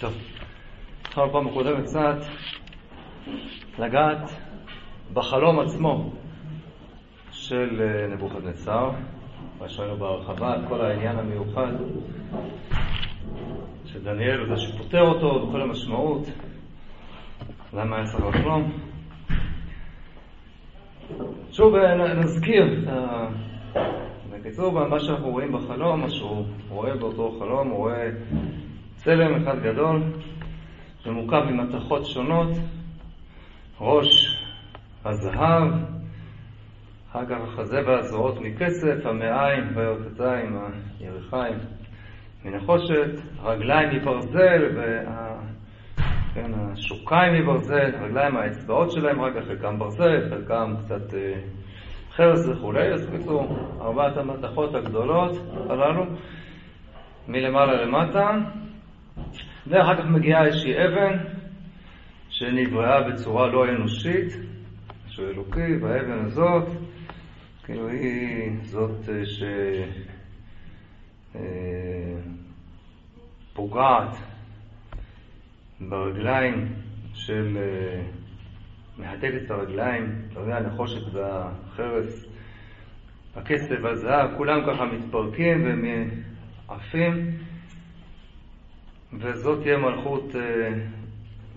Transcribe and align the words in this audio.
טוב, 0.00 0.12
התחלנו 1.02 1.32
פעם 1.32 1.46
הקודמת 1.48 1.84
קצת 1.84 2.16
לגעת 3.78 4.30
בחלום 5.12 5.60
עצמו 5.60 6.12
של 7.30 7.80
אה, 7.80 8.14
נבוכדנצר, 8.14 8.90
מה 9.60 9.68
שראינו 9.68 9.96
בהרחבה, 9.96 10.56
את 10.56 10.60
כל 10.68 10.80
העניין 10.80 11.18
המיוחד 11.18 11.72
של 13.84 14.04
דניאל 14.04 14.42
וזה 14.42 14.56
שפוטר 14.56 15.00
אותו 15.00 15.46
וכל 15.48 15.62
המשמעות, 15.62 16.22
למה 17.72 17.96
היה 17.96 18.06
צריך 18.06 18.24
לחלום. 18.26 18.72
שוב 21.52 21.74
אה, 21.74 22.14
נזכיר, 22.14 22.90
בקיצור, 24.32 24.88
מה 24.88 25.00
שאנחנו 25.00 25.30
רואים 25.30 25.52
בחלום, 25.52 26.00
מה 26.00 26.10
שהוא 26.10 26.44
רואה 26.68 26.96
באותו 26.96 27.36
חלום, 27.38 27.68
הוא 27.68 27.76
רואה 27.76 28.10
צלם 29.06 29.34
אחד 29.34 29.62
גדול 29.62 30.02
שמורכב 30.98 31.42
ממתכות 31.50 32.06
שונות, 32.06 32.48
ראש 33.80 34.38
הזהב, 35.04 35.72
אחר 37.10 37.26
כך 37.26 37.36
החזה 37.42 37.76
והזרועות 37.86 38.40
מכסף, 38.40 39.06
המעיים 39.06 39.64
והיותתיים, 39.74 40.58
הירכיים 41.00 41.58
מנחושת, 42.44 43.10
רגליים 43.42 43.96
מברזל 43.96 44.76
וה... 44.76 45.36
כן, 46.34 46.50
השוקיים 46.54 47.42
מברזל, 47.42 47.94
הרגליים, 47.94 48.36
האצבעות 48.36 48.90
שלהם, 48.90 49.20
רק 49.20 49.32
חלקם 49.48 49.78
ברזל, 49.78 50.30
חלקם 50.30 50.74
קצת 50.84 51.14
אה, 51.14 51.34
חרס 52.16 52.48
וכולי, 52.48 52.92
אז 52.92 53.06
בקיצור, 53.06 53.56
ארבעת 53.80 54.16
המתכות 54.16 54.74
הגדולות 54.74 55.32
הללו, 55.70 56.04
מלמעלה 57.28 57.84
למטה, 57.84 58.30
ואחר 59.68 59.96
כך 59.96 60.04
מגיעה 60.04 60.46
איזושהי 60.46 60.74
אבן 60.86 61.18
שנבראה 62.28 63.10
בצורה 63.10 63.46
לא 63.46 63.68
אנושית, 63.68 64.32
משהו 65.06 65.24
אלוקי, 65.28 65.76
והאבן 65.80 66.24
הזאת, 66.24 66.68
כאילו 67.64 67.88
היא 67.88 68.50
זאת 68.62 69.08
אה, 69.08 69.22
שפוגעת 73.52 74.14
אה, 74.14 74.18
ברגליים 75.80 76.68
של... 77.14 77.58
אה, 77.60 78.02
מהדקת 78.98 79.42
את 79.44 79.50
הרגליים, 79.50 80.22
יודע, 80.40 80.56
הנחושת 80.56 81.14
והחרס, 81.14 82.26
הכסף 83.36 83.76
והזהב, 83.82 84.36
כולם 84.36 84.60
ככה 84.66 84.84
מתפרקים 84.84 85.82
ועפים, 86.68 87.38
וזאת 89.18 89.62
תהיה 89.62 89.78
מלכות, 89.78 90.36
אה, 90.36 90.72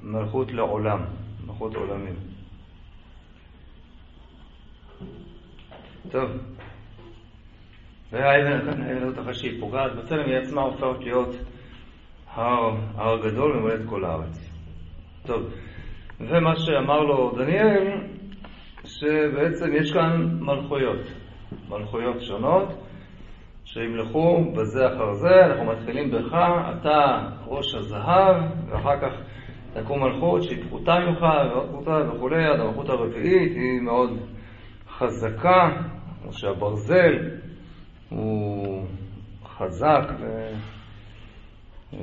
מלכות 0.04 0.52
לעולם, 0.52 1.00
מלכות 1.48 1.76
עולמים. 1.76 2.16
טוב, 6.12 6.30
והאבן 8.12 8.70
הזאת 9.02 9.20
אחרי 9.20 9.34
שהיא 9.34 9.60
פוגעת 9.60 9.96
בצלם, 9.96 10.26
היא 10.26 10.38
עצמה 10.38 10.62
הופכת 10.62 11.04
להיות 11.04 11.36
הר, 12.34 12.76
הר 12.96 13.28
גדול 13.28 13.58
וממלא 13.58 13.74
את 13.74 13.80
כל 13.90 14.06
הארץ. 14.06 14.50
טוב, 15.26 15.42
ומה 16.20 16.56
שאמר 16.56 17.00
לו 17.00 17.36
דניאל, 17.38 17.88
שבעצם 18.86 19.74
יש 19.74 19.92
כאן 19.94 20.38
מלכויות, 20.40 21.02
מלכויות 21.70 22.22
שונות, 22.22 22.89
שימלכו 23.74 24.52
בזה 24.56 24.88
אחר 24.88 25.14
זה, 25.14 25.46
אנחנו 25.46 25.66
מתחילים 25.66 26.12
בך, 26.12 26.34
אתה 26.80 27.30
ראש 27.46 27.76
הזהב, 27.76 28.36
ואחר 28.70 29.00
כך 29.02 29.14
תקום 29.74 30.04
מלכות 30.04 30.44
שהיא 30.44 30.64
פחותה 30.64 31.00
ממך 31.00 31.26
וכולי, 32.16 32.46
עד 32.46 32.60
המלכות 32.60 32.90
הרביעית 32.90 33.52
היא 33.56 33.82
מאוד 33.82 34.10
חזקה, 34.88 35.70
כמו 36.22 36.34
שהברזל 36.34 37.30
הוא 38.10 38.86
חזק 39.46 40.04
ו... 40.20 40.52
אה, 41.94 42.00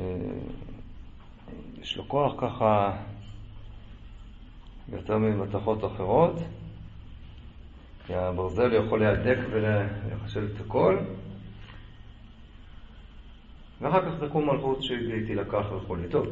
לו 1.96 2.08
כוח 2.08 2.34
ככה 2.38 2.96
יותר 4.92 5.18
ממתכות 5.18 5.84
אחרות, 5.84 6.34
כי 8.06 8.14
הברזל 8.14 8.72
יכול 8.72 9.00
להדק 9.00 9.38
ולחשב 9.50 10.42
את 10.54 10.60
הכל, 10.66 10.96
ואחר 13.80 14.00
כך 14.00 14.24
תקום 14.24 14.50
מלכות 14.50 14.82
שהיא 14.82 15.26
תילקח 15.26 15.72
וכולי. 15.72 16.08
טוב, 16.08 16.26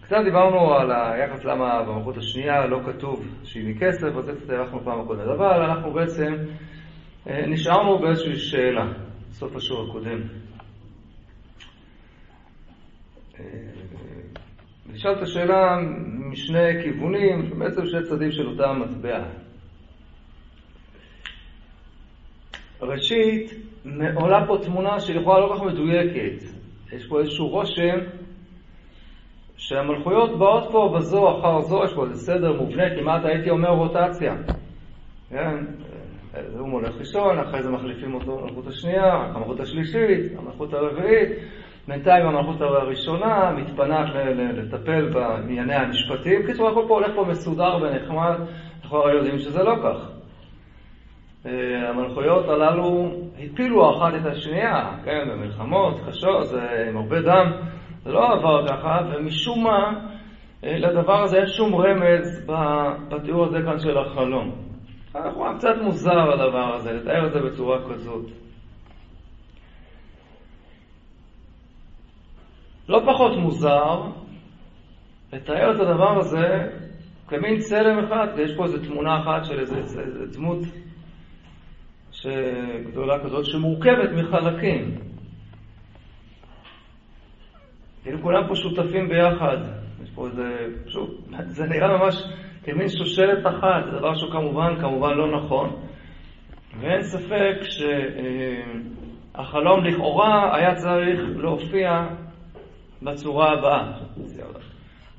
קצת 0.00 0.16
דיברנו 0.24 0.74
על 0.74 0.90
היחס 0.92 1.44
למה 1.44 1.82
במלכות 1.82 2.16
השנייה 2.16 2.66
לא 2.66 2.80
כתוב 2.86 3.26
שהיא 3.44 3.74
מכסף, 3.74 4.16
אז 4.16 4.24
זה 4.24 4.32
קצת 4.32 4.50
הארכנו 4.50 4.80
פעם 4.84 5.00
הקודמת, 5.00 5.26
אבל 5.26 5.62
אנחנו 5.62 5.92
בעצם 5.92 6.34
אה, 7.28 7.46
נשארנו 7.46 7.98
באיזושהי 7.98 8.36
שאלה, 8.36 8.92
בסוף 9.30 9.56
השיעור 9.56 9.88
הקודם. 9.88 10.20
אה, 13.40 13.44
נשאל 14.92 15.12
את 15.12 15.22
השאלה 15.22 15.78
משני 16.30 16.82
כיוונים, 16.82 17.58
בעצם 17.58 17.86
שני 17.86 18.02
צדדים 18.02 18.30
של 18.30 18.46
אותה 18.46 18.72
מטבע. 18.72 19.24
ראשית, 22.82 23.50
עולה 24.14 24.46
פה 24.46 24.58
תמונה 24.62 25.00
שלכאורה 25.00 25.40
לא 25.40 25.46
כל 25.46 25.54
כך 25.54 25.62
מדויקת. 25.62 26.57
יש 26.92 27.06
פה 27.08 27.20
איזשהו 27.20 27.48
רושם 27.48 27.98
שהמלכויות 29.56 30.38
באות 30.38 30.68
פה 30.72 30.94
בזו 30.96 31.38
אחר 31.38 31.60
זו, 31.60 31.84
יש 31.84 31.94
פה 31.94 32.04
איזה 32.04 32.14
סדר 32.14 32.52
מובנה, 32.52 32.82
כמעט 33.00 33.24
הייתי 33.24 33.50
אומר 33.50 33.68
רוטציה. 33.68 34.34
כן? 35.30 35.56
הוא 36.58 36.68
מולך 36.68 36.94
ראשון, 36.98 37.38
אחרי 37.38 37.62
זה 37.62 37.70
מחליפים 37.70 38.14
אותו 38.14 38.38
במלכות 38.38 38.66
השנייה, 38.66 39.14
המלכות 39.14 39.60
השלישית, 39.60 40.38
המלכות 40.38 40.72
הרביעית. 40.72 41.28
בינתיים 41.88 42.26
המלכות 42.26 42.60
הראשונה 42.60 43.52
מתפנה 43.56 44.04
לטפל 44.52 45.08
בענייני 45.08 45.74
המשפטים. 45.74 46.42
בקיצור, 46.42 46.68
הכל 46.68 46.84
פה 46.88 46.94
הולך 46.94 47.14
פה 47.14 47.24
מסודר 47.24 47.78
ונחמד, 47.82 48.36
אנחנו 48.82 48.98
הרי 48.98 49.16
יודעים 49.16 49.38
שזה 49.38 49.62
לא 49.62 49.74
כך. 49.82 50.10
אה, 51.46 51.88
המלכויות 51.88 52.48
הללו 52.48 53.10
הפילו 53.38 53.96
אחת 53.96 54.14
את 54.20 54.26
השנייה, 54.26 54.90
כן, 55.04 55.28
במלחמות 55.30 56.00
קשות, 56.08 56.46
זה 56.46 56.86
עם 56.88 56.96
הרבה 56.96 57.20
דם, 57.20 57.52
זה 58.04 58.12
לא 58.12 58.32
עבר 58.32 58.68
ככה, 58.68 59.00
ומשום 59.10 59.64
מה, 59.64 60.00
אה, 60.64 60.78
לדבר 60.78 61.22
הזה 61.22 61.36
אין 61.36 61.46
שום 61.46 61.74
רמז 61.74 62.46
בתיאור 63.08 63.44
הזה 63.44 63.58
כאן 63.64 63.78
של 63.78 63.98
החלום. 63.98 64.50
אנחנו 65.14 65.44
קצת 65.58 65.74
מוזר 65.82 66.32
הדבר 66.32 66.74
הזה, 66.74 66.92
לתאר 66.92 67.26
את 67.26 67.32
זה 67.32 67.40
בצורה 67.40 67.78
כזאת. 67.88 68.26
לא 72.88 73.00
פחות 73.12 73.38
מוזר 73.38 74.02
לתאר 75.32 75.74
את 75.74 75.80
הדבר 75.80 76.18
הזה 76.18 76.70
כמין 77.28 77.58
צלם 77.58 77.98
אחד, 78.04 78.26
ויש 78.36 78.56
פה 78.56 78.64
איזו 78.64 78.78
תמונה 78.78 79.20
אחת 79.20 79.44
של 79.44 79.60
איזו 79.60 79.76
דמות 80.32 80.58
גדולה 82.90 83.24
כזאת 83.24 83.46
שמורכבת 83.46 84.10
מחלקים. 84.12 84.94
כאילו 88.02 88.22
כולם 88.22 88.48
פה 88.48 88.54
שותפים 88.54 89.08
ביחד. 89.08 89.56
יש 90.02 90.10
פה 90.14 90.26
איזה, 90.26 90.66
פשוט, 90.86 91.10
זה 91.56 91.66
נראה 91.66 91.96
ממש 91.98 92.14
כמין 92.64 92.88
שושלת 92.88 93.46
אחת, 93.46 93.84
זה 93.84 93.98
דבר 93.98 94.14
שהוא 94.14 94.32
כמובן, 94.32 94.80
כמובן 94.80 95.14
לא 95.14 95.36
נכון. 95.36 95.76
ואין 96.80 97.02
ספק 97.02 97.56
שהחלום 99.34 99.84
לכאורה 99.84 100.56
היה 100.56 100.74
צריך 100.74 101.20
להופיע 101.36 102.06
בצורה 103.02 103.52
הבאה. 103.52 103.92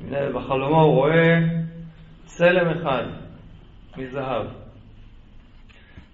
בחלומו 0.09 0.81
הוא 0.81 0.95
רואה 0.95 1.39
צלם 2.23 2.69
אחד 2.69 3.03
מזהב. 3.97 4.45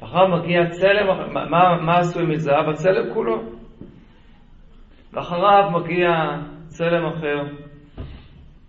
אחריו 0.03 0.27
מגיע 0.27 0.69
צלם, 0.69 1.33
מה, 1.33 1.77
מה 1.81 1.97
עשוי 1.97 2.25
מזהב? 2.25 2.69
הצלם 2.69 3.13
כולו. 3.13 3.41
ואחריו 5.13 5.71
מגיע 5.71 6.09
צלם 6.67 7.05
אחר, 7.05 7.43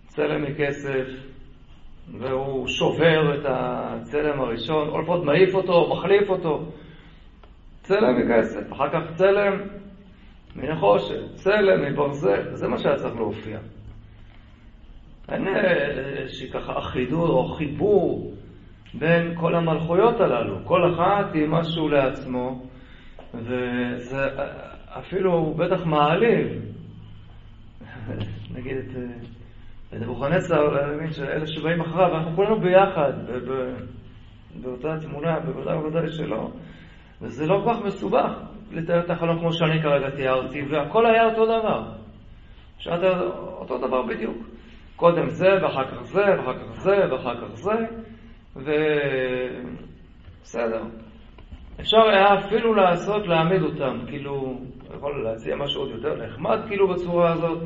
צלם 0.07 0.43
מכסף, 0.43 1.07
והוא 2.19 2.69
שובר 2.69 3.35
את 3.35 3.47
הצלם 3.49 4.41
הראשון, 4.41 4.89
או 4.89 5.01
לפחות 5.01 5.25
מעיף 5.25 5.55
אותו, 5.55 5.91
מחליף 5.91 6.31
אותו. 6.31 6.65
צלם 7.83 8.19
מכסף, 8.19 8.73
אחר 8.73 8.89
כך 8.91 9.15
צלם 9.15 9.63
מנחושת, 10.57 11.35
צלם, 11.35 11.93
מברזל, 11.93 12.55
זה 12.55 12.69
מה 12.69 12.79
שהיה 12.79 12.97
צריך 12.97 13.17
להופיע. 13.17 13.59
אין 15.29 15.47
איזושהי 16.19 16.51
ככה 16.51 16.79
אחידות 16.79 17.31
או 17.31 17.45
חיבור 17.45 18.36
בין 18.99 19.35
כל 19.35 19.55
המלכויות 19.55 20.21
הללו. 20.21 20.65
כל 20.65 20.95
אחת 20.95 21.35
היא 21.35 21.47
משהו 21.49 21.89
לעצמו, 21.89 22.63
וזה 23.35 24.27
אפילו 24.99 25.55
בטח 25.55 25.87
מעליב. 25.87 26.47
נגיד 28.55 28.77
את 28.77 28.97
ונבוכנצר 29.93 30.63
להבין 30.63 31.11
שאלה 31.11 31.47
שבאים 31.47 31.81
אחריו, 31.81 32.17
אנחנו 32.17 32.37
כולנו 32.37 32.61
ביחד, 32.61 33.13
באותה 34.63 34.97
תמונה, 35.01 35.41
בוודאי 35.41 35.77
ובוודאי 35.77 36.09
שלא. 36.09 36.51
וזה 37.23 37.47
לא 37.47 37.61
כל 37.65 37.75
כך 37.75 37.85
מסובך 37.85 38.31
לתאר 38.71 39.01
את 39.05 39.11
החלום 39.11 39.39
כמו 39.39 39.53
שאני 39.53 39.83
כרגע 39.83 40.11
תיארתי, 40.11 40.63
והכל 40.71 41.07
היה 41.07 41.25
אותו 41.25 41.45
דבר. 41.45 41.83
שאלת 42.79 43.17
אותו 43.59 43.79
דבר 43.79 44.03
בדיוק. 44.03 44.37
קודם 44.97 45.29
זה, 45.29 45.49
ואחר 45.63 45.85
כך 45.85 46.03
זה, 46.03 46.25
ואחר 46.39 46.59
כך 46.59 46.73
זה, 46.73 46.97
ואחר 47.11 47.41
כך 47.41 47.55
זה, 47.55 47.87
ובסדר. 50.43 50.83
אפשר 51.81 52.03
היה 52.09 52.35
אפילו 52.35 52.75
לעשות, 52.75 53.27
להעמיד 53.27 53.63
אותם, 53.63 53.99
כאילו, 54.07 54.59
יכול 54.97 55.25
להציע 55.25 55.57
משהו 55.57 55.81
עוד 55.81 55.91
יותר 55.91 56.27
נחמד, 56.27 56.59
כאילו, 56.69 56.89
בצורה 56.89 57.33
הזאת. 57.33 57.59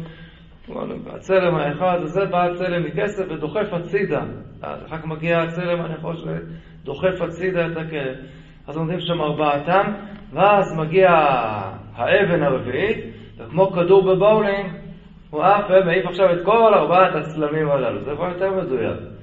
הצלם 1.06 1.54
האחד, 1.54 1.98
וזה 2.02 2.24
בא 2.24 2.44
הצלם 2.44 2.84
מכסף 2.84 3.24
ודוחף 3.30 3.72
הצידה. 3.72 4.22
אחר 4.60 4.98
כך 4.98 5.04
מגיע 5.04 5.38
הצלם 5.38 5.80
הנחוש 5.80 6.24
ודוחף 6.24 7.22
הצידה 7.22 7.66
את 7.66 7.76
הכלב. 7.76 8.16
אז 8.66 8.76
עומדים 8.76 9.00
שם 9.00 9.20
ארבעתם, 9.20 9.92
ואז 10.32 10.78
מגיע 10.78 11.10
האבן 11.94 12.42
הרביעית, 12.42 13.04
וכמו 13.38 13.70
כדור 13.70 14.14
בבאולינג, 14.14 14.72
הוא 15.30 15.42
עף 15.42 15.64
ומעיף 15.70 16.06
עכשיו 16.06 16.32
את 16.32 16.44
כל 16.44 16.74
ארבעת 16.74 17.14
הצלמים 17.14 17.70
הללו. 17.70 18.00
זה 18.00 18.10
כבר 18.16 18.28
יותר 18.28 18.50
מדויק. 18.50 19.19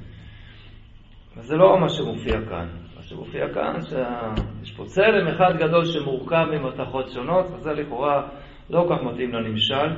וזה 1.37 1.55
לא 1.55 1.79
מה 1.79 1.89
שמופיע 1.89 2.33
כאן. 2.49 2.67
מה 2.95 3.03
שמופיע 3.03 3.53
כאן, 3.53 3.81
שיש 3.81 4.71
פה 4.71 4.83
צלם 4.85 5.27
אחד 5.27 5.57
גדול 5.57 5.85
שמורכב 5.85 6.45
ממתכות 6.51 7.09
שונות, 7.09 7.45
וזה 7.45 7.73
לכאורה 7.73 8.27
לא 8.69 8.85
כל 8.87 8.95
כך 8.95 9.03
מתאים 9.03 9.33
לנמשל. 9.33 9.89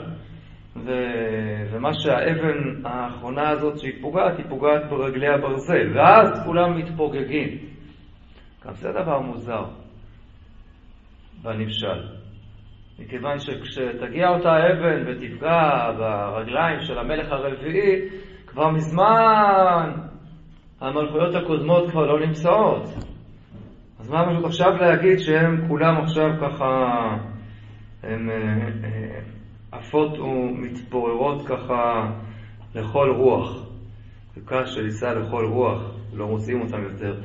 ו... 0.75 0.91
ומה 1.71 1.93
שהאבן 1.93 2.85
האחרונה 2.85 3.49
הזאת 3.49 3.79
שהיא 3.79 4.01
פוגעת, 4.01 4.37
היא 4.37 4.45
פוגעת 4.49 4.89
ברגלי 4.89 5.27
הברזל, 5.27 5.91
ואז 5.95 6.45
כולם 6.45 6.77
מתפוגגים. 6.77 7.57
גם 8.65 8.73
זה 8.73 8.91
דבר 8.91 9.19
מוזר 9.19 9.63
בנמשל. 11.43 12.03
מכיוון 12.99 13.39
שכשתגיע 13.39 14.29
אותה 14.29 14.57
אבן 14.57 15.03
ותפגע 15.07 15.91
ברגליים 15.97 16.79
של 16.81 16.97
המלך 16.97 17.31
הרביעי, 17.31 18.09
כבר 18.47 18.69
מזמן 18.69 20.08
המלכויות 20.81 21.35
הקודמות 21.35 21.89
כבר 21.89 22.05
לא 22.05 22.25
נמצאות. 22.25 22.83
אז 23.99 24.09
מה 24.09 24.29
פשוט 24.29 24.45
עכשיו 24.45 24.71
להגיד 24.73 25.19
שהם 25.19 25.67
כולם 25.67 25.97
עכשיו 25.97 26.29
ככה, 26.41 26.95
הם 28.03 28.29
עפות 29.71 30.19
ומתפוררות 30.19 31.47
ככה 31.47 32.11
לכל 32.75 33.09
רוח. 33.17 33.65
וקש 34.37 34.75
שניסה 34.75 35.13
לכל 35.13 35.45
רוח, 35.45 35.81
לא 36.13 36.27
מוצאים 36.27 36.61
אותם 36.61 36.83
יותר. 36.83 37.15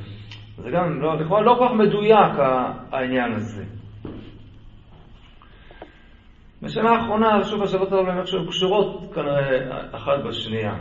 זה 0.57 0.69
גם 0.71 1.01
לא, 1.01 1.15
לכאורה 1.19 1.41
לא 1.41 1.55
כל 1.59 1.65
כך 1.67 1.73
מדויק 1.73 2.39
העניין 2.91 3.31
הזה. 3.31 3.63
בשנה 6.61 6.89
האחרונה, 6.89 7.43
שוב 7.43 7.63
השאלות 7.63 7.91
האלה 7.91 8.03
באמת 8.03 8.25
קשורות 8.47 9.13
כנראה 9.15 9.79
אחת 9.91 10.23
בשנייה. 10.27 10.75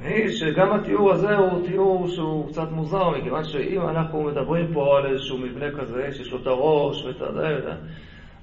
והיא 0.00 0.28
שגם 0.28 0.72
התיאור 0.72 1.12
הזה 1.12 1.36
הוא 1.36 1.66
תיאור 1.66 2.08
שהוא 2.08 2.48
קצת 2.48 2.70
מוזר, 2.70 3.10
מכיוון 3.10 3.44
שאם 3.44 3.88
אנחנו 3.88 4.24
מדברים 4.24 4.74
פה 4.74 4.98
על 4.98 5.12
איזשהו 5.12 5.38
מבנה 5.38 5.70
כזה, 5.80 6.12
שיש 6.12 6.32
לו 6.32 6.42
את 6.42 6.46
הראש 6.46 7.04
ואת 7.04 7.22
ה... 7.22 7.74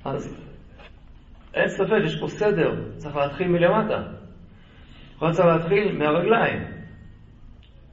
אז 0.06 0.46
אין 1.54 1.68
ספק, 1.68 2.02
יש 2.06 2.20
פה 2.20 2.28
סדר, 2.28 2.72
צריך 2.98 3.16
להתחיל 3.16 3.48
מלמטה. 3.48 4.04
יכול 5.16 5.32
צריך 5.32 5.48
להתחיל 5.48 5.98
מהרגליים. 5.98 6.64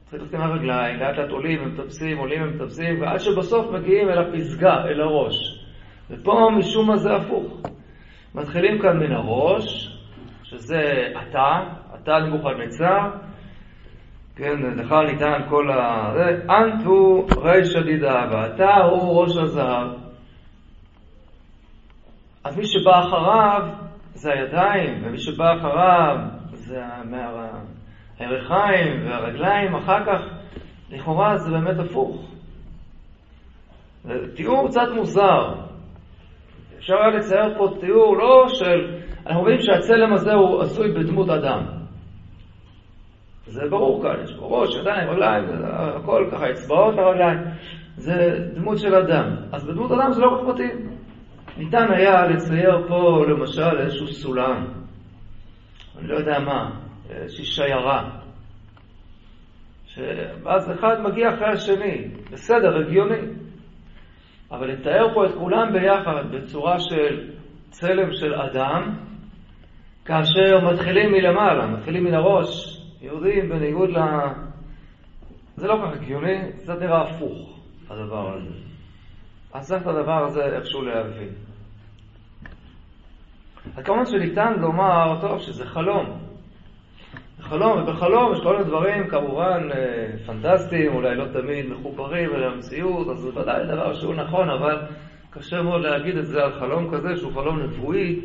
צריך 0.04 0.22
להתחיל 0.22 0.40
מהרגליים, 0.40 1.00
לאט 1.00 1.16
לאט 1.18 1.30
עולים 1.30 1.62
ומטפסים, 1.62 2.18
עולים 2.18 2.42
ומטפסים, 2.42 3.00
ועד 3.00 3.18
שבסוף 3.18 3.66
מגיעים 3.72 4.08
אל 4.08 4.18
הפסגה, 4.18 4.84
אל 4.84 5.00
הראש. 5.00 5.66
ופה 6.10 6.48
משום 6.58 6.86
מה 6.86 6.96
זה 6.96 7.16
הפוך. 7.16 7.60
מתחילים 8.34 8.82
כאן 8.82 8.98
מן 8.98 9.12
הראש, 9.12 9.96
שזה 10.42 11.12
אתה, 11.22 11.60
אתה 11.94 12.18
נבוכדנצר, 12.18 13.10
כן, 14.36 14.62
לך 14.76 14.92
ניתן 14.92 15.40
כל 15.48 15.70
ה... 15.70 16.12
אנטו 16.50 17.26
ריש 17.36 17.68
שדידה, 17.72 18.24
ואתה 18.30 18.76
הוא 18.76 19.22
ראש 19.22 19.36
הזהב. 19.36 19.88
אז 22.44 22.58
מי 22.58 22.66
שבא 22.66 23.00
אחריו 23.00 23.68
זה 24.14 24.32
הידיים, 24.32 25.02
ומי 25.04 25.18
שבא 25.18 25.54
אחריו 25.58 26.16
זה 26.52 26.82
הירכיים 28.18 29.06
והרגליים, 29.06 29.74
אחר 29.74 30.04
כך 30.06 30.20
לכאורה 30.90 31.36
זה 31.36 31.50
באמת 31.50 31.78
הפוך. 31.78 32.30
תיאור 34.36 34.68
קצת 34.68 34.88
מוזר. 34.96 35.54
אפשר 36.78 36.94
היה 36.94 37.10
לצייר 37.10 37.58
פה 37.58 37.68
תיאור 37.80 38.16
לא 38.16 38.48
של... 38.48 38.94
אנחנו 39.26 39.42
רואים 39.42 39.60
שהצלם 39.60 40.12
הזה 40.12 40.32
הוא 40.32 40.62
עשוי 40.62 40.92
בדמות 40.92 41.30
אדם. 41.30 41.85
זה 43.46 43.68
ברור 43.70 44.02
כאן, 44.02 44.22
יש 44.24 44.36
פה 44.38 44.46
ראש, 44.46 44.76
ידיים, 44.76 45.08
רגליים, 45.08 45.44
הכל 45.72 46.28
ככה, 46.32 46.50
אצבעות 46.50 46.94
לרגליים. 46.94 47.38
זה 47.96 48.48
דמות 48.54 48.78
של 48.78 48.94
אדם. 48.94 49.36
אז 49.52 49.66
בדמות 49.66 49.90
אדם 49.90 50.12
זה 50.12 50.20
לא 50.20 50.28
כל 50.28 50.36
כך 50.36 50.54
מתאים. 50.54 50.96
ניתן 51.56 51.92
היה 51.92 52.26
לצייר 52.26 52.86
פה 52.88 53.24
למשל 53.28 53.78
איזשהו 53.78 54.06
סולם, 54.06 54.66
אני 55.98 56.08
לא 56.08 56.16
יודע 56.16 56.38
מה, 56.38 56.70
איזושהי 57.10 57.44
שיירה, 57.44 58.10
ואז 60.42 60.72
אחד 60.72 61.00
מגיע 61.00 61.34
אחרי 61.34 61.48
השני, 61.48 62.08
בסדר, 62.32 62.76
הגיוני. 62.76 63.20
אבל 64.50 64.66
לתאר 64.72 65.14
פה 65.14 65.26
את 65.26 65.34
כולם 65.38 65.72
ביחד 65.72 66.24
בצורה 66.30 66.80
של 66.80 67.30
צלם 67.70 68.12
של 68.12 68.34
אדם, 68.34 68.96
כאשר 70.04 70.72
מתחילים 70.72 71.12
מלמעלה, 71.12 71.66
מתחילים 71.66 72.04
מן 72.04 72.14
הראש, 72.14 72.75
יהודים 73.06 73.48
בניגוד 73.48 73.90
ל... 73.90 73.98
זה 75.56 75.66
לא 75.66 75.74
כל 75.76 75.90
כך 75.90 76.02
הגיוני, 76.02 76.38
זה 76.56 76.74
נראה 76.74 77.02
הפוך, 77.02 77.60
הדבר 77.90 78.34
הזה. 78.34 78.54
אז 79.52 79.68
צריך 79.68 79.82
את 79.82 79.86
הדבר 79.86 80.24
הזה 80.24 80.44
איכשהו 80.44 80.82
להבין. 80.82 81.28
אז 83.76 83.84
כמובן 83.84 84.06
שניתן 84.06 84.52
לומר, 84.60 85.18
טוב, 85.20 85.40
שזה 85.40 85.66
חלום. 85.66 86.18
חלום, 87.40 87.82
ובחלום 87.82 88.32
יש 88.32 88.40
כל 88.42 88.52
מיני 88.52 88.64
דברים 88.64 89.08
כמובן 89.08 89.68
אה, 89.74 90.06
פנטסטיים, 90.26 90.94
אולי 90.94 91.16
לא 91.16 91.24
תמיד 91.32 91.66
מחוברים 91.70 92.34
אל 92.34 92.44
המציאות, 92.44 93.08
אז 93.08 93.18
זה 93.18 93.40
ודאי 93.40 93.66
דבר 93.66 93.94
שהוא 93.94 94.14
נכון, 94.14 94.50
אבל 94.50 94.78
קשה 95.30 95.62
מאוד 95.62 95.82
להגיד 95.82 96.16
את 96.16 96.26
זה 96.26 96.44
על 96.44 96.52
חלום 96.60 96.90
כזה 96.94 97.16
שהוא 97.16 97.32
חלום 97.32 97.60
נבואי, 97.60 98.20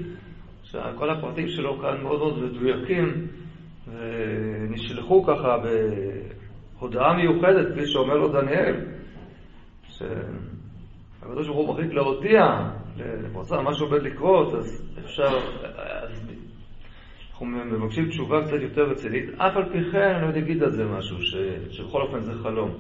שכל 0.64 1.10
הפרטים 1.10 1.48
שלו 1.48 1.80
כאן 1.80 2.02
מאוד 2.02 2.20
מאוד 2.20 2.44
מדויקים, 2.44 3.28
ונשלחו 3.92 5.24
ככה 5.24 5.58
בהודעה 6.78 7.14
מיוחדת, 7.14 7.72
כפי 7.72 7.86
שאומר 7.86 8.14
לו 8.14 8.28
דניאל, 8.28 8.86
שהקדוש 9.84 11.48
ברוך 11.48 11.68
הוא 11.68 11.74
מחליט 11.74 11.94
להודיע 11.94 12.42
לפרצה 12.98 13.62
מה 13.62 13.74
שעומד 13.74 14.02
לקרות, 14.04 14.54
אז 14.54 14.98
אפשר, 15.06 15.38
אז 15.78 16.32
אנחנו 17.32 17.46
מבקשים 17.46 18.10
תשובה 18.10 18.42
קצת 18.42 18.62
יותר 18.62 18.82
רצינית, 18.82 19.30
אף 19.38 19.58
על 19.58 19.72
פי 19.72 19.92
כן 19.92 20.16
אני 20.16 20.26
עוד 20.26 20.36
אגיד 20.36 20.64
על 20.64 20.72
זה 20.72 20.86
משהו, 20.86 21.22
ש, 21.22 21.36
שבכל 21.70 22.02
אופן 22.02 22.20
זה 22.22 22.34
חלום. 22.34 22.72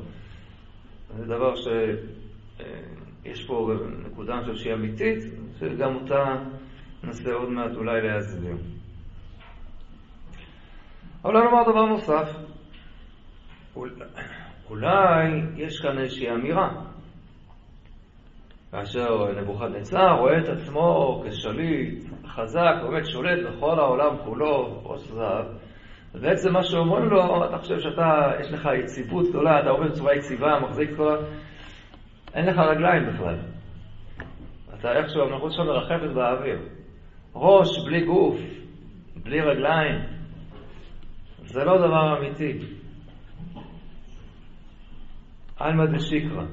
זה 1.17 1.25
דבר 1.25 1.53
שיש 1.55 3.47
פה 3.47 3.71
נקודה, 4.05 4.33
אני 4.33 4.41
חושב 4.41 4.63
שהיא 4.63 4.73
אמיתית, 4.73 5.19
שגם 5.59 5.95
אותה 5.95 6.35
ננסה 7.03 7.33
עוד 7.33 7.49
מעט 7.49 7.75
אולי 7.75 8.01
להסביר. 8.01 8.55
אבל 11.25 11.37
אני 11.37 11.45
אומר 11.45 11.71
דבר 11.71 11.85
נוסף. 11.85 12.29
אולי 14.69 15.41
יש 15.55 15.79
כאן 15.81 15.97
איזושהי 15.97 16.31
אמירה. 16.31 16.69
כאשר 18.71 19.41
נבוכדנצר 19.41 20.11
רואה 20.19 20.39
את 20.39 20.49
עצמו 20.49 21.23
כשליט 21.25 22.03
חזק, 22.25 22.75
באמת 22.83 23.05
שולט 23.05 23.39
בכל 23.47 23.79
העולם 23.79 24.17
כולו, 24.25 24.81
ראש 24.83 25.01
זהב, 25.01 25.45
ובעצם 26.15 26.53
מה 26.53 26.63
שאומרים 26.63 27.09
לו, 27.09 27.45
אתה 27.45 27.57
חושב 27.57 27.79
שאתה, 27.79 28.31
יש 28.39 28.51
לך 28.51 28.69
יציבות 28.83 29.29
גדולה, 29.29 29.59
אתה 29.59 29.69
עובד 29.69 29.91
בצורה 29.91 30.15
יציבה, 30.15 30.59
מחזיק 30.59 30.89
כל 30.97 31.15
ה... 31.15 31.17
אין 32.33 32.45
לך 32.45 32.57
רגליים 32.57 33.05
בכלל. 33.05 33.37
אתה 34.79 34.91
איכשהו, 34.91 35.21
המלכות 35.21 35.51
שלך 35.51 35.65
מרחפת 35.65 36.13
באוויר. 36.13 36.59
ראש 37.35 37.67
בלי 37.85 38.05
גוף, 38.05 38.39
בלי 39.23 39.41
רגליים, 39.41 39.99
זה 41.51 41.63
לא 41.63 41.77
דבר 41.77 42.17
אמיתי. 42.17 42.59
עלמא 45.57 45.85
דשיקרא, 45.85 46.43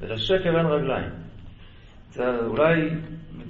ולשקר 0.00 0.58
אין 0.58 0.66
רגליים. 0.66 1.10
זה 2.10 2.24
אולי, 2.46 2.90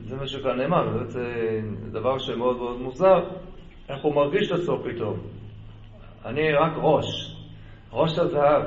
זה 0.05 0.17
מה 0.17 0.27
שכאן 0.27 0.57
נאמר, 0.57 1.05
זה 1.05 1.61
דבר 1.93 2.19
שמאוד 2.19 2.57
מאוד 2.57 2.81
מוזר, 2.81 3.31
איך 3.89 4.05
הוא 4.05 4.15
מרגיש 4.15 4.53
את 4.53 4.59
עצמו 4.59 4.83
פתאום. 4.85 5.19
אני 6.25 6.53
רק 6.53 6.73
ראש, 6.77 7.37
ראש 7.93 8.19
הזהב. 8.19 8.63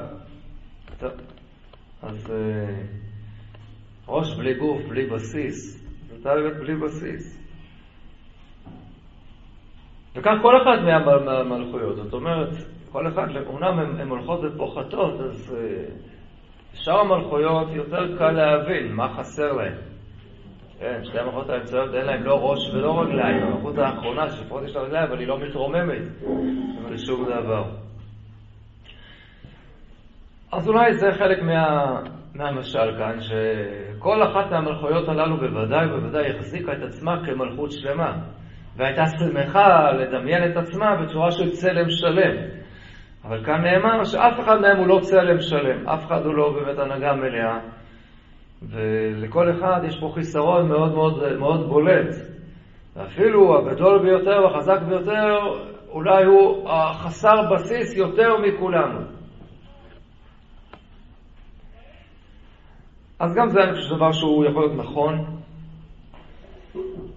אז 2.01 2.31
אה, 2.31 2.83
ראש 4.07 4.37
בלי 4.37 4.53
גוף, 4.53 4.81
בלי 4.89 5.05
בסיס, 5.05 5.85
אתה 6.21 6.29
באמת 6.35 6.57
בלי 6.57 6.75
בסיס. 6.75 7.46
וכך 10.17 10.33
כל 10.41 10.61
אחד 10.61 10.77
מהמלכויות, 11.25 11.95
זאת 11.95 12.13
אומרת, 12.13 12.49
כל 12.91 13.07
אחד, 13.07 13.27
אומנם 13.47 13.99
הן 13.99 14.07
הולכות 14.09 14.39
ופוחתות, 14.43 15.19
אז 15.19 15.55
אה, 15.57 15.83
שאר 16.73 16.99
המלכויות 16.99 17.67
יותר 17.71 18.17
קל 18.17 18.31
להבין 18.31 18.93
מה 18.93 19.09
חסר 19.09 19.51
להן. 19.51 19.73
כן, 20.79 20.99
שתי 21.03 21.19
המלכות 21.19 21.49
האמצעיות 21.49 21.93
אין 21.93 22.05
להן 22.05 22.23
לא 22.23 22.49
ראש 22.49 22.73
ולא 22.73 23.01
רגליים. 23.01 23.43
המלכות 23.43 23.77
האחרונה, 23.77 24.29
שלפחות 24.29 24.63
יש 24.63 24.75
לה 24.75 24.81
רגליים, 24.81 25.07
אבל 25.07 25.19
היא 25.19 25.27
לא 25.27 25.39
מתרוממת 25.39 26.01
לשום 26.89 27.25
דבר. 27.25 27.63
אז 30.51 30.69
אולי 30.69 30.93
זה 30.93 31.07
חלק 31.11 31.41
מה, 31.43 31.99
מהמשל 32.35 32.97
כאן, 32.97 33.17
שכל 33.21 34.23
אחת 34.23 34.51
מהמלכויות 34.51 35.09
הללו 35.09 35.37
בוודאי 35.37 35.85
ובוודאי 35.85 36.29
החזיקה 36.29 36.73
את 36.73 36.83
עצמה 36.83 37.25
כמלכות 37.25 37.71
שלמה, 37.71 38.17
והייתה 38.77 39.05
שמחה 39.05 39.91
לדמיין 39.91 40.51
את 40.51 40.57
עצמה 40.57 40.95
בצורה 40.95 41.31
של 41.31 41.51
צלם 41.51 41.89
שלם. 41.89 42.35
אבל 43.23 43.43
כאן 43.45 43.61
נאמר 43.61 44.03
שאף 44.03 44.39
אחד 44.39 44.61
מהם 44.61 44.77
הוא 44.77 44.87
לא 44.87 44.99
צלם 45.01 45.41
שלם, 45.41 45.89
אף 45.89 46.05
אחד 46.05 46.25
הוא 46.25 46.33
לא 46.33 46.53
באמת 46.53 46.79
הנהגה 46.79 47.13
מלאה, 47.13 47.59
ולכל 48.69 49.51
אחד 49.51 49.81
יש 49.87 49.99
פה 49.99 50.11
חיסרון 50.13 50.67
מאוד 50.67 50.93
מאוד, 50.93 51.37
מאוד 51.39 51.67
בולט. 51.67 52.15
ואפילו 52.95 53.57
הגדול 53.57 54.01
ביותר 54.01 54.43
והחזק 54.43 54.81
ביותר, 54.87 55.37
אולי 55.89 56.25
הוא 56.25 56.69
החסר 56.69 57.53
בסיס 57.53 57.97
יותר 57.97 58.37
מכולנו. 58.37 58.99
אז 63.19 63.35
גם 63.35 63.49
זה 63.49 63.63
אני 63.63 63.75
חושב 63.75 63.95
דבר 63.95 64.11
שהוא 64.11 64.45
יכול 64.45 64.61
להיות 64.61 64.75
נכון, 64.77 65.25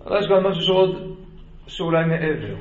אבל 0.07 0.19
יש 0.19 0.29
גם 0.29 0.47
משהו 0.47 0.63
שעוד, 0.63 1.10
שאולי 1.71 2.05
מעבר. 2.05 2.57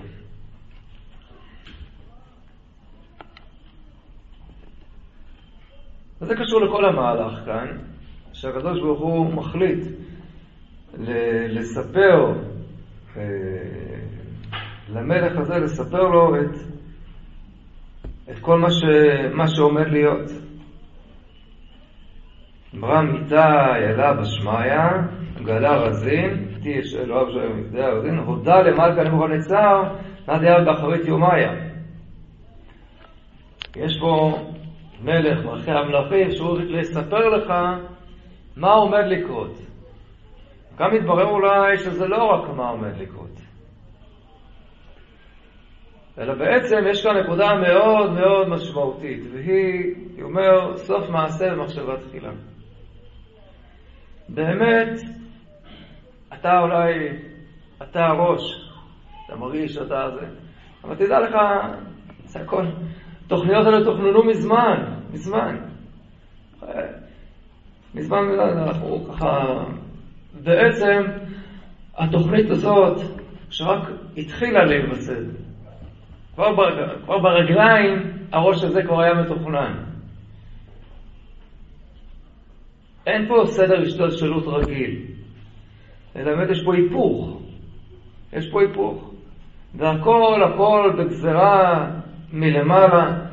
וזה 6.22 6.36
קשור 6.36 6.62
לכל 6.62 6.86
המהלך 6.86 7.46
כאן, 7.46 7.78
שהקדוש 8.34 8.80
ברוך 8.80 9.00
הוא 9.00 9.34
מחליט 9.34 9.86
לספר 11.50 12.34
אה, 13.18 13.24
למלך 14.90 15.38
הזה, 15.38 15.58
לספר 15.58 16.04
לו 16.04 16.36
את, 16.36 16.56
את 18.32 18.40
כל 18.40 18.60
מה, 18.60 18.72
ש, 18.72 18.84
מה 19.34 19.48
שעומד 19.48 19.88
להיות. 19.88 20.32
אמרה 22.76 23.02
מיתה 23.02 23.76
אלה 23.76 24.14
בשמיא, 24.14 25.44
גלה 25.46 25.78
רזין, 25.78 26.49
תהי 26.62 26.72
יש 26.72 26.96
אלוהיו 26.96 27.32
של 27.32 27.54
מגדי 27.54 27.84
הרזין, 27.84 28.18
הודה 28.18 28.62
למלכה 28.62 29.04
נבוכדנצר, 29.04 29.84
נדיה 30.28 30.64
באחרית 30.66 31.06
יומיה. 31.06 31.54
יש 33.76 34.00
פה 34.00 34.38
מלך, 35.02 35.46
מלכי 35.46 35.72
המלכים, 35.72 36.32
שהוא 36.32 36.50
הולך 36.50 36.66
לספר 36.70 37.30
לך 37.30 37.54
מה 38.58 38.72
עומד 38.72 39.04
לקרות. 39.08 39.70
גם 40.78 40.94
מתברר 40.94 41.30
אולי 41.30 41.78
שזה 41.78 42.08
לא 42.08 42.24
רק 42.24 42.50
מה 42.50 42.70
עומד 42.70 42.98
לקרות, 42.98 43.42
אלא 46.20 46.34
בעצם 46.34 46.78
יש 46.90 47.04
כאן 47.04 47.18
נקודה 47.18 47.48
מאוד 47.56 48.12
מאוד 48.12 48.50
משמעותית, 48.50 49.24
והיא, 49.34 49.96
היא 50.16 50.24
אומר, 50.24 50.78
סוף 50.78 51.10
מעשה 51.10 51.52
במחשבה 51.52 51.98
תחילה. 51.98 52.32
באמת, 54.30 55.00
אתה 56.40 56.60
אולי, 56.60 57.10
אתה 57.84 58.06
הראש, 58.06 58.72
אתה 59.26 59.36
מרגיש 59.36 59.74
שאתה 59.74 60.10
זה, 60.20 60.28
אבל 60.84 60.96
תדע 60.96 61.20
לך, 61.20 61.36
זה 62.26 62.40
הכל, 62.40 62.66
התוכניות 63.26 63.66
האלה 63.66 63.86
תוכננו 63.86 64.24
מזמן, 64.24 64.84
מזמן. 65.14 65.58
מזמן 67.96 68.40
אנחנו 68.40 69.06
ככה, 69.06 69.64
בעצם 70.44 71.04
התוכנית 71.98 72.50
הזאת, 72.50 73.02
שרק 73.50 73.90
התחילה 74.18 74.66
להיווסד, 74.66 75.24
כבר, 76.36 76.56
כבר 77.04 77.20
ברגליים 77.20 78.12
הראש 78.32 78.64
הזה 78.64 78.84
כבר 78.84 79.02
היה 79.02 79.14
מתוכנן. 79.14 79.84
אין 83.08 83.28
פה 83.28 83.44
סדר 83.46 83.82
השתלשלות 83.82 84.44
רגיל, 84.48 85.06
אלא 86.16 86.36
באמת 86.36 86.50
יש 86.50 86.64
פה 86.66 86.76
היפוך. 86.76 87.42
יש 88.34 88.52
פה 88.52 88.62
היפוך. 88.62 89.14
והכל, 89.76 90.44
הכל 90.44 90.94
בגזרה 90.98 91.88
מלמעלה, 92.34 93.26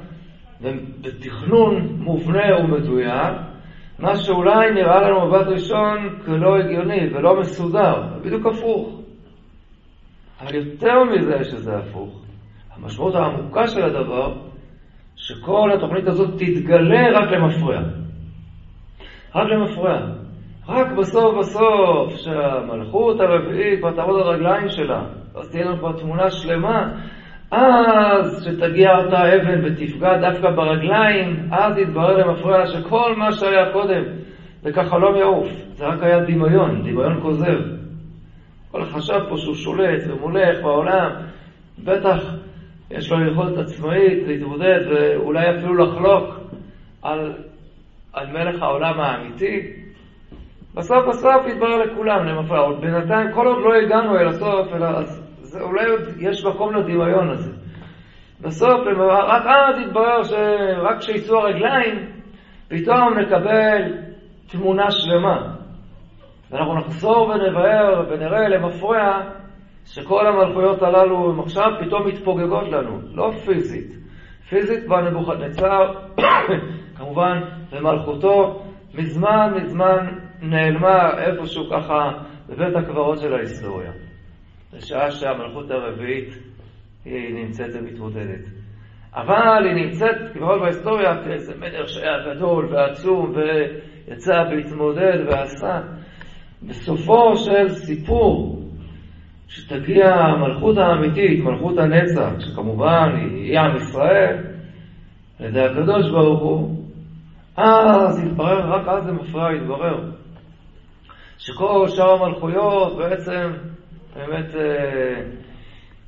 בתכנון 1.00 1.97
מובנה 1.99 2.56
ומדויק, 2.61 3.37
מה 3.99 4.16
שאולי 4.16 4.73
נראה 4.75 5.00
לנו 5.00 5.26
מבט 5.26 5.47
ראשון 5.47 6.18
כלא 6.25 6.56
הגיוני 6.59 7.14
ולא 7.14 7.40
מסודר, 7.40 8.02
בדיוק 8.25 8.47
הפוך. 8.47 9.00
אבל 10.40 10.54
יותר 10.54 11.04
מזה 11.04 11.45
שזה 11.45 11.78
הפוך, 11.78 12.23
המשמעות 12.76 13.14
העמוקה 13.14 13.66
של 13.68 13.83
הדבר, 13.83 14.35
שכל 15.16 15.71
התוכנית 15.75 16.06
הזאת 16.06 16.30
תתגלה 16.38 17.18
רק 17.18 17.30
למפרע. 17.30 17.80
רק 19.35 19.49
למפרע. 19.49 20.25
רק 20.68 20.92
בסוף 20.99 21.38
בסוף, 21.38 22.16
שהמלכות 22.16 23.20
הרביעית 23.20 23.80
כבר 23.80 23.92
תעמוד 23.92 24.20
על 24.20 24.28
הרגליים 24.28 24.68
שלה, 24.68 25.02
אז 25.35 25.50
תהיה 25.50 25.64
לנו 25.64 25.78
כבר 25.78 25.92
תמונה 25.92 26.30
שלמה 26.30 26.92
אז 27.50 28.40
כשתגיע 28.40 28.99
אותה 28.99 29.35
אבן 29.37 29.64
ותפגע 29.64 30.16
דווקא 30.16 30.50
ברגליים, 30.50 31.49
אז 31.52 31.78
יתברר 31.78 32.16
למפרע 32.16 32.66
שכל 32.66 33.14
מה 33.16 33.32
שהיה 33.32 33.73
קודם 33.73 34.02
זה 34.62 34.73
כחלום 34.73 35.16
יעוף. 35.16 35.49
זה 35.75 35.87
רק 35.87 36.02
היה 36.02 36.18
דמיון, 36.18 36.82
דמיון 36.82 37.20
כוזב. 37.23 37.58
כל 38.70 38.85
חשב 38.85 39.18
פה 39.28 39.37
שהוא 39.37 39.54
שולט 39.54 40.02
ומולך 40.08 40.62
בעולם, 40.62 41.11
בטח 41.85 42.35
יש 42.90 43.12
לו 43.12 43.32
יכולת 43.32 43.58
עצמאית 43.58 44.26
להתמודד 44.26 44.80
ואולי 44.90 45.50
אפילו 45.50 45.75
לחלוק 45.75 46.40
על, 47.02 47.32
על 48.12 48.26
מלך 48.32 48.62
העולם 48.62 49.00
האמיתי. 49.00 49.61
בסוף 50.76 51.06
בסוף 51.09 51.47
יתברר 51.47 51.76
לכולם, 51.76 52.25
למפרע. 52.25 52.80
בינתיים, 52.80 53.33
כל 53.33 53.47
עוד 53.47 53.59
לא 53.64 53.75
הגענו 53.75 54.18
אל 54.18 54.28
הסוף, 54.28 54.73
אלא 54.75 54.87
אז 54.87 55.23
זה 55.42 55.61
אולי 55.61 55.90
עוד 55.90 56.00
יש 56.18 56.45
מקום 56.45 56.75
לדמיון 56.75 57.30
הזה. 57.30 57.52
בסוף, 58.40 58.80
רק 59.11 59.42
אז 59.47 59.78
יתברר 59.80 60.23
שרק 60.23 60.99
כשיצאו 60.99 61.38
הרגליים, 61.38 62.06
פתאום 62.68 63.18
נקבל 63.18 63.83
תמונה 64.47 64.90
שלמה. 64.90 65.54
ואנחנו 66.50 66.75
נחזור 66.75 67.28
ונבהר 67.28 68.04
ונראה 68.11 68.49
למפרע 68.49 69.21
שכל 69.85 70.26
המלכויות 70.26 70.83
הללו 70.83 71.30
הם 71.30 71.40
עכשיו 71.40 71.71
פתאום 71.80 72.06
מתפוגגות 72.06 72.68
לנו, 72.73 72.99
לא 73.14 73.30
פיזית. 73.47 73.92
פיזית 74.49 74.88
בא 74.88 75.00
נבוכדנצר, 75.00 75.95
כמובן 76.99 77.40
במלכותו, 77.73 78.62
מזמן 78.95 79.52
מזמן 79.56 80.25
נעלמה 80.43 81.19
איפשהו 81.19 81.71
ככה 81.71 82.11
בבית 82.49 82.76
הקברות 82.76 83.19
של 83.19 83.35
ההיסטוריה. 83.35 83.93
בשעה 84.73 85.11
שהמלכות 85.11 85.71
הרביעית 85.71 86.28
היא 87.05 87.35
נמצאת 87.35 87.71
ומתמודדת. 87.75 88.45
אבל 89.14 89.66
היא 89.66 89.85
נמצאת 89.87 90.16
כביכול 90.33 90.61
בהיסטוריה 90.61 91.25
כאיזה 91.25 91.55
מלך 91.59 91.88
שהיה 91.88 92.35
גדול 92.35 92.75
ועצום 92.75 93.33
ויצא 93.35 94.43
והתמודד 94.50 95.19
ועשה. 95.26 95.81
בסופו 96.62 97.37
של 97.37 97.69
סיפור, 97.69 98.62
שתגיע 99.49 100.14
המלכות 100.14 100.78
האמיתית, 100.78 101.45
מלכות 101.45 101.78
הנצח, 101.78 102.31
שכמובן 102.38 103.16
היא 103.21 103.59
עם 103.59 103.76
ישראל, 103.76 104.37
על 105.40 105.47
ידי 105.47 105.61
הקדוש 105.61 106.11
ברוך 106.11 106.43
הוא, 106.43 106.85
אז 107.57 108.25
יתברר, 108.25 108.71
רק 108.71 108.88
אז 108.88 109.05
זה 109.05 109.12
מפריע, 109.12 109.57
יתברר, 109.57 110.11
שכל 111.46 111.88
שאר 111.88 112.10
המלכויות 112.10 112.96
בעצם 112.96 113.52
באמת 114.16 114.54
אה, 114.54 115.22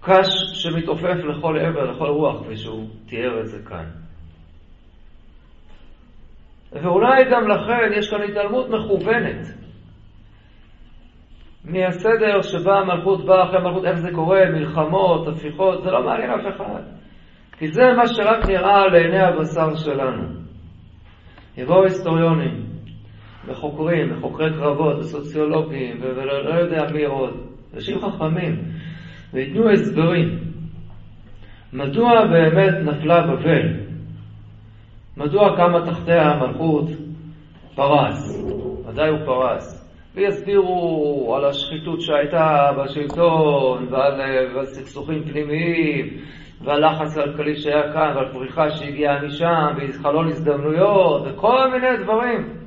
קש 0.00 0.26
שמתעופף 0.52 1.24
לכל 1.24 1.58
עבר, 1.58 1.90
לכל 1.90 2.06
רוח, 2.06 2.42
כפי 2.42 2.56
שהוא 2.56 2.88
תיאר 3.06 3.40
את 3.40 3.46
זה 3.46 3.58
כאן. 3.68 3.84
ואולי 6.72 7.24
גם 7.30 7.48
לכן 7.48 7.98
יש 7.98 8.10
כאן 8.10 8.22
התעלמות 8.22 8.66
מכוונת 8.68 9.46
מהסדר 11.64 12.42
שבה 12.42 12.78
המלכות 12.78 13.24
באה 13.24 13.44
אחרי 13.44 13.58
המלכות, 13.58 13.84
איך 13.84 13.98
זה 13.98 14.08
קורה, 14.14 14.40
מלחמות, 14.52 15.28
הפיכות, 15.28 15.82
זה 15.82 15.90
לא 15.90 16.04
מעניין 16.04 16.30
אף 16.30 16.56
אחד. 16.56 16.82
כי 17.58 17.68
זה 17.68 17.82
מה 17.96 18.06
שרק 18.06 18.48
נראה 18.48 18.86
לעיני 18.86 19.20
הבשר 19.20 19.76
שלנו. 19.76 20.22
יבואו 21.56 21.84
היסטוריונים, 21.84 22.77
וחוקרים, 23.48 24.12
וחוקרי 24.12 24.50
קרבות, 24.52 24.98
וסוציולוגים, 24.98 25.96
ולא 26.00 26.44
לא 26.44 26.54
יודע 26.54 26.86
מי 26.92 27.04
עוד, 27.04 27.34
אנשים 27.74 27.98
חכמים, 28.00 28.62
וייתנו 29.32 29.70
הסברים. 29.70 30.38
מדוע 31.72 32.26
באמת 32.26 32.74
נפלה 32.84 33.26
בבל? 33.26 33.88
מדוע 35.16 35.56
קמה 35.56 35.86
תחתיה 35.86 36.22
המלכות 36.22 36.88
פרס? 37.74 38.44
ודאי 38.88 39.08
הוא 39.08 39.18
פרס. 39.26 39.78
ויסבירו 40.14 41.34
על 41.36 41.44
השחיתות 41.44 42.00
שהייתה 42.00 42.70
בשלטון, 42.78 43.86
ועל, 43.90 44.20
ועל 44.54 44.66
סכסוכים 44.66 45.24
פנימיים, 45.24 46.06
ועל 46.64 46.86
לחץ 46.86 47.14
כלכלי 47.14 47.56
שהיה 47.56 47.92
כאן, 47.92 48.12
ועל 48.16 48.32
פריחה 48.32 48.70
שהגיעה 48.70 49.22
משם, 49.22 49.76
וחלון 49.76 50.28
הזדמנויות, 50.28 51.22
וכל 51.26 51.70
מיני 51.72 51.96
דברים. 52.04 52.57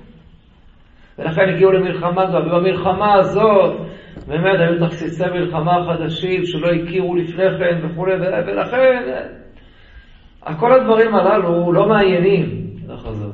ולכן 1.22 1.50
הגיעו 1.50 1.72
למלחמה 1.72 2.24
הזאת, 2.24 2.44
ובמלחמה 2.46 3.14
הזאת 3.14 3.80
באמת 4.28 4.60
היו 4.60 4.88
תכסיסי 4.88 5.24
מלחמה 5.34 5.86
חדשים 5.88 6.46
שלא 6.46 6.68
הכירו 6.72 7.16
לפני 7.16 7.44
כן 7.60 7.80
וכולי, 7.86 8.14
ולכן 8.48 9.24
כל 10.60 10.74
הדברים 10.74 11.16
הללו 11.16 11.74
לא 11.74 11.88
מעיינים 11.88 12.68
לחזון, 12.88 13.32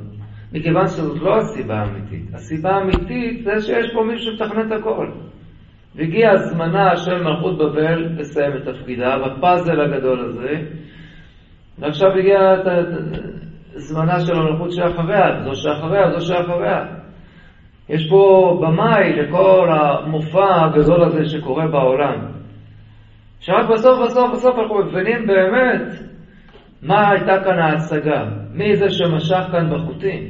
מכיוון 0.53 0.87
שזאת 0.87 1.21
לא 1.21 1.37
הסיבה 1.37 1.75
האמיתית. 1.75 2.33
הסיבה 2.33 2.71
האמיתית 2.71 3.43
זה 3.43 3.61
שיש 3.61 3.93
פה 3.93 4.03
מישהו 4.03 4.37
שמתכנן 4.37 4.67
את 4.67 4.79
הכל. 4.79 5.07
והגיע 5.95 6.31
הזמנה 6.31 6.97
של 6.97 7.23
מלכות 7.23 7.57
בבל 7.57 8.09
לסיים 8.17 8.51
את 8.57 8.61
תפקידה 8.67 9.17
בפאזל 9.17 9.81
הגדול 9.81 10.19
הזה, 10.19 10.53
ועכשיו 11.79 12.09
הגיע 12.11 12.39
זמנה 13.75 14.19
של 14.19 14.33
המלכות 14.35 14.71
שאחריה, 14.71 15.43
זו 15.43 15.61
שאחריה, 15.61 16.19
זו 16.19 16.27
שאחריה. 16.27 16.96
יש 17.89 18.09
פה 18.09 18.53
במאי 18.61 19.13
לכל 19.13 19.69
המופע 19.71 20.65
הגדול 20.65 21.03
הזה 21.03 21.25
שקורה 21.25 21.67
בעולם. 21.67 22.37
שרק 23.39 23.69
בסוף, 23.69 23.99
בסוף, 24.05 24.31
בסוף 24.33 24.59
אנחנו 24.59 24.85
מבינים 24.85 25.27
באמת 25.27 25.81
מה 26.81 27.09
הייתה 27.09 27.43
כאן 27.43 27.59
ההצגה, 27.59 28.25
מי 28.53 28.75
זה 28.75 28.89
שמשך 28.89 29.43
כאן 29.51 29.75
בחוטים. 29.75 30.23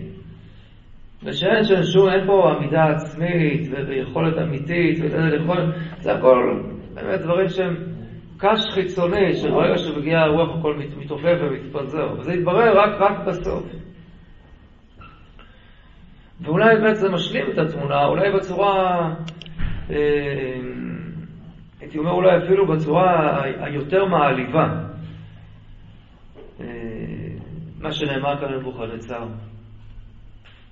ושאין 1.23 1.63
שם 1.63 1.83
שום, 1.83 2.09
אין 2.09 2.27
פה 2.27 2.51
עמידה 2.51 2.83
עצמית 2.83 3.69
ויכולת 3.87 4.37
אמיתית, 4.37 4.99
ויכולת, 5.01 5.75
זה 5.99 6.13
הכל 6.13 6.61
באמת 6.93 7.21
דברים 7.21 7.49
שהם 7.49 7.75
קש 8.37 8.59
חיצוני, 8.73 9.33
שברגע 9.33 9.77
שמגיע 9.77 10.19
הרוח 10.19 10.57
הכל 10.59 10.75
מתעופף 10.97 11.37
ומתפזר, 11.41 12.07
וזה 12.19 12.33
יתברר 12.33 12.79
רק, 12.79 12.89
רק 12.99 13.27
בסוף. 13.27 13.63
ואולי 16.41 16.75
באמת 16.75 16.95
זה 16.95 17.09
משלים 17.09 17.51
את 17.51 17.57
התמונה, 17.57 18.05
אולי 18.05 18.31
בצורה, 18.31 19.13
אה, 19.89 19.95
הייתי 21.79 21.97
אומר 21.97 22.11
אולי 22.11 22.37
אפילו 22.37 22.67
בצורה 22.67 23.41
היותר 23.43 24.05
מעליבה, 24.05 24.67
אה, 26.59 26.65
מה 27.79 27.91
שנאמר 27.91 28.39
כאן 28.39 28.51
לנבוכדנצר. 28.51 29.27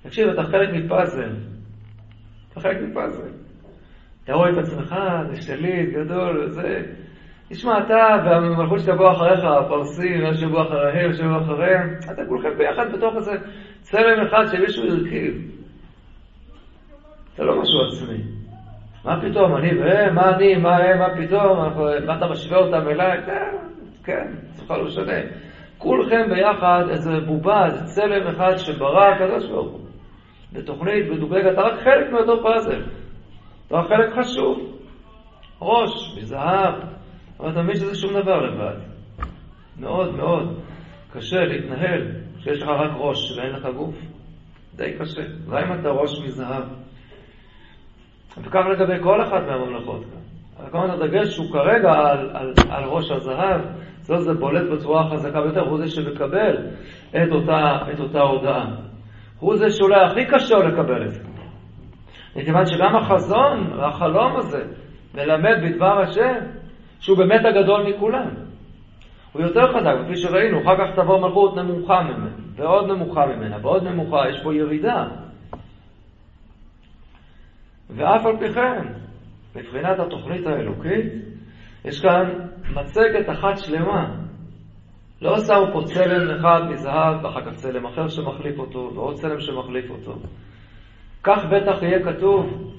תקשיב, 0.02 0.28
אתה 0.28 0.42
חלק 0.42 0.68
מפאזל. 0.74 1.30
אתה 2.52 2.60
חלק 2.60 2.76
מפאזל. 2.82 3.28
אתה 4.24 4.34
רואה 4.34 4.50
את 4.50 4.58
עצמך, 4.58 4.94
זה 5.30 5.42
שליט 5.42 5.88
גדול, 5.94 6.44
וזה... 6.44 6.82
תשמע, 7.48 7.78
אתה 7.78 8.24
והמלכות 8.24 8.80
שתבוא 8.80 9.12
אחריך, 9.12 9.44
הפרסים, 9.44 10.22
מה 10.22 10.34
שבוע 10.34 10.62
אחריהם, 10.62 11.12
שבוע 11.12 11.42
אחריהם, 11.42 11.94
אתם 12.12 12.22
כולכם 12.28 12.58
ביחד 12.58 12.92
בתוך 12.92 13.16
איזה 13.16 13.32
צלם 13.80 14.26
אחד 14.26 14.44
שמישהו 14.52 14.84
הרכיב. 14.84 15.55
זה 17.36 17.44
לא 17.44 17.60
משהו 17.60 17.80
עצמי. 17.86 18.22
מה 19.04 19.20
פתאום, 19.20 19.56
אני 19.56 19.78
והם, 19.78 20.14
מה 20.14 20.36
אני, 20.36 20.56
מה 20.56 20.76
הם, 20.76 20.98
מה 20.98 21.08
פתאום, 21.16 21.58
מה 22.06 22.16
אתה 22.18 22.26
משווה 22.26 22.58
אותם 22.58 22.88
אליי? 22.88 23.18
כן, 23.26 23.56
כן, 24.04 24.26
זה 24.52 24.64
בכלל 24.64 24.78
לא 24.78 24.84
משנה. 24.84 25.20
כולכם 25.78 26.22
ביחד 26.30 26.84
איזה 26.90 27.20
בובה, 27.26 27.66
איזה 27.66 27.84
צלם 27.84 28.26
אחד 28.26 28.56
שברא 28.56 29.04
הקדוש 29.04 29.50
ברוך 29.50 29.72
הוא. 29.72 29.80
בתוכנית 30.52 31.10
מדוקדקת, 31.10 31.52
אתה 31.52 31.60
רק 31.60 31.80
חלק 31.80 32.12
מאותו 32.12 32.42
פאזל. 32.42 32.82
אתה 33.66 33.76
רק 33.76 33.88
חלק 33.88 34.12
חשוב. 34.18 34.78
ראש, 35.60 36.18
מזהב, 36.18 36.74
אבל 37.40 37.50
אתה 37.50 37.62
מבין 37.62 37.76
שזה 37.76 37.94
שום 37.94 38.22
דבר 38.22 38.40
לבד. 38.40 38.76
מאוד 39.78 40.14
מאוד 40.14 40.60
קשה 41.12 41.40
להתנהל 41.40 42.08
כשיש 42.38 42.62
לך 42.62 42.68
רק 42.68 42.90
ראש 42.96 43.38
ואין 43.38 43.52
לך 43.52 43.66
גוף. 43.76 43.94
די 44.74 44.92
קשה. 44.98 45.22
אולי 45.46 45.64
אם 45.64 45.80
אתה 45.80 45.88
ראש 45.88 46.20
מזהב. 46.24 46.64
וכך 48.42 48.62
לגבי 48.70 49.02
כל 49.02 49.22
אחת 49.22 49.42
מהממלכות 49.46 50.04
כאן. 50.04 50.70
כמובן 50.70 50.90
הדגש 50.90 51.36
הוא 51.36 51.52
כרגע 51.52 51.92
על, 51.92 52.30
על, 52.34 52.52
על 52.70 52.84
ראש 52.84 53.10
הזהב, 53.10 53.60
זאת 54.00 54.22
זה 54.22 54.34
בולט 54.34 54.70
בצורה 54.72 55.06
החזקה 55.06 55.40
ביותר, 55.40 55.68
הוא 55.68 55.78
זה 55.78 55.88
שמקבל 55.88 56.56
את 57.10 57.32
אותה, 57.32 57.78
את 57.92 58.00
אותה 58.00 58.20
הודעה. 58.20 58.66
הוא 59.40 59.56
זה 59.56 59.70
שאולי 59.70 60.00
הכי 60.04 60.24
קשה 60.24 60.56
לקבל 60.58 61.06
את 61.06 61.10
זה. 61.10 61.22
מכיוון 62.36 62.66
שגם 62.66 62.96
החזון 62.96 63.72
והחלום 63.76 64.36
הזה 64.36 64.64
מלמד 65.14 65.56
בדבר 65.62 66.00
השם 66.00 66.34
שהוא 67.00 67.18
באמת 67.18 67.44
הגדול 67.44 67.82
מכולם. 67.88 68.28
הוא 69.32 69.42
יותר 69.42 69.72
חזק, 69.72 69.92
כפי 70.04 70.16
שראינו, 70.16 70.60
אחר 70.62 70.76
כך 70.76 70.96
תבוא 70.96 71.18
מלכות 71.18 71.56
נמוכה 71.56 72.02
ממנה, 72.02 72.30
ועוד 72.56 72.90
נמוכה 72.90 73.26
ממנה, 73.26 73.56
ועוד 73.62 73.84
נמוכה, 73.84 74.28
יש 74.28 74.42
פה 74.42 74.54
ירידה. 74.54 75.06
ואף 77.96 78.26
על 78.26 78.36
פי 78.38 78.52
כן, 78.52 78.92
מבחינת 79.56 79.98
התוכנית 79.98 80.46
האלוקית, 80.46 81.12
יש 81.84 82.00
כאן 82.00 82.48
מצגת 82.74 83.30
אחת 83.30 83.58
שלמה. 83.58 84.16
לא 85.22 85.38
שמו 85.38 85.72
פה 85.72 85.80
צלם 85.84 86.36
אחד 86.36 86.60
מזהב, 86.70 87.24
ואחר 87.24 87.44
כך 87.44 87.54
צלם 87.54 87.86
אחר 87.86 88.08
שמחליף 88.08 88.58
אותו, 88.58 88.90
ועוד 88.94 89.14
צלם 89.14 89.40
שמחליף 89.40 89.90
אותו. 89.90 90.14
כך 91.22 91.44
בטח 91.44 91.82
יהיה 91.82 92.04
כתוב 92.04 92.72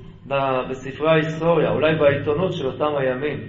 בספרי 0.70 1.10
ההיסטוריה, 1.10 1.70
אולי 1.70 1.96
בעיתונות 1.96 2.54
של 2.54 2.66
אותם 2.66 2.96
הימים, 2.98 3.40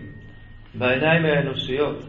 בעיניים 0.74 1.24
האנושיות. 1.24 2.04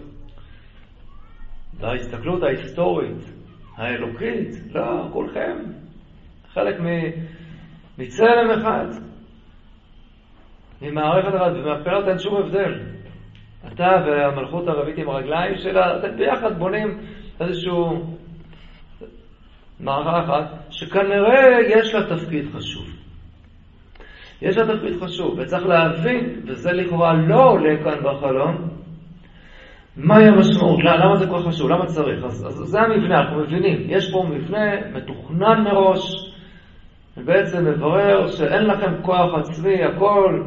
בהסתכלות 1.79 2.43
ההיסטורית, 2.43 3.17
האלוקית, 3.77 4.49
לא, 4.71 5.09
כולכם 5.13 5.57
חלק 6.53 6.75
מצלם 7.97 8.51
אחד. 8.51 9.08
ממערכת 10.81 11.35
אחת, 11.35 11.51
ומהבחינות 11.55 12.07
אין 12.07 12.19
שום 12.19 12.35
הבדל. 12.35 12.79
אתה 13.67 14.03
והמלכות 14.05 14.67
הערבית 14.67 14.97
עם 14.97 15.09
הרגליים 15.09 15.57
שלה, 15.57 15.97
אתם 15.97 16.17
ביחד 16.17 16.59
בונים 16.59 16.97
איזשהו 17.41 18.15
מערכה 19.79 20.23
אחת, 20.23 20.57
שכנראה 20.69 21.57
יש 21.69 21.93
לה 21.93 22.15
תפקיד 22.15 22.45
חשוב. 22.53 22.85
יש 24.41 24.57
לה 24.57 24.75
תפקיד 24.75 25.01
חשוב, 25.03 25.39
וצריך 25.39 25.65
להבין, 25.65 26.41
וזה 26.47 26.71
לכאורה 26.71 27.13
לא 27.13 27.49
עולה 27.49 27.83
כאן 27.83 28.03
בחלום, 28.03 28.69
מהי 29.97 30.27
המשמעות, 30.27 30.79
למה 30.83 31.15
זה 31.15 31.27
כל 31.27 31.43
חשוב, 31.43 31.69
למה 31.69 31.85
צריך? 31.85 32.23
אז, 32.23 32.47
אז 32.47 32.53
זה 32.53 32.81
המבנה, 32.81 33.19
אנחנו 33.19 33.39
מבינים, 33.39 33.77
יש 33.87 34.11
פה 34.11 34.23
מבנה 34.29 34.91
מתוכנן 34.93 35.63
מראש, 35.63 36.33
ובעצם 37.17 37.65
מברר 37.65 38.27
שאין 38.27 38.65
לכם 38.65 39.01
כוח 39.01 39.33
עצמי, 39.39 39.83
הכל 39.83 40.43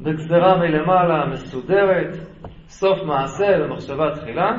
בגזרה 0.00 0.58
מלמעלה, 0.58 1.26
מסודרת, 1.26 2.16
סוף 2.68 2.98
מעשה 3.06 3.46
ומחשבה 3.60 4.10
תחילה, 4.14 4.50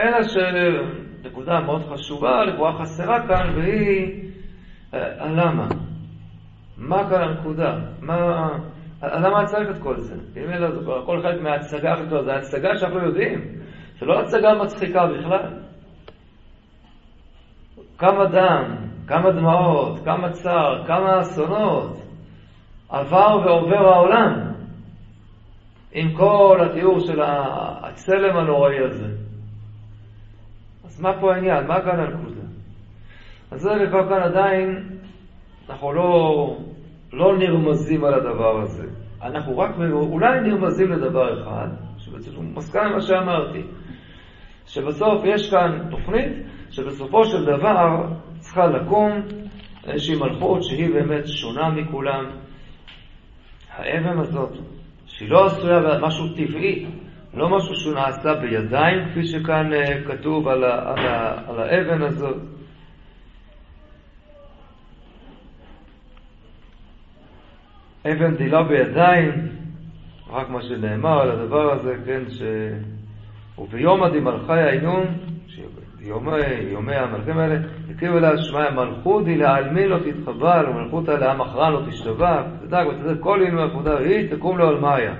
אלא 0.00 0.18
שנקודה 0.22 1.60
מאוד 1.60 1.82
חשובה, 1.82 2.44
לכאורה 2.44 2.78
חסרה 2.78 3.28
כאן, 3.28 3.54
והיא 3.56 4.30
הלמה. 4.92 5.68
מה 6.76 7.10
כאן 7.10 7.22
הנקודה? 7.22 7.78
מה... 8.00 8.48
למה 9.02 9.44
צריך 9.44 9.76
את 9.76 9.82
כל 9.82 10.00
זה? 10.00 10.14
אם 10.36 10.50
אלא 10.50 10.70
זה 10.70 10.80
הכל 11.02 11.22
חלק 11.22 11.40
מההצגה 11.42 11.92
הכי 11.92 12.06
גדולה, 12.06 12.22
זו 12.22 12.32
הצגה 12.32 12.76
שאנחנו 12.76 12.98
יודעים, 13.06 13.40
זה 13.98 14.06
לא 14.06 14.20
הצגה 14.20 14.54
מצחיקה 14.54 15.06
בכלל. 15.06 15.58
כמה 17.98 18.24
דם, 18.26 18.76
כמה 19.06 19.30
דמעות, 19.30 20.04
כמה 20.04 20.30
צער, 20.30 20.86
כמה 20.86 21.20
אסונות, 21.20 22.05
עבר 22.88 23.38
ועובר 23.44 23.88
העולם 23.88 24.52
עם 25.92 26.16
כל 26.16 26.58
התיאור 26.60 27.00
של 27.00 27.20
הצלם 27.82 28.36
הנוראי 28.36 28.78
הזה. 28.78 29.08
אז 30.84 31.00
מה 31.00 31.20
פה 31.20 31.34
העניין? 31.34 31.66
מה 31.66 31.80
כאן 31.80 32.00
הנקודה? 32.00 32.40
אז 33.50 33.60
זה 33.60 33.70
לפעמים 33.70 34.08
כאן 34.08 34.22
עדיין 34.22 34.88
אנחנו 35.68 35.92
לא, 35.92 36.56
לא 37.12 37.38
נרמזים 37.38 38.04
על 38.04 38.14
הדבר 38.14 38.60
הזה. 38.60 38.86
אנחנו 39.22 39.58
רק 39.58 39.70
אולי 39.92 40.40
נרמזים 40.40 40.92
לדבר 40.92 41.42
אחד, 41.42 41.68
שבעצם 41.98 42.30
הוא 42.36 42.44
מסכים 42.44 42.80
למה 42.80 43.00
שאמרתי, 43.00 43.62
שבסוף 44.66 45.24
יש 45.24 45.50
כאן 45.50 45.90
תוכנית 45.90 46.32
שבסופו 46.70 47.24
של 47.24 47.44
דבר 47.44 48.06
צריכה 48.38 48.66
לקום 48.66 49.10
איזושהי 49.86 50.16
מלכות 50.16 50.62
שהיא 50.62 50.94
באמת 50.94 51.26
שונה 51.26 51.70
מכולם. 51.70 52.24
האבן 53.76 54.18
הזאת, 54.18 54.52
שהיא 55.06 55.30
לא 55.30 55.46
עשויה 55.46 55.80
משהו 56.02 56.28
טבעי, 56.28 56.86
לא 57.34 57.56
משהו 57.56 57.74
שהוא 57.74 57.94
נעשה 57.94 58.34
בידיים, 58.34 59.08
כפי 59.10 59.26
שכאן 59.26 59.72
אה, 59.72 60.04
כתוב 60.04 60.48
על, 60.48 60.64
ה, 60.64 60.92
על, 60.92 61.06
ה, 61.06 61.38
על 61.48 61.60
האבן 61.60 62.02
הזאת. 62.02 62.36
אבן 68.06 68.36
דילה 68.36 68.62
בידיים, 68.62 69.48
רק 70.30 70.48
מה 70.48 70.62
שנאמר 70.62 71.20
על 71.20 71.30
הדבר 71.30 71.72
הזה, 71.72 71.94
כן, 72.06 72.22
ש... 72.30 72.42
וביום 73.58 74.08
דמלכי 74.08 74.52
העינון, 74.52 75.04
יומי 76.06 76.94
המלכים 76.94 77.38
האלה, 77.38 77.56
הקריבו 77.90 78.18
אליה 78.18 78.36
שמע 78.36 78.70
מלכות 78.70 79.26
היא 79.26 79.36
לעלמין 79.36 79.88
לא 79.88 79.98
תתחבל, 79.98 80.66
ומלכות 80.68 81.08
לעם 81.08 81.40
אחרן 81.40 81.72
לא 81.72 81.86
תשתבח, 81.90 82.42
תדאג 82.60 82.86
ותדאג 82.86 83.20
כל 83.20 83.40
עינוי 83.42 83.62
עבודה 83.62 83.98
היא 83.98 84.36
תקום 84.36 84.58
לו 84.58 84.68
על 84.68 84.80
מאיה. 84.80 85.14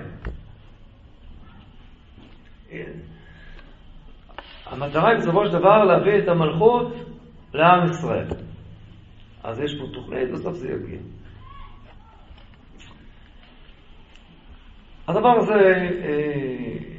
המטרה 4.66 5.10
היא 5.10 5.18
בסופו 5.18 5.46
של 5.46 5.52
דבר 5.58 5.84
להביא 5.84 6.18
את 6.18 6.28
המלכות 6.28 6.92
לעם 7.54 7.90
ישראל. 7.90 8.26
אז 9.44 9.60
יש 9.60 9.78
פה 9.78 9.84
תוכנית, 9.94 10.30
בסוף 10.32 10.54
זה 10.54 10.68
יגיע. 10.68 10.98
הדבר 15.08 15.38
הזה 15.38 15.54
אה, 16.04 16.95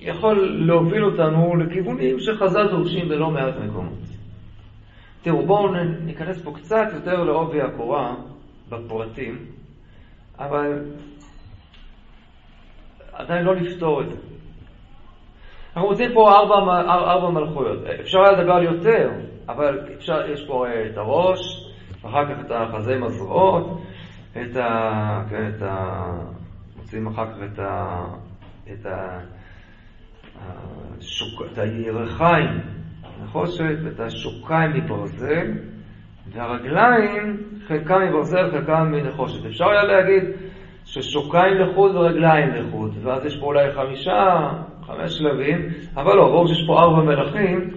יכול 0.00 0.64
להוביל 0.66 1.04
אותנו 1.04 1.56
לכיוונים 1.56 2.20
שחז"ל 2.20 2.68
דורשים 2.70 3.08
בלא 3.08 3.30
מעט 3.30 3.54
מקומות. 3.56 3.98
תראו, 5.22 5.46
בואו 5.46 5.72
ניכנס 6.04 6.42
פה 6.42 6.52
קצת 6.54 6.86
יותר 6.94 7.24
לעובי 7.24 7.62
הקורה 7.62 8.14
בפרטים, 8.68 9.38
אבל 10.38 10.84
עדיין 13.12 13.44
לא 13.44 13.54
לפתור 13.54 14.02
את 14.02 14.10
זה. 14.10 14.16
אנחנו 15.76 15.88
רוצים 15.88 16.10
פה 16.14 16.32
ארבע, 16.32 16.54
ארבע 16.90 17.30
מלכויות. 17.30 17.78
אפשר 18.00 18.18
היה 18.18 18.32
לדבר 18.32 18.52
על 18.52 18.62
יותר, 18.62 19.10
אבל 19.48 19.80
אפשר, 19.96 20.30
יש 20.30 20.46
פה 20.46 20.66
את 20.92 20.98
הראש, 20.98 21.38
אחר 22.02 22.34
כך 22.34 22.40
את 22.40 22.50
החזה 22.50 22.94
עם 22.94 23.04
הזרועות, 23.04 23.80
את 24.32 24.56
ה... 24.56 25.24
כן, 25.30 25.50
את 25.56 25.62
ה... 25.62 26.02
מוצאים 26.76 27.06
אחר 27.06 27.26
כך 27.26 27.38
את 27.52 27.58
ה... 27.58 28.04
את 28.72 28.86
ה... 28.86 29.18
השוק... 30.98 31.42
את 31.52 31.58
הירחיים, 31.58 32.60
הנחושת, 33.04 33.76
ואת 33.84 34.00
השוקיים 34.00 34.72
מברזל, 34.72 35.52
והרגליים, 36.32 37.36
חלקם 37.66 38.00
מברזל, 38.08 38.50
חלקם 38.50 38.92
מנחושת. 38.92 39.46
אפשר 39.46 39.68
היה 39.68 39.82
להגיד 39.82 40.24
ששוקיים 40.84 41.54
לחוד 41.54 41.96
ורגליים 41.96 42.50
לחוד, 42.54 42.94
ואז 43.02 43.24
יש 43.26 43.40
פה 43.40 43.46
אולי 43.46 43.72
חמישה, 43.72 44.50
חמש 44.82 45.18
שלבים, 45.18 45.68
אבל 45.96 46.16
לא, 46.16 46.28
ברור 46.28 46.46
שיש 46.46 46.66
פה 46.66 46.80
ארבע 46.80 47.02
מלכים, 47.02 47.70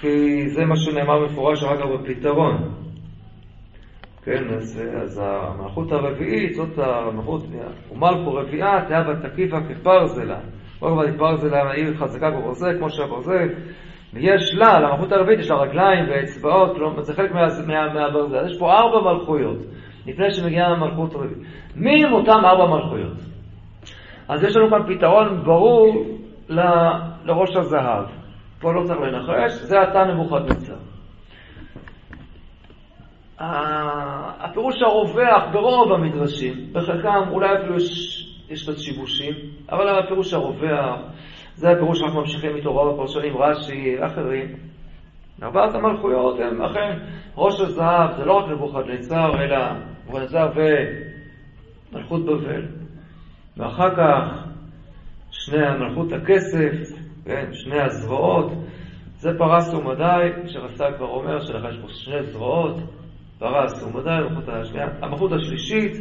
כי 0.00 0.48
זה 0.48 0.64
מה 0.64 0.76
שנאמר 0.76 1.24
מפורש 1.24 1.64
אחר 1.64 1.76
כך 1.76 1.86
בפתרון. 1.86 2.74
כן, 4.24 4.44
אז, 4.56 4.82
אז 5.02 5.22
המלכות 5.24 5.92
הרביעית, 5.92 6.54
זאת 6.54 6.78
המלכות, 6.78 7.42
ומלכו 7.92 8.34
רביעה, 8.34 8.84
תהיה 8.86 9.04
ותקיפה 9.08 9.56
כפרזלה. 9.60 10.38
לא 10.82 10.88
כבר 10.88 11.18
פרזלה 11.18 11.70
העיר 11.70 11.94
חזקה 11.94 12.30
כברזל, 12.30 12.78
כמו 12.78 12.90
שהברזל, 12.90 13.48
ויש 14.12 14.54
לה, 14.54 14.80
למלכות 14.80 15.12
הרביעית 15.12 15.40
יש 15.40 15.50
לה 15.50 15.56
רגליים 15.56 16.04
ואצבעות, 16.10 16.76
כלומר 16.76 17.00
זה 17.00 17.14
חלק 17.14 17.30
מהברזל. 17.94 18.46
יש 18.46 18.58
פה 18.58 18.72
ארבע 18.72 19.12
מלכויות, 19.12 19.58
לפני 20.06 20.30
שמגיעה 20.30 20.68
המלכות 20.68 21.14
הרביעית. 21.14 21.38
מי 21.76 22.04
הם 22.04 22.12
אותם 22.12 22.44
ארבע 22.44 22.66
מלכויות? 22.66 23.18
אז 24.28 24.44
יש 24.44 24.56
לנו 24.56 24.70
כאן 24.70 24.96
פתרון 24.96 25.44
ברור 25.44 26.06
ל, 26.48 26.60
לראש 27.24 27.56
הזהב. 27.56 28.04
פה 28.60 28.72
לא 28.72 28.82
צריך 28.84 29.00
לנחש, 29.00 29.52
זה 29.52 29.82
אתה 29.82 30.04
נבוכדנצר. 30.04 30.76
הפירוש 34.40 34.82
הרווח 34.82 35.42
ברוב 35.52 35.92
המדרשים, 35.92 36.54
בחלקם 36.72 37.28
אולי 37.30 37.58
אפילו 37.58 37.76
יש, 37.76 38.26
יש 38.50 38.62
קצת 38.62 38.78
שיבושים, 38.78 39.34
אבל 39.72 39.98
הפירוש 39.98 40.32
הרווח, 40.34 41.00
זה 41.54 41.70
הפירוש 41.70 41.98
שאנחנו 41.98 42.20
ממשיכים 42.20 42.56
איתו 42.56 42.72
רוב 42.72 42.94
הפרשנים, 42.94 43.36
רש"י, 43.36 43.96
אחרים. 44.06 44.56
ארבעת 45.42 45.74
המלכויות 45.74 46.40
הם 46.40 46.62
אכן 46.62 46.98
ראש 47.36 47.60
הזהב, 47.60 48.16
זה 48.16 48.24
לא 48.24 48.32
רק 48.32 48.50
נבוכדנצר, 48.50 49.42
אלא 49.42 49.58
נבוכדנצר 50.06 50.50
ומלכות 51.92 52.24
בבל. 52.24 52.66
ואחר 53.56 53.96
כך 53.96 54.46
שני 55.30 55.66
המלכות 55.66 56.12
הכסף, 56.12 56.96
כן, 57.24 57.48
שני 57.52 57.80
הזרועות, 57.80 58.52
זה 59.16 59.30
פרס 59.38 59.74
ומדי, 59.74 60.30
שרס"ג 60.46 60.90
כבר 60.96 61.06
אומר 61.06 61.40
שלך 61.40 61.64
יש 61.70 61.78
פה 61.82 61.88
שני 61.88 62.22
זרועות, 62.22 62.76
פרס 63.38 63.82
ומדי, 63.82 64.10
המלכות 65.02 65.32
השלישית, 65.32 65.92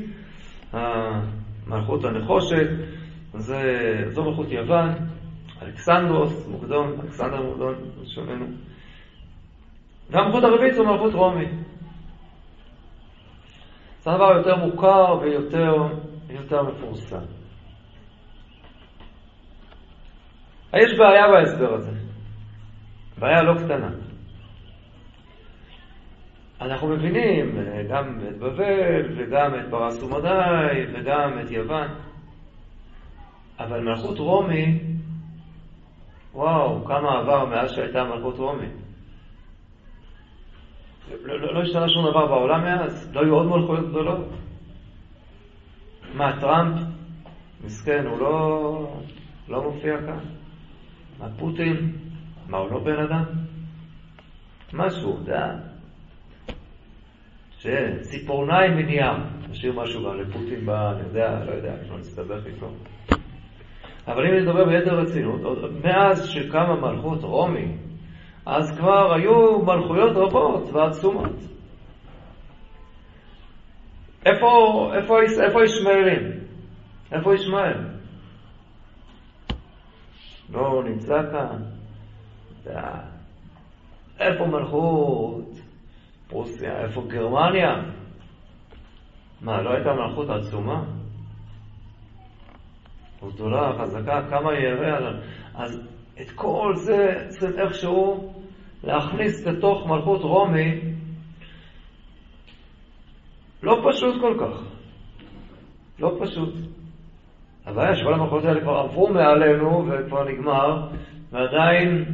המלכות 1.71 2.05
הנחושת, 2.05 2.67
זה, 3.33 3.61
זו 4.07 4.23
מלכות 4.23 4.51
יוון, 4.51 4.89
אלכסנדרוס, 5.61 6.47
מוקדון, 6.47 6.99
אלכסנדר 7.03 7.41
מוקדון, 7.41 7.75
שומענו. 8.15 8.45
והמלכות 10.09 10.43
הרביעית 10.43 10.73
זו 10.73 10.83
מלכות 10.83 11.13
רומי. 11.13 11.45
זה 13.99 14.11
הדבר 14.11 14.37
יותר 14.37 14.55
מוכר 14.55 15.19
ויותר 15.21 16.63
מפורסם. 16.63 17.25
יש 20.73 20.97
בעיה 20.97 21.27
בהסבר 21.27 21.73
הזה, 21.73 21.91
בעיה 23.19 23.43
לא 23.43 23.53
קטנה. 23.53 24.08
אנחנו 26.61 26.87
מבינים 26.87 27.57
גם 27.89 28.19
את 28.29 28.37
בבל 28.37 29.05
וגם 29.17 29.55
את 29.55 29.65
פרס 29.69 30.03
ומדי 30.03 30.85
וגם 30.93 31.39
את 31.41 31.51
יוון, 31.51 31.87
אבל 33.59 33.79
מלכות 33.79 34.19
רומי, 34.19 34.79
וואו, 36.33 36.85
כמה 36.85 37.19
עבר 37.19 37.45
מאז 37.45 37.71
שהייתה 37.71 38.03
מלכות 38.03 38.37
רומי. 38.37 38.67
לא, 41.23 41.39
לא, 41.39 41.53
לא 41.53 41.61
השתנה 41.61 41.89
שום 41.89 42.09
דבר 42.09 42.27
בעולם 42.27 42.63
מאז, 42.63 43.11
לא 43.13 43.21
היו 43.21 43.33
עוד 43.33 43.47
מלכויות 43.47 43.89
גדולות. 43.89 44.27
מה, 46.13 46.41
טראמפ? 46.41 46.79
מסכן, 47.63 48.05
הוא 48.05 48.19
לא, 48.19 49.01
לא 49.47 49.63
מופיע 49.63 49.97
כאן. 49.97 50.19
מה 51.19 51.27
פוטין? 51.39 51.91
מה, 52.47 52.57
הוא 52.57 52.71
לא 52.71 52.79
בן 52.79 52.99
אדם? 52.99 53.23
משהו, 54.73 55.19
דה. 55.23 55.68
שציפורניים 57.59 58.77
מנייר, 58.77 59.13
נשאיר 59.49 59.73
משהו 59.73 60.03
גם 60.03 60.19
לפוטין 60.19 60.65
ב... 60.65 60.69
אני 60.69 61.07
יודע, 61.07 61.43
לא 61.45 61.51
יודע, 61.51 61.73
לא 61.89 61.97
נסתבך 61.97 62.45
איתו. 62.45 62.67
אבל 64.07 64.27
אם 64.27 64.33
נדבר 64.33 64.65
ביתר 64.65 64.95
רצינות, 64.95 65.41
מאז 65.83 66.29
שקמה 66.29 66.75
מלכות 66.75 67.23
רומי, 67.23 67.77
אז 68.45 68.77
כבר 68.77 69.13
היו 69.13 69.59
מלכויות 69.59 70.17
רבות 70.17 70.69
ועצומות. 70.73 71.35
איפה, 74.25 74.91
איפה, 74.95 75.21
איפה 75.43 75.63
ישמעאלים? 75.63 76.31
איפה 77.11 77.33
ישמעאל? 77.35 77.77
לא 80.49 80.83
נמצא 80.83 81.21
כאן. 81.31 81.61
איפה 84.19 84.45
מלכות 84.45 85.48
פרוסיה? 86.29 86.81
איפה 86.81 87.01
גרמניה? 87.07 87.75
מה, 89.41 89.61
לא 89.61 89.69
הייתה 89.69 89.93
מלכות 89.93 90.29
עצומה? 90.29 90.83
גדולה, 93.33 93.73
חזקה, 93.79 94.21
כמה 94.29 94.53
ירא 94.53 94.97
עליו. 94.97 95.13
אז 95.55 95.89
את 96.21 96.31
כל 96.35 96.73
זה 96.75 97.25
צריך 97.27 97.57
איכשהו 97.57 98.33
להכניס 98.83 99.47
לתוך 99.47 99.87
מלכות 99.87 100.21
רומי, 100.21 100.81
לא 103.63 103.81
פשוט 103.89 104.21
כל 104.21 104.37
כך. 104.39 104.63
לא 105.99 106.17
פשוט. 106.21 106.53
הבעיה 107.65 107.95
שכל 107.95 108.13
המלכות 108.13 108.45
האלה 108.45 108.61
כבר 108.61 108.77
עברו 108.77 109.07
מעלינו 109.07 109.87
וכבר 109.87 110.29
נגמר, 110.29 110.87
ועדיין 111.31 112.05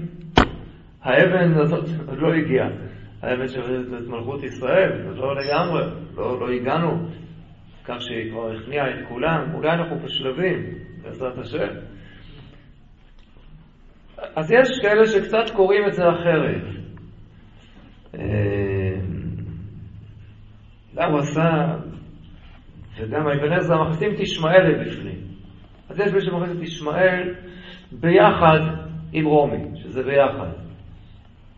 האבן 1.02 1.54
הזאת 1.54 1.86
עוד 2.08 2.20
לא 2.20 2.34
הגיעה. 2.34 2.68
האמת 3.26 3.50
את 3.50 4.08
מלכות 4.08 4.44
ישראל, 4.44 4.92
לא 5.16 5.36
לגמרי, 5.36 5.84
לא, 6.16 6.40
לא 6.40 6.50
הגענו 6.50 7.08
כך 7.86 7.96
שהיא 8.02 8.32
כבר 8.32 8.52
הכניעה 8.52 8.90
את 8.90 9.08
כולם, 9.08 9.54
אולי 9.54 9.70
אנחנו 9.70 10.00
בשלבים, 10.00 10.64
בעזרת 11.04 11.38
השם. 11.38 11.68
אז 14.36 14.52
יש 14.52 14.68
כאלה 14.82 15.06
שקצת 15.06 15.56
קוראים 15.56 15.88
את 15.88 15.94
זה 15.94 16.04
אחרת. 16.10 16.62
גם 20.96 21.12
הוא 21.12 21.20
עשה, 21.20 21.76
וגם 22.98 23.28
אבן 23.28 23.54
עזרא 23.54 23.84
מכניסים 23.84 24.14
את 24.14 24.20
ישמעאל 24.20 24.86
בפנים. 24.86 25.18
אז 25.90 26.00
יש 26.00 26.14
מי 26.14 26.22
שמכניס 26.22 26.58
את 26.58 26.64
ישמעאל 26.64 27.36
ביחד 27.92 28.60
עם 29.14 29.26
רומי, 29.26 29.64
שזה 29.76 30.04
ביחד. 30.04 30.65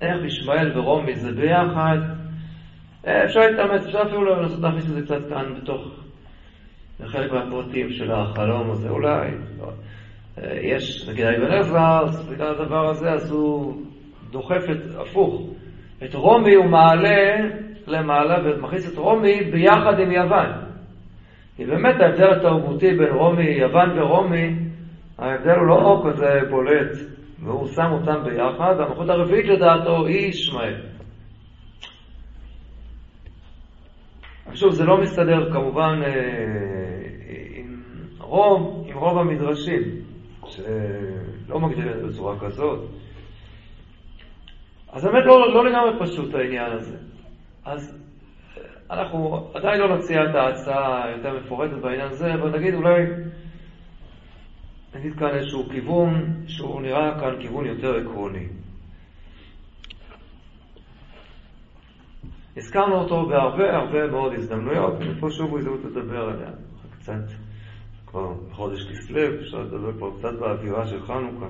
איך 0.02 0.26
ישמעאל 0.26 0.78
ורומי 0.78 1.16
זה 1.16 1.32
ביחד? 1.32 1.98
אה, 3.08 3.26
אפשר 3.26 3.40
להתאמץ, 3.40 3.86
אפשר 3.86 4.02
אפילו 4.02 4.26
לנסות 4.26 4.60
להכניס 4.60 4.86
את 4.86 4.94
זה 4.94 5.02
קצת 5.02 5.30
כאן 5.30 5.54
בתוך 5.62 5.82
חלק 7.06 7.32
מהפרטים 7.32 7.90
של 7.90 8.12
החלום 8.12 8.72
הזה, 8.72 8.90
אולי. 8.90 9.30
אה, 10.38 10.60
יש, 10.62 11.10
נגיד 11.10 11.26
אבן 11.26 11.52
עזרא, 11.52 12.02
בגלל 12.32 12.56
הדבר 12.56 12.90
הזה, 12.90 13.12
אז 13.12 13.32
הוא 13.32 13.82
דוחף 14.30 14.70
את, 14.72 15.00
הפוך. 15.02 15.50
את 16.04 16.16
רומי 16.16 16.56
הוא 16.56 16.66
מעלה 16.66 17.36
למעלה 17.88 18.38
ומכניס 18.44 18.94
את 18.94 18.98
רומי 18.98 19.44
ביחד 19.52 20.00
עם 20.00 20.12
יוון. 20.12 20.52
כי 21.56 21.66
באמת 21.66 22.02
ההבדל 22.02 22.34
התרבותי 22.34 22.94
בין 22.94 23.14
רומי, 23.14 23.50
יוון 23.50 24.00
ורומי, 24.00 24.56
ההבדל 25.18 25.56
הוא 25.56 25.68
לא 25.68 26.04
כזה 26.06 26.40
בולט, 26.50 26.98
והוא 27.44 27.68
שם 27.68 27.92
אותם 27.92 28.24
ביחד, 28.24 28.76
והמלכות 28.78 29.10
הרביעית 29.10 29.46
לדעתו 29.46 30.06
היא 30.06 30.28
ישמעאל. 30.28 30.76
שוב, 34.54 34.74
זה 34.74 34.86
לא 34.86 35.02
מסתדר 35.02 35.54
כמובן 35.54 36.00
אה, 36.04 36.12
עם 37.56 37.84
רוב, 38.20 38.86
עם 38.90 38.98
רוב 38.98 39.18
המדרשים, 39.18 39.82
שלא 40.48 41.60
מגדירים 41.60 41.92
את 41.92 42.00
זה 42.00 42.08
בצורה 42.08 42.40
כזאת. 42.40 42.80
אז 44.92 45.06
באמת 45.06 45.26
לא, 45.26 45.54
לא 45.54 45.66
לגמרי 45.66 45.92
פשוט 46.00 46.36
העניין 46.36 46.72
הזה. 46.72 46.98
אז 47.66 48.04
אנחנו 48.92 49.50
עדיין 49.54 49.80
לא 49.80 49.98
נציע 49.98 50.24
את 50.30 50.36
ההצעה 50.36 51.12
יותר 51.18 51.40
מפורטת 51.40 51.78
בעניין 51.82 52.08
הזה, 52.08 52.34
אבל 52.34 52.60
נגיד 52.60 52.74
אולי, 52.74 53.04
נגיד 54.98 55.20
כאן 55.20 55.38
איזשהו 55.38 55.70
כיוון 55.70 56.44
שהוא 56.48 56.82
נראה 56.82 57.20
כאן 57.20 57.42
כיוון 57.42 57.66
יותר 57.66 57.96
עקרוני. 57.96 58.48
הזכרנו 62.58 62.96
אותו 62.96 63.26
בהרבה 63.26 63.78
הרבה 63.78 64.08
מאוד 64.12 64.34
הזדמנויות, 64.34 64.94
ופה 64.94 65.30
שוב 65.32 65.58
הזדמנות 65.58 65.86
לדבר 65.86 66.20
עליה. 66.20 66.52
קצת, 67.00 67.24
כבר 68.06 68.34
חודש 68.52 68.80
כסלו, 68.92 69.40
אפשר 69.42 69.58
לדבר 69.58 70.00
פה 70.00 70.16
קצת 70.18 70.40
באווירה 70.40 70.88
של 70.88 71.02
חנוכה. 71.02 71.48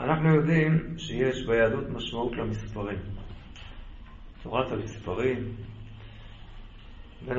אנחנו 0.00 0.34
יודעים 0.34 0.98
שיש 0.98 1.46
ביהדות 1.46 1.88
משמעות 1.88 2.32
למספרים. 2.36 2.98
תורת 4.42 4.72
המספרים, 4.72 5.56
בין 7.28 7.38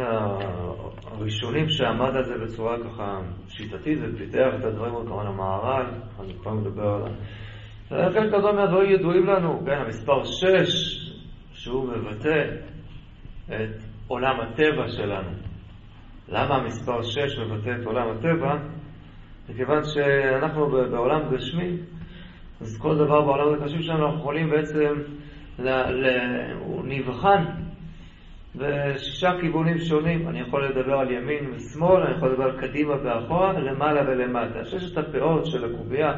הראשונים 1.12 1.70
שעמד 1.70 2.16
על 2.16 2.24
זה 2.24 2.34
בצורה 2.44 2.78
ככה 2.84 3.22
שיטתית 3.48 4.00
ופיתח 4.02 4.48
את 4.60 4.64
הדברים, 4.64 4.94
הוא 4.94 5.06
כמובן 5.06 5.28
המהר"ל, 5.28 5.86
אני 6.20 6.34
כבר 6.34 6.54
מדבר 6.54 6.88
על 6.88 7.02
זה. 7.04 7.16
חלק 7.90 8.32
גדול 8.34 8.56
מהדברים 8.56 8.92
ידועים 8.92 9.26
לנו, 9.26 9.62
כן, 9.66 9.72
המספר 9.72 10.24
6, 10.24 11.12
שהוא 11.54 11.88
מבטא 11.88 12.44
את 13.48 13.84
עולם 14.08 14.40
הטבע 14.40 14.88
שלנו. 14.88 15.30
למה 16.30 16.56
המספר 16.56 17.02
6 17.02 17.38
מבטא 17.40 17.76
את 17.82 17.86
עולם 17.86 18.08
הטבע? 18.10 18.58
מכיוון 19.50 19.84
שאנחנו 19.84 20.68
בעולם 20.68 21.36
גשמי, 21.36 21.78
אז 22.62 22.80
כל 22.82 22.96
דבר 22.96 23.22
בעולם 23.22 23.54
הקשים 23.54 23.82
שלנו 23.82 24.06
אנחנו 24.06 24.20
יכולים 24.20 24.50
בעצם, 24.50 24.94
ל, 25.60 25.70
ל, 25.70 26.08
הוא 26.60 26.84
נבחן 26.86 27.44
בשישה 28.56 29.32
כיוונים 29.42 29.78
שונים. 29.78 30.28
אני 30.28 30.40
יכול 30.40 30.66
לדבר 30.66 30.94
על 30.94 31.12
ימין 31.12 31.52
ושמאל, 31.56 32.04
אני 32.04 32.18
יכול 32.18 32.32
לדבר 32.32 32.44
על 32.44 32.62
קדימה 32.62 32.94
ואחורה, 33.04 33.60
למעלה 33.60 34.02
ולמטה. 34.02 34.66
ששת 34.66 34.98
הפאות 34.98 35.46
של 35.46 35.66
הקובייה, 35.66 36.12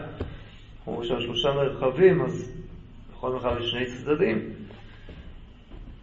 יש 1.02 1.08
שם 1.08 1.20
שלושה 1.20 1.50
מרחבים, 1.52 2.22
אז 2.22 2.64
בכל 3.12 3.30
מרחב 3.30 3.58
יש 3.60 3.72
שני 3.72 3.86
צדדים. 3.86 4.50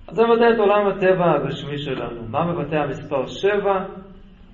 אז 0.09 0.17
זה 0.17 0.23
מבטא 0.27 0.55
את 0.55 0.59
עולם 0.59 0.87
הטבע 0.87 1.33
הגשמי 1.33 1.79
שלנו. 1.79 2.29
מה 2.29 2.53
מבטא 2.53 2.75
המספר 2.75 3.27
שבע? 3.27 3.85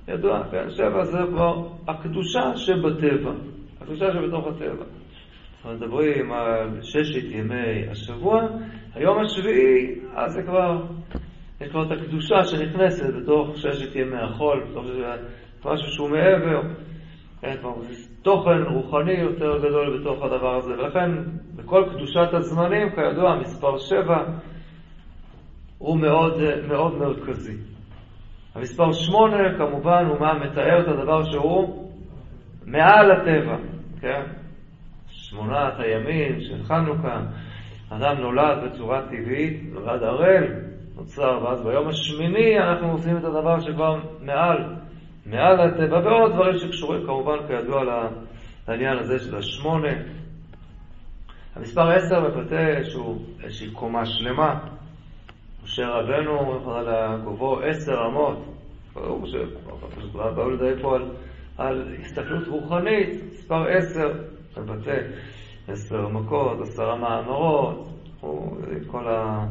ידוע, 0.09 0.43
כן, 0.51 0.71
שבע 0.71 1.05
זה 1.05 1.19
כבר 1.31 1.69
הקדושה 1.89 2.57
שבטבע, 2.57 3.33
הקדושה 3.81 4.13
שבתוך 4.13 4.47
הטבע. 4.47 4.85
אנחנו 5.57 5.73
מדברים 5.73 6.33
על 6.33 6.83
ששת 6.83 7.31
ימי 7.31 7.89
השבוע, 7.91 8.43
היום 8.95 9.19
השביעי, 9.19 10.01
אז 10.15 10.33
זה 10.33 10.43
כבר, 10.43 10.83
יש 11.61 11.69
כבר 11.69 11.87
את 11.87 11.91
הקדושה 11.91 12.45
שנכנסת 12.45 13.15
בתוך 13.15 13.57
ששת 13.57 13.97
ימי 13.97 14.19
החול, 14.19 14.65
בתוך 14.71 14.85
משהו 15.65 15.89
שהוא 15.89 16.09
מעבר, 16.09 16.61
כן, 17.41 17.57
כבר 17.61 17.75
תוכן 18.23 18.63
רוחני 18.63 19.13
יותר 19.13 19.59
גדול 19.59 20.01
בתוך 20.01 20.23
הדבר 20.23 20.57
הזה, 20.57 20.73
ולכן 20.73 21.11
בכל 21.57 21.85
קדושת 21.91 22.29
הזמנים, 22.35 22.91
כידוע, 22.91 23.31
המספר 23.31 23.79
שבע 23.79 24.25
הוא 25.79 26.01
מאוד, 26.01 26.41
מאוד 26.69 26.99
מרכזי. 26.99 27.57
המספר 28.55 28.93
שמונה, 28.93 29.59
כמובן, 29.59 30.05
הוא 30.09 30.21
מה 30.21 30.35
מתאר 30.35 30.81
את 30.81 30.89
הדבר 30.89 31.25
שהוא 31.25 31.91
מעל 32.67 33.11
הטבע, 33.11 33.57
כן? 34.01 34.23
שמונת 35.09 35.75
הימים 35.79 36.41
של 36.41 36.65
חנוכה, 36.65 37.21
אדם 37.91 38.21
נולד 38.21 38.59
בצורה 38.65 39.03
טבעית, 39.03 39.63
נולד 39.73 40.03
ערל, 40.03 40.45
נוצר, 40.97 41.45
ואז 41.45 41.63
ביום 41.63 41.89
השמיני 41.89 42.59
אנחנו 42.59 42.93
עושים 42.93 43.17
את 43.17 43.25
הדבר 43.25 43.61
שכבר 43.61 43.97
מעל, 44.21 44.75
מעל 45.27 45.61
הטבע, 45.61 45.99
ועוד 45.99 46.33
דברים 46.33 46.59
שקשורים 46.59 47.07
כמובן 47.07 47.37
כידוע 47.49 47.83
לעניין 48.69 48.99
הזה 48.99 49.19
של 49.19 49.37
השמונה. 49.37 49.93
המספר 51.57 51.91
עשר 51.91 52.21
מבטא 52.21 52.77
איזושהי 53.43 53.71
קומה 53.71 54.07
שלמה. 54.07 54.61
משה 55.65 55.89
רבנו, 55.89 56.71
על 56.75 57.21
גובהו 57.25 57.61
עשר 57.61 58.07
אמות. 58.07 58.39
ברור 58.95 59.27
שבאו 59.27 60.51
לדבר 60.51 60.83
פה 60.83 60.97
על, 60.97 61.03
על 61.59 61.95
הסתכלות 62.01 62.49
רוחנית, 62.49 63.09
מספר 63.33 63.65
עשר. 63.69 64.13
מבטא 64.57 65.01
עשר 65.69 66.09
מכות, 66.09 66.61
עשרה 66.61 66.97
מאמרות, 66.97 67.89
כל, 68.87 69.09
ה... 69.09 69.47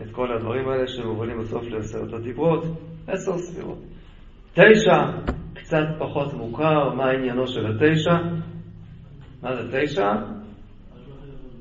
את 0.00 0.10
כל 0.12 0.32
הדברים 0.32 0.68
האלה 0.68 0.86
שמובנים 0.86 1.38
בסוף 1.38 1.64
לעשרת 1.64 2.12
הדיברות, 2.12 2.64
עשר 3.06 3.38
ספירות. 3.38 3.78
תשע, 4.52 5.02
קצת 5.54 5.86
פחות 5.98 6.34
מוכר, 6.34 6.94
מה 6.94 7.10
עניינו 7.10 7.46
של 7.46 7.66
התשע? 7.66 8.16
מה 9.42 9.56
זה 9.56 9.80
תשע? 9.80 10.12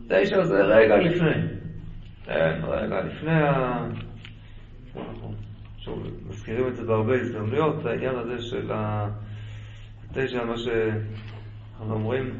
תשע 0.08 0.44
זה 0.44 0.64
רגע 0.64 0.98
לפני. 0.98 1.48
כן, 2.26 2.62
רגע 2.64 3.02
לפני 3.02 3.32
ה... 3.32 3.88
שוב, 5.78 6.08
מזכירים 6.30 6.68
את 6.68 6.76
זה 6.76 6.84
בהרבה 6.84 7.14
הזדמנויות, 7.16 7.86
העניין 7.86 8.16
הזה 8.16 8.42
של 8.42 8.72
התשע, 8.74 10.44
מה 10.46 10.58
ש... 10.58 10.68
אנחנו 11.80 11.94
אומרים 11.94 12.34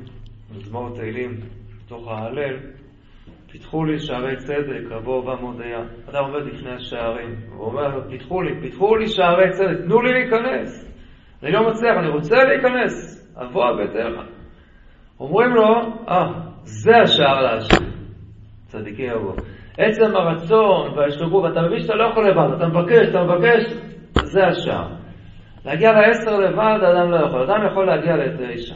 מזמור 0.56 0.96
תהילים 0.96 1.40
בתוך 1.86 2.08
ההלל, 2.08 2.58
פיתחו 3.56 3.86
לי 3.86 4.00
שערי 4.00 4.36
צדק, 4.36 4.92
רבו 4.92 5.24
ומודיה. 5.26 5.80
אדם 6.10 6.24
עומד 6.24 6.46
לפני 6.46 6.72
השערים, 6.72 7.36
הוא 7.56 7.66
אומר, 7.66 8.10
פיתחו 8.10 8.42
לי, 8.42 8.62
פיתחו 8.62 8.96
לי 8.96 9.08
שערי 9.08 9.50
צדק, 9.50 9.86
תנו 9.86 10.02
לי 10.02 10.14
להיכנס. 10.14 10.96
אני 11.44 11.52
לא 11.52 11.70
מצליח, 11.70 11.98
אני 11.98 12.08
רוצה 12.08 12.36
להיכנס, 12.44 13.26
אבוא 13.42 13.72
ביתך. 13.72 14.30
אומרים 15.20 15.50
לו, 15.54 15.68
אה, 16.10 16.32
זה 16.64 16.92
השער 16.98 17.42
להשם. 17.42 17.86
צדיקי 18.66 19.02
יבוא. 19.02 19.36
עצם 19.78 20.16
הרצון 20.16 20.98
וההשתגרות, 20.98 21.44
ואתה 21.44 21.62
מבין 21.62 21.80
שאתה 21.80 21.96
לא 21.96 22.04
יכול 22.04 22.30
לבד, 22.30 22.56
אתה 22.58 22.68
מבקש, 22.68 23.10
אתה 23.10 23.24
מבקש, 23.24 23.64
זה 24.24 24.48
השער. 24.48 24.88
להגיע 25.66 25.92
לעשר 25.92 26.40
לבד, 26.40 26.80
אדם 26.84 27.12
לא 27.12 27.26
יכול. 27.26 27.44
אדם 27.44 27.66
יכול 27.72 27.86
להגיע 27.86 28.16
לתשע. 28.16 28.76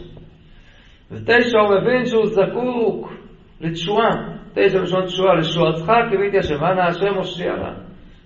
ותשע 1.11 1.59
הוא 1.59 1.75
מבין 1.81 2.05
שהוא 2.05 2.25
זקוק 2.25 3.13
לתשועה. 3.61 4.38
תשע 4.59 4.79
בלשון 4.79 5.05
תשועה, 5.05 5.35
לשועתך 5.35 5.91
קיוויתי 6.09 6.37
השם, 6.37 6.63
אנא 6.63 6.81
השם 6.81 7.15
הושיע 7.15 7.55
לה. 7.55 7.73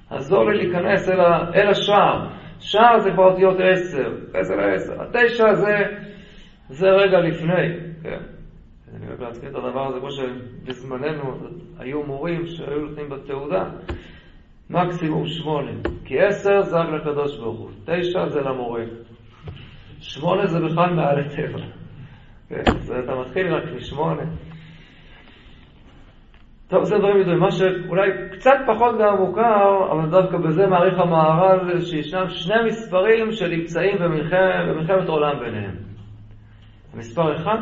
עזור 0.10 0.50
לי 0.50 0.58
להיכנס 0.58 1.10
אל, 1.10 1.19
ה, 1.19 1.52
אל 1.56 1.67
השער. 1.67 2.28
שער 2.60 3.00
זה 3.00 3.12
כבר 3.12 3.32
אותיות 3.32 3.58
עשר, 3.60 4.15
עשר 4.34 4.56
לעשר. 4.56 5.02
התשע 5.02 5.54
זה, 5.54 5.76
זה 6.69 6.88
רגע 6.88 7.19
לפני, 7.19 7.80
כן. 8.04 8.19
אני 8.96 9.08
אוהב 9.08 9.22
להזכיר 9.22 9.50
את 9.50 9.56
הדבר 9.56 9.88
הזה, 9.88 10.00
כמו 10.00 10.12
שבזמננו 10.12 11.24
היו 11.80 12.04
מורים 12.04 12.46
שהיו 12.48 12.80
נותנים 12.80 13.10
בתעודה 13.10 13.63
מקסימום 14.69 15.28
שמונה, 15.28 15.72
כי 16.06 16.19
עשר 16.19 16.62
זה 16.62 16.78
רק 16.78 16.89
לקדוש 16.89 17.38
ברוך 17.38 17.60
הוא, 17.60 17.69
תשע 17.86 18.30
זה 18.30 18.41
למורה, 18.41 18.84
שמונה 20.00 20.48
זה 20.48 20.60
בכלל 20.60 20.93
מעל 20.93 21.19
הטבע. 21.19 21.65
כן, 22.50 22.62
אז 22.67 22.91
אתה 23.04 23.15
מתחיל 23.15 23.54
רק 23.54 23.63
משמונה. 23.76 24.24
טוב, 26.67 26.84
זה 26.84 26.97
דברים 26.97 27.21
ידועים. 27.21 27.39
מה 27.39 27.52
שאולי 27.52 28.10
קצת 28.32 28.58
פחות 28.67 28.95
גם 28.99 29.17
מוכר, 29.17 29.91
אבל 29.91 30.10
דווקא 30.10 30.38
בזה 30.38 30.67
מעריך 30.67 30.99
המהר"ל 30.99 31.82
שישנם 31.82 32.30
שני 32.30 32.56
מספרים 32.65 33.32
שנמצאים 33.32 33.97
במלחמת, 33.99 34.67
במלחמת 34.69 35.10
עולם 35.10 35.39
ביניהם. 35.39 35.76
המספר 36.93 37.36
אחד 37.36 37.60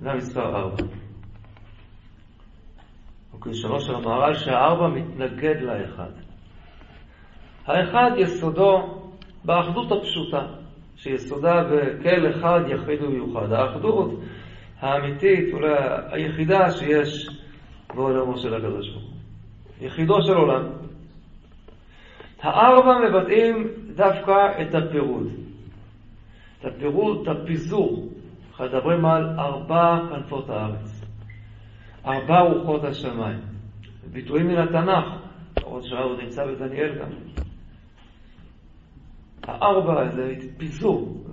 והמספר 0.00 0.56
ארבע. 0.56 0.82
אוקיי, 3.32 3.54
שלוש 3.54 3.86
של 3.86 3.94
המהר"ל 3.94 4.34
שהארבע 4.34 4.88
מתנגד 4.88 5.60
לאחד. 5.62 6.10
האחד 7.66 8.10
יסודו 8.16 9.02
באחדות 9.44 9.92
הפשוטה, 9.92 10.46
שיסודה 10.96 11.62
בכל 11.62 12.30
אחד 12.30 12.60
יחיד 12.68 13.02
ומיוחד. 13.02 13.52
האחדות 13.52 14.10
האמיתית, 14.80 15.54
אולי 15.54 15.74
היחידה 16.10 16.70
שיש 16.70 17.28
בעולמו 17.94 18.38
של 18.38 18.54
הקדוש 18.54 18.90
ברוך 18.90 19.04
הוא. 19.04 19.16
יחידו 19.80 20.22
של 20.22 20.32
עולם. 20.32 20.64
הארבע 22.40 22.98
מבטאים 23.08 23.68
דווקא 23.94 24.62
את 24.62 24.74
הפירוד. 24.74 25.26
את 26.60 26.64
הפירוד, 26.64 27.28
את 27.28 27.36
הפיזור. 27.36 28.08
אנחנו 28.50 28.64
מדברים 28.64 29.04
על 29.04 29.38
ארבע 29.38 29.98
כנפות 30.10 30.50
הארץ. 30.50 31.04
ארבע 32.06 32.40
רוחות 32.40 32.84
השמיים. 32.84 33.40
ביטויים 34.12 34.46
מן 34.46 34.56
התנ"ך, 34.56 35.04
למרות 35.62 35.84
שהוא 35.84 36.22
נמצא 36.22 36.46
בדניאל 36.46 36.98
גם. 36.98 37.10
הארבע 39.42 40.08
זה 40.08 40.34
פיזור. 40.58 41.24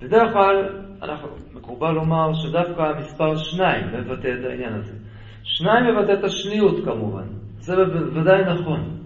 בדרך 0.00 0.32
כלל, 0.32 0.84
אנחנו, 1.02 1.28
מקובל 1.52 1.90
לומר 1.90 2.32
שדווקא 2.34 2.82
המספר 2.82 3.36
שניים 3.36 3.86
מבטא 3.86 4.28
את 4.28 4.44
העניין 4.50 4.74
הזה. 4.74 5.01
שניים 5.42 5.84
מבטא 5.84 6.12
את 6.12 6.24
השניות 6.24 6.84
כמובן, 6.84 7.26
זה 7.58 7.76
בוודאי 7.76 8.44
נכון. 8.44 8.98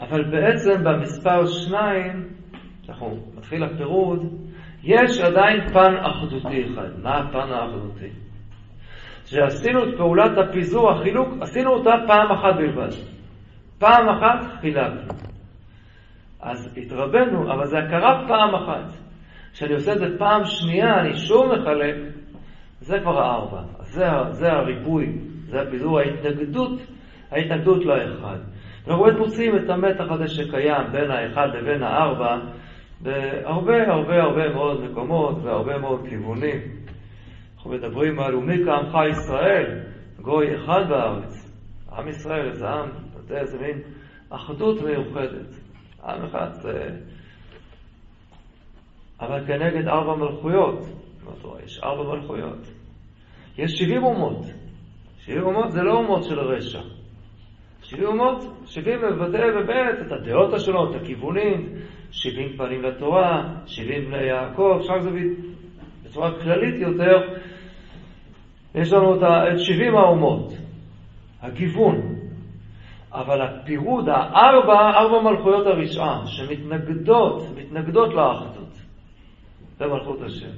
אבל 0.00 0.24
בעצם 0.24 0.84
במספר 0.84 1.46
שניים, 1.46 2.28
אנחנו 2.88 3.16
מתחיל 3.36 3.64
הפירוד, 3.64 4.20
יש 4.82 5.20
עדיין 5.20 5.68
פן 5.72 5.94
אחדותי 5.96 6.64
אחד. 6.64 6.88
מה 7.02 7.18
הפן 7.18 7.52
האחדותי? 7.52 8.08
שעשינו 9.24 9.84
את 9.84 9.96
פעולת 9.96 10.38
הפיזור, 10.38 10.90
החילוק, 10.90 11.28
עשינו 11.40 11.70
אותה 11.70 11.90
פעם 12.06 12.32
אחת 12.32 12.56
בלבד. 12.56 12.90
פעם 13.78 14.08
אחת 14.08 14.60
חילקנו. 14.60 15.00
אז 16.40 16.76
התרבנו, 16.76 17.52
אבל 17.52 17.66
זה 17.66 17.76
קרה 17.90 18.24
פעם 18.28 18.54
אחת. 18.54 19.00
כשאני 19.52 19.74
עושה 19.74 19.92
את 19.92 19.98
זה 19.98 20.18
פעם 20.18 20.44
שנייה, 20.44 21.00
אני 21.00 21.16
שוב 21.16 21.46
מחלק, 21.52 21.96
זה 22.90 23.00
כבר 23.00 23.18
הארבע. 23.18 23.62
זה, 23.80 24.06
זה 24.30 24.52
הריבוי, 24.52 25.18
זה 25.46 25.60
הפיזור, 25.60 25.98
ההתנגדות, 25.98 26.80
ההתנגדות 27.30 27.84
לאחד. 27.84 28.38
אנחנו 28.86 29.04
באמת 29.04 29.18
מוצאים 29.18 29.56
את 29.56 29.70
המתח 29.70 30.04
הזה 30.10 30.28
שקיים 30.28 30.92
בין 30.92 31.10
האחד 31.10 31.48
לבין 31.54 31.82
הארבע 31.82 32.38
בהרבה 33.00 33.92
הרבה 33.92 34.22
הרבה 34.22 34.54
מאוד 34.54 34.84
מקומות 34.84 35.36
והרבה 35.42 35.78
מאוד 35.78 36.08
כיוונים. 36.08 36.60
אנחנו 37.56 37.70
מדברים 37.70 38.20
על 38.20 38.34
ומי 38.34 38.64
כעמך 38.64 38.98
ישראל, 39.10 39.80
גוי 40.22 40.56
אחד 40.56 40.88
בארץ. 40.88 41.52
עם 41.92 42.08
ישראל 42.08 42.52
זה 42.52 42.68
עם, 42.68 42.88
אתה 42.88 43.18
יודע, 43.34 43.44
זה 43.44 43.58
מין 43.58 43.78
אחדות 44.30 44.82
מיוחדת. 44.82 45.54
עם 46.04 46.24
אחד 46.24 46.52
זה... 46.52 46.88
אבל 49.20 49.46
כנגד 49.46 49.88
ארבע 49.88 50.14
מלכויות, 50.14 50.78
יש 51.64 51.80
ארבע 51.84 52.14
מלכויות. 52.14 52.79
יש 53.60 53.72
70 53.78 54.04
אומות. 54.04 54.46
70 55.18 55.42
אומות 55.42 55.72
זה 55.72 55.82
לא 55.82 55.92
אומות 55.92 56.24
של 56.24 56.40
רשע. 56.40 56.80
70 57.82 58.06
אומות, 58.06 58.44
70 58.66 58.98
מבטא 59.02 59.38
באמת 59.38 60.06
את 60.06 60.12
הדעות 60.12 60.54
השונות, 60.54 60.96
את 60.96 61.02
הכיוונים, 61.02 61.68
70 62.10 62.56
פנים 62.56 62.82
לתורה, 62.82 63.54
70 63.66 64.04
בני 64.04 64.22
יעקב, 64.22 64.76
עכשיו 64.80 65.02
זה 65.02 65.10
בצורה 66.04 66.40
כללית 66.42 66.80
יותר, 66.80 67.18
יש 68.74 68.92
לנו 68.92 69.14
את 69.14 69.58
70 69.58 69.96
האומות, 69.96 70.52
הגיוון. 71.42 72.20
אבל 73.12 73.42
הפירוד, 73.42 74.08
הארבע, 74.08 74.90
ארבע 74.90 75.22
מלכויות 75.22 75.66
הרשעה, 75.66 76.26
שמתנגדות, 76.26 77.42
מתנגדות 77.56 78.14
לאחדות. 78.14 78.78
זה 79.78 79.86
מלכות 79.86 80.22
השם. 80.22 80.50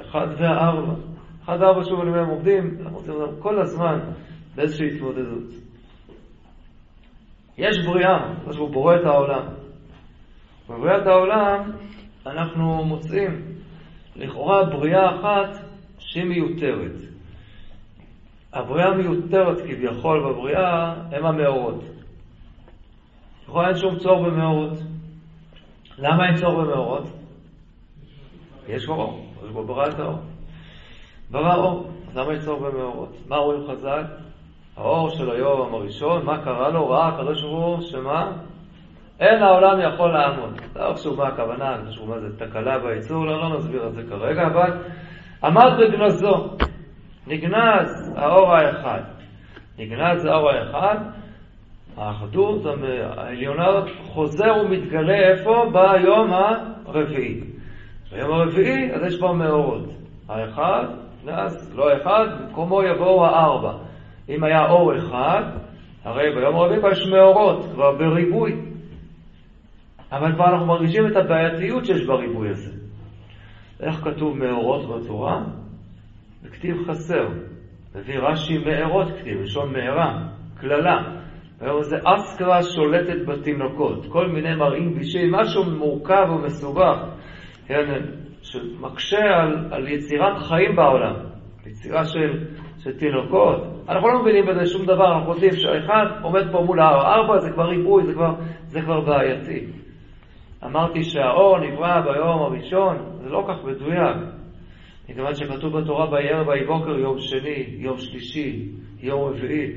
אחד 0.00 0.26
וארבע, 0.38 0.94
שוב 1.46 2.00
אני 2.00 2.08
אומר, 2.10 2.20
הם 2.20 2.28
עובדים, 2.28 2.78
אנחנו 2.80 2.98
רוצים 2.98 3.14
אותם 3.14 3.40
כל 3.40 3.60
הזמן 3.60 3.98
באיזושהי 4.54 4.94
התמודדות. 4.94 5.50
יש 7.58 7.86
בריאה, 7.86 8.34
זה 8.46 8.52
שהוא 8.52 8.70
בורא 8.70 8.96
את 8.96 9.04
העולם. 9.04 9.46
בבריאת 10.68 11.06
העולם 11.06 11.70
אנחנו 12.26 12.84
מוצאים 12.84 13.42
לכאורה 14.16 14.64
בריאה 14.64 15.14
אחת 15.14 15.64
שהיא 15.98 16.24
מיותרת. 16.24 16.96
הבריאה 18.52 18.88
המיותרת 18.88 19.60
כביכול 19.60 20.32
בבריאה 20.32 20.94
הם 21.12 21.26
המאורות. 21.26 21.84
לכאורה 23.42 23.68
אין 23.68 23.76
שום 23.76 23.98
צורך 23.98 24.32
במאורות. 24.32 24.78
למה 25.98 26.26
אין 26.26 26.36
צורך 26.36 26.68
במאורות? 26.68 27.04
יש 28.68 28.88
אור, 28.88 29.26
יש 29.44 29.50
בו 29.50 29.64
בריאת 29.64 29.98
האור. 29.98 30.18
ברא 31.30 31.54
אור, 31.54 31.90
אז 32.08 32.16
למה 32.16 32.32
יש 32.32 32.44
צורך 32.44 32.62
במאורות? 32.62 33.16
מה 33.28 33.36
רואים 33.36 33.60
חז"ל? 33.70 34.02
האור 34.76 35.10
של 35.10 35.30
היום 35.30 35.74
הראשון, 35.74 36.24
מה 36.24 36.44
קרה 36.44 36.68
לו? 36.68 36.88
ראה 36.88 37.08
הקדוש 37.08 37.42
ברוך 37.42 37.78
הוא, 37.78 37.80
שמה? 37.80 38.32
אין 39.20 39.42
העולם 39.42 39.80
יכול 39.80 40.12
לעמוד. 40.12 40.60
לא 40.76 40.94
חשוב 40.94 41.18
מה 41.18 41.28
הכוונה, 41.28 41.76
לא 41.76 41.90
חשוב 41.90 42.10
מה 42.10 42.18
זה 42.20 42.38
תקלה 42.38 42.78
בייצור, 42.78 43.26
לא, 43.26 43.40
לא 43.40 43.56
נסביר 43.56 43.86
את 43.86 43.94
זה 43.94 44.02
כרגע, 44.08 44.46
אבל 44.46 44.70
עמד 45.44 45.72
בגנזו. 45.78 46.48
נגנז 47.26 48.12
האור 48.16 48.52
האחד. 48.52 49.00
נגנז 49.78 50.24
האור 50.24 50.50
האחד, 50.50 50.96
האחדות 51.96 52.66
העליונה 53.16 53.66
חוזר 54.06 54.52
ומתגלה 54.64 55.14
איפה? 55.14 55.70
ביום 55.72 56.32
הרביעי. 56.86 57.40
ביום 58.12 58.32
הרביעי, 58.32 58.92
אז 58.94 59.02
יש 59.02 59.20
פה 59.20 59.32
מאורות. 59.32 59.88
האחד, 60.28 60.84
נס, 61.24 61.74
לא 61.74 61.96
אחד, 61.96 62.26
במקומו 62.40 62.82
יבואו 62.82 63.26
הארבע. 63.26 63.72
אם 64.28 64.44
היה 64.44 64.70
אור 64.70 64.96
אחד, 64.96 65.42
הרי 66.04 66.34
ביום 66.34 66.56
הרביעי 66.56 66.80
כבר 66.80 66.90
יש 66.90 67.06
מאורות, 67.06 67.64
כבר 67.74 67.92
בריבוי. 67.92 68.52
אבל 70.12 70.34
כבר 70.34 70.44
אנחנו 70.48 70.66
מרגישים 70.66 71.06
את 71.06 71.16
הבעייתיות 71.16 71.84
שיש 71.84 72.06
בריבוי 72.06 72.50
הזה. 72.50 72.70
איך 73.80 73.96
כתוב 74.04 74.36
מאורות 74.38 74.88
בתורה? 74.88 75.42
בכתיב 76.42 76.76
חסר. 76.86 77.28
מביא 77.94 78.18
רש"י 78.18 78.58
מארות 78.58 79.08
כתיב, 79.18 79.40
לשון 79.40 79.72
מארה, 79.72 80.18
קללה. 80.60 81.02
היום 81.60 81.82
זה 81.82 81.96
אסקרה 82.04 82.62
שולטת 82.62 83.26
בתינוקות, 83.26 84.06
כל 84.08 84.28
מיני 84.28 84.54
מראים 84.54 84.94
בישי, 84.94 85.26
משהו 85.30 85.64
מורכב 85.64 86.26
ומסובך, 86.30 86.96
כן, 87.66 88.00
שמקשה 88.44 89.24
על, 89.42 89.68
על 89.70 89.88
יצירת 89.88 90.38
חיים 90.38 90.76
בעולם, 90.76 91.14
יצירה 91.66 92.04
של, 92.04 92.44
של 92.78 92.98
תינוקות. 92.98 93.64
אנחנו 93.88 94.08
לא 94.08 94.22
מבינים 94.22 94.46
בזה 94.46 94.66
שום 94.66 94.86
דבר, 94.86 95.12
אנחנו 95.12 95.32
חושבים 95.32 95.52
שהאחד 95.52 96.06
עומד 96.22 96.52
פה 96.52 96.60
מול 96.60 96.80
הארבע, 96.80 97.38
זה 97.38 97.50
כבר 97.50 97.64
ריבוי, 97.64 98.04
זה 98.06 98.14
כבר, 98.14 98.34
זה 98.66 98.80
כבר 98.80 99.00
בעייתי. 99.00 99.66
אמרתי 100.64 101.02
שהאור 101.02 101.58
נברא 101.58 102.00
ביום 102.00 102.42
הראשון, 102.42 102.96
זה 103.22 103.28
לא 103.28 103.44
כך 103.48 103.64
מדויק. 103.64 104.16
מכיוון 105.08 105.34
שכתוב 105.34 105.80
בתורה 105.80 106.12
וירא 106.12 106.48
ויהי 106.48 106.66
בוקר 106.66 106.98
יום 106.98 107.18
שני, 107.18 107.66
יום 107.68 107.98
שלישי, 107.98 108.68
יום 109.00 109.20
רביעי. 109.20 109.72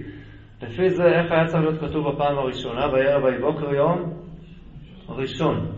לפי 0.61 0.89
זה, 0.89 1.03
איך 1.03 1.31
היה 1.31 1.45
צריך 1.45 1.63
להיות 1.63 1.79
כתוב 1.79 2.09
בפעם 2.09 2.37
הראשונה, 2.37 2.93
וירא 2.93 3.23
ויהי 3.23 3.41
בוקר 3.41 3.73
יום 3.73 4.13
ראשון. 5.09 5.71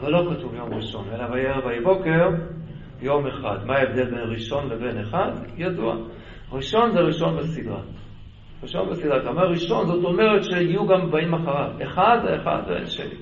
אבל 0.00 0.10
לא 0.10 0.30
כתוב 0.34 0.54
יום 0.54 0.74
ראשון, 0.74 1.04
אלא 1.12 1.24
וירא 1.24 1.66
ויהי 1.66 1.80
בוקר 1.80 2.28
יום 3.00 3.26
אחד. 3.26 3.56
מה 3.66 3.76
ההבדל 3.76 4.04
בין 4.04 4.30
ראשון 4.30 4.68
לבין 4.68 4.98
אחד? 4.98 5.30
ידוע. 5.56 5.96
ראשון 6.52 6.92
זה 6.92 7.00
ראשון 7.00 7.36
בסדרה. 7.36 7.80
ראשון 8.62 8.90
בסדרה. 8.90 9.16
אתה 9.20 9.28
אומר 9.28 9.48
ראשון, 9.48 9.86
זאת 9.86 10.04
אומרת 10.04 10.44
שיהיו 10.44 10.86
גם 10.86 11.10
באים 11.10 11.34
אחריו. 11.34 11.70
אחד 11.82 12.18
זה 12.22 12.36
אחד 12.36 12.62
ואין 12.68 12.86
שני. 12.86 13.14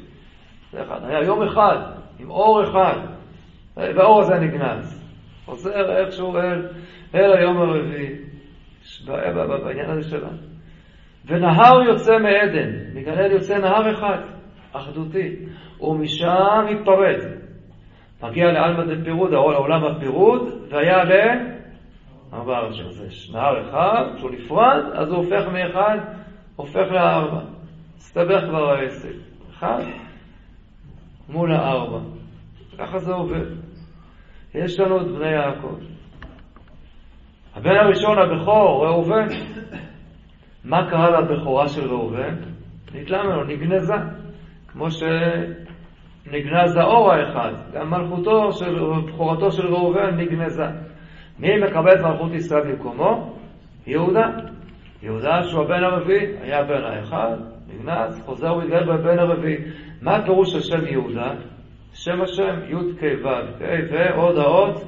זה 0.73 0.83
אחד. 0.83 1.01
היה 1.05 1.23
יום 1.27 1.43
אחד, 1.43 1.77
עם 2.19 2.31
אור 2.31 2.63
אחד, 2.63 2.99
והאור 3.77 4.21
הזה 4.21 4.35
נגנז. 4.35 5.05
חוזר 5.45 5.97
איכשהו 5.97 6.37
אל, 6.37 6.69
אל 7.15 7.33
היום 7.33 7.57
הרביעי. 7.57 8.15
בעניין 9.65 9.91
הזה 9.91 10.11
שלנו. 10.11 10.39
ונהר 11.27 11.83
יוצא 11.83 12.19
מעדן, 12.19 12.71
מגן 12.95 13.13
עדן 13.13 13.31
יוצא 13.31 13.59
נהר 13.59 13.93
אחד, 13.93 14.19
אחדותי, 14.77 15.37
ומשם 15.81 16.67
מתפרד. 16.71 17.21
מגיע 18.23 18.53
לעלמא 18.53 18.95
דפירוד, 18.95 19.33
העולם 19.33 19.85
הפירוד, 19.85 20.49
והיה 20.71 21.05
ל... 21.05 21.13
ארבע. 22.35 22.59
אז 22.59 23.03
יש 23.09 23.31
נהר 23.31 23.69
אחד, 23.69 24.05
כשהוא 24.17 24.31
נפרד, 24.31 24.83
אז 24.95 25.11
הוא 25.11 25.17
הופך 25.17 25.49
מאחד, 25.53 25.99
הופך 26.57 26.87
לארבע. 26.91 27.41
הסתבך 27.97 28.45
כבר 28.49 28.71
העסק. 28.71 29.15
אחד 29.51 29.83
מול 31.29 31.53
הארבע. 31.53 31.99
ככה 32.79 32.99
זה 32.99 33.13
עובד. 33.13 33.47
יש 34.55 34.81
לנו 34.81 35.01
את 35.01 35.07
בני 35.07 35.31
יעקב. 35.31 35.77
הבן 37.55 37.77
הראשון, 37.77 38.19
הבכור, 38.19 38.87
ראובן. 38.87 39.27
מה 40.65 40.91
קרה 40.91 41.21
לבכורה 41.21 41.69
של 41.69 41.89
ראובן? 41.89 42.37
נתלה 42.95 43.25
ממנו, 43.25 43.45
נגנזה. 43.45 43.95
כמו 44.75 44.89
שנגנז 44.91 46.77
האור 46.77 47.13
האחד. 47.13 47.53
גם 47.73 47.91
מלכותו 47.91 48.53
של, 48.53 48.79
בכורתו 49.07 49.53
של 49.53 49.67
ראובן 49.67 50.17
נגנזה. 50.17 50.67
מי 51.39 51.49
מקבל 51.57 51.93
את 51.93 52.01
מלכות 52.01 52.33
ישראל 52.33 52.63
במקומו? 52.63 53.37
יהודה. 53.87 54.27
יהודה 55.03 55.43
שהוא 55.43 55.63
הבן 55.63 55.85
הרביעי, 55.85 56.27
היה 56.43 56.61
הבן 56.61 56.85
האחד, 56.85 57.37
נגנז, 57.69 58.23
חוזר 58.25 58.55
ומתגלה 58.55 58.97
בבן 58.97 59.19
הרביעי. 59.19 59.57
מה 60.03 60.23
פירוש 60.25 60.55
השם 60.55 60.87
יהודה? 60.87 61.31
שם 61.93 62.23
השם 62.23 62.55
י' 62.69 62.97
כ' 63.01 63.05
ועוד 63.91 64.39
האות 64.39 64.83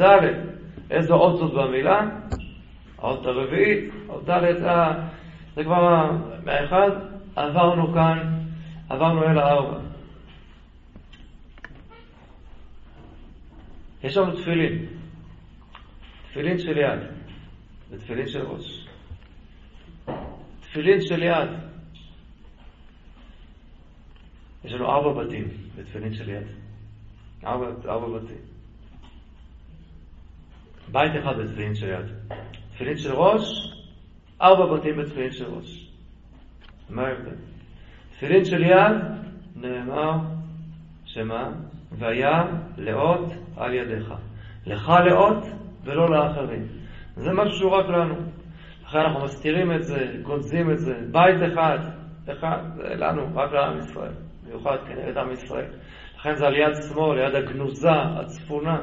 ד'. 0.00 0.48
איזו 0.90 1.14
אות 1.14 1.36
זאת 1.36 1.52
במילה? 1.54 2.00
האות 2.98 3.26
הרביעית, 3.26 3.90
אות 4.08 4.30
ד', 4.30 4.52
זה 5.54 5.64
כבר 5.64 6.10
מהאחד, 6.44 6.90
עברנו 7.36 7.92
כאן, 7.92 8.18
עברנו 8.88 9.22
אל 9.22 9.38
הארבע. 9.38 9.80
יש 14.02 14.16
לנו 14.16 14.36
תפילין, 14.36 14.86
תפילין 16.30 16.58
של 16.58 16.78
יד 16.78 17.00
ותפילין 17.90 18.28
של 18.28 18.46
ראש. 18.46 18.86
תפילין 20.60 21.00
של 21.00 21.22
יד. 21.22 21.48
יש 24.64 24.72
לנו 24.72 24.86
ארבע 24.86 25.24
בתים 25.24 25.48
בתפילין 25.76 26.14
של 26.14 26.28
יד. 26.28 26.46
ארבע, 27.44 27.66
ארבע 27.88 28.18
בתים. 28.18 28.40
בית 30.92 31.12
אחד 31.22 31.38
בתפילין 31.38 31.74
של 31.74 31.88
יד. 31.88 32.36
תפילין 32.74 32.98
של 32.98 33.12
ראש, 33.12 33.42
ארבע 34.40 34.76
בתים 34.76 34.96
בתפילין 34.96 35.32
של 35.32 35.44
ראש. 35.44 35.90
מה 36.88 37.02
ההבדל? 37.02 37.57
תפילין 38.18 38.44
של 38.44 38.62
יד, 38.62 38.96
נאמר, 39.56 40.12
שמה? 41.04 41.50
והיה 41.98 42.42
לאות 42.76 43.32
על 43.56 43.74
ידיך. 43.74 44.14
לך 44.66 44.92
לאות 45.04 45.44
ולא 45.84 46.10
לאחרים. 46.10 46.66
זה 47.16 47.30
משהו 47.32 47.58
שהוא 47.58 47.70
רק 47.70 47.86
לנו. 47.88 48.14
לכן 48.86 48.98
אנחנו 48.98 49.24
מסתירים 49.24 49.72
את 49.72 49.82
זה, 49.82 50.12
גונזים 50.22 50.70
את 50.70 50.78
זה. 50.78 50.94
בית 51.10 51.52
אחד, 51.52 51.78
אחד, 52.32 52.58
זה 52.74 52.94
לנו, 52.94 53.22
רק 53.34 53.52
לעם 53.52 53.78
ישראל. 53.78 54.12
במיוחד 54.44 54.76
כנגד 54.86 55.18
עם 55.18 55.32
ישראל. 55.32 55.70
לכן 56.16 56.34
זה 56.34 56.46
על 56.46 56.56
יד 56.56 56.74
שמאל, 56.88 57.20
ליד 57.20 57.34
הגנוזה, 57.34 57.92
הצפונה. 57.92 58.80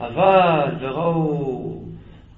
אבל, 0.00 0.76
וראו 0.80 1.91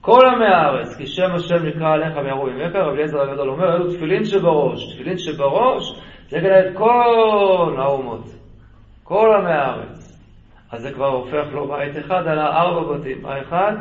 כל 0.05 0.21
עמי 0.35 0.47
הארץ, 0.47 0.97
כי 0.97 1.07
שם 1.07 1.35
השם 1.35 1.67
נקרא 1.67 1.93
עליך 1.93 2.17
ויראו 2.17 2.47
ממך, 2.47 2.75
רבי 2.75 2.97
אליעזר 2.97 3.21
הגדול 3.21 3.51
אומר, 3.51 3.77
אלו 3.77 3.91
תפילין 3.91 4.25
שבראש. 4.25 4.95
תפילין 4.95 5.19
שבראש 5.19 6.01
זה 6.29 6.39
את 6.39 6.77
כל 6.77 7.77
האומות, 7.79 8.25
כל 9.03 9.29
עמי 9.39 9.53
הארץ. 9.53 10.21
אז 10.73 10.83
זה 10.83 10.93
כבר 10.93 11.07
הופך 11.07 11.45
לא 11.53 11.67
בית 11.67 11.97
אחד, 11.99 12.27
אלא 12.27 12.43
ארבע 12.43 12.99
בתים, 12.99 13.27
האחד 13.27 13.73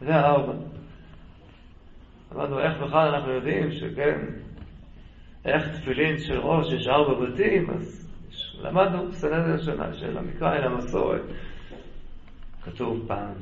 והארבע. 0.00 0.52
אמרנו, 2.32 2.60
איך 2.60 2.78
בכלל 2.82 3.14
אנחנו 3.14 3.32
יודעים 3.32 3.72
שכן, 3.72 4.18
איך 5.44 5.68
תפילין 5.68 6.18
של 6.18 6.40
ראש 6.40 6.72
יש 6.72 6.88
ארבע 6.88 7.26
בתים, 7.26 7.70
אז 7.70 8.10
למדנו 8.62 9.12
סנדל 9.12 9.54
השנה 9.54 9.94
של 9.94 10.18
המקרא 10.18 10.52
אל 10.52 10.64
המסורת. 10.64 11.22
כתוב 12.64 13.04
פעם, 13.08 13.34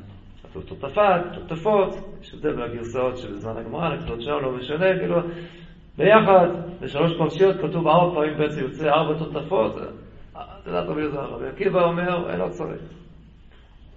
כתוב 0.49 0.63
תותפת, 0.63 1.21
תותפות, 1.33 1.89
יש 2.21 2.33
הבדל 2.33 2.53
בגרסאות 2.53 3.17
של 3.17 3.35
זמן 3.35 3.57
הגמרא, 3.57 3.89
לכתוב 3.89 4.19
שם, 4.19 4.31
לא 4.41 4.51
משנה, 4.51 4.99
כאילו, 4.99 5.21
ביחד, 5.97 6.47
בשלוש 6.81 7.17
פרשיות 7.17 7.55
כתוב 7.57 7.87
ארבע 7.87 8.15
פעמים 8.15 8.37
בעצם 8.37 8.61
יוצא 8.61 8.89
ארבע 8.89 9.19
תותפות, 9.19 9.75
אתה 10.31 10.69
יודע 10.69 10.79
רבי 10.79 11.01
יהודה, 11.01 11.21
רבי 11.21 11.47
עקיבא 11.47 11.83
אומר, 11.83 12.31
אין 12.31 12.41
עוד 12.41 12.51
צריך. 12.51 12.81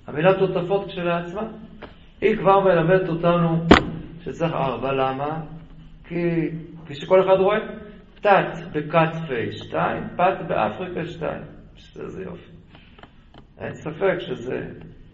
המילה 0.07 0.39
תותפות 0.39 0.87
כשלעצמה, 0.87 1.43
היא 2.21 2.37
כבר 2.37 2.61
מלמדת 2.61 3.09
אותנו 3.09 3.65
שצריך 4.21 4.53
ארבע, 4.53 4.93
למה? 4.93 5.41
כי 6.05 6.49
כפי 6.85 6.95
שכל 6.95 7.21
אחד 7.21 7.41
רואה, 7.41 7.59
תת 8.21 8.59
פ' 8.73 9.53
שתיים, 9.53 10.03
פת 10.17 10.47
באפריקה 10.49 11.05
שתיים. 11.05 11.43
איזה 12.01 12.23
יופי. 12.23 12.51
אין 13.59 13.75
ספק 13.75 14.19
שזה 14.19 14.69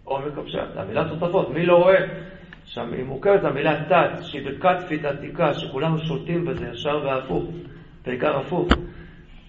עומק 0.09 0.37
הפשט. 0.37 0.77
המילה 0.77 1.09
תותפות, 1.09 1.49
מי 1.49 1.65
לא 1.65 1.75
רואה? 1.75 2.05
שם 2.65 2.93
היא 2.93 3.03
מורכבת, 3.03 3.43
המילה 3.43 3.83
תת, 3.85 4.23
שהיא 4.23 4.47
בקטפית 4.47 5.05
עתיקה, 5.05 5.53
שכולנו 5.53 5.97
שולטים 5.97 6.45
בזה 6.45 6.67
ישר 6.73 7.01
והפוך, 7.05 7.43
בעיקר 8.05 8.37
הפוך. 8.37 8.67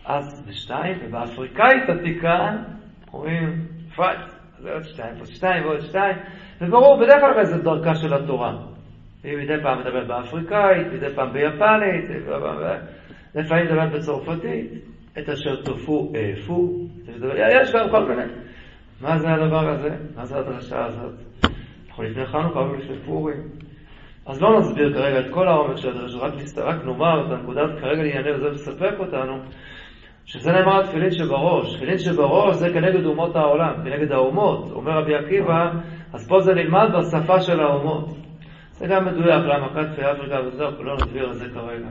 אז 0.06 0.46
בשתיים, 0.48 0.98
ובאפריקאית 1.04 1.88
עתיקה 1.88 2.56
אומרים 3.12 3.66
פאט, 3.96 4.18
זה 4.58 4.72
עוד 4.72 4.82
שתיים, 4.82 5.14
עוד 5.18 5.26
שתיים 5.26 5.64
ועוד 5.64 5.80
שתיים, 5.80 6.16
וברור, 6.60 7.00
בדרך 7.00 7.20
כלל 7.20 7.44
זה 7.44 7.62
דרכה 7.62 7.94
של 7.94 8.14
התורה. 8.14 8.56
היא 9.24 9.36
מדי 9.36 9.62
פעם 9.62 9.78
מדברת 9.80 10.06
באפריקאית, 10.06 10.86
מדי 10.92 11.14
פעם 11.14 11.32
ביפנית, 11.32 12.04
לפעמים 13.34 13.64
מדברת 13.64 13.92
בצרפתית, 13.92 14.70
את 15.18 15.28
אשר 15.28 15.62
תופו 15.62 16.12
העפו, 16.14 16.86
יש 17.62 17.72
גם 17.72 17.90
כל 17.90 18.08
מיני. 18.08 18.49
מה 19.00 19.18
זה 19.18 19.32
הדבר 19.32 19.68
הזה? 19.68 19.96
מה 20.16 20.24
זה 20.24 20.38
הדרשה 20.38 20.84
הזאת? 20.84 21.14
אנחנו 21.88 22.02
לפני 22.02 22.26
חנוכה 22.26 22.58
ולפני 22.58 22.96
פורים. 23.06 23.42
אז 24.26 24.42
לא 24.42 24.58
נסביר 24.58 24.92
כרגע 24.94 25.20
את 25.20 25.34
כל 25.34 25.48
העומק 25.48 25.76
של 25.76 25.88
הדרשה, 25.88 26.18
רק, 26.18 26.32
רק 26.56 26.84
נאמר 26.84 27.26
את 27.26 27.30
הנקודה 27.30 27.60
כרגע 27.80 28.02
לענייני 28.02 28.32
וזה 28.32 28.50
מספק 28.50 28.94
אותנו, 28.98 29.38
שזה 30.24 30.52
נאמר 30.52 30.80
התפילין 30.80 31.10
שבראש. 31.10 31.76
תפילין 31.76 31.98
שבראש 31.98 32.56
זה 32.56 32.70
כנגד 32.72 33.04
אומות 33.04 33.36
העולם, 33.36 33.74
כנגד 33.84 34.12
האומות. 34.12 34.70
אומר 34.72 34.92
רבי 34.92 35.14
עקיבא, 35.14 35.70
אז 36.12 36.28
פה 36.28 36.40
זה 36.40 36.54
נלמד 36.54 36.88
בשפה 36.98 37.40
של 37.40 37.60
האומות. 37.60 38.08
זה 38.70 38.86
גם 38.86 39.04
מדויק, 39.04 39.44
למה 39.44 39.68
כתפי 39.68 40.02
אפריקה 40.02 40.36
וזהו, 40.46 40.84
לא 40.84 40.94
נסביר 40.94 41.26
על 41.26 41.32
זה 41.32 41.46
כרגע. 41.54 41.88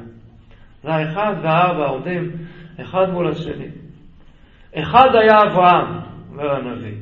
זה 0.83 0.93
האחד 0.93 1.33
והארבע 1.43 1.85
עומדים 1.85 2.31
אחד 2.81 3.09
מול 3.11 3.27
השני. 3.27 3.67
אחד 4.75 5.09
היה 5.21 5.43
אברהם, 5.43 5.99
אומר 6.31 6.55
הנביא. 6.55 6.95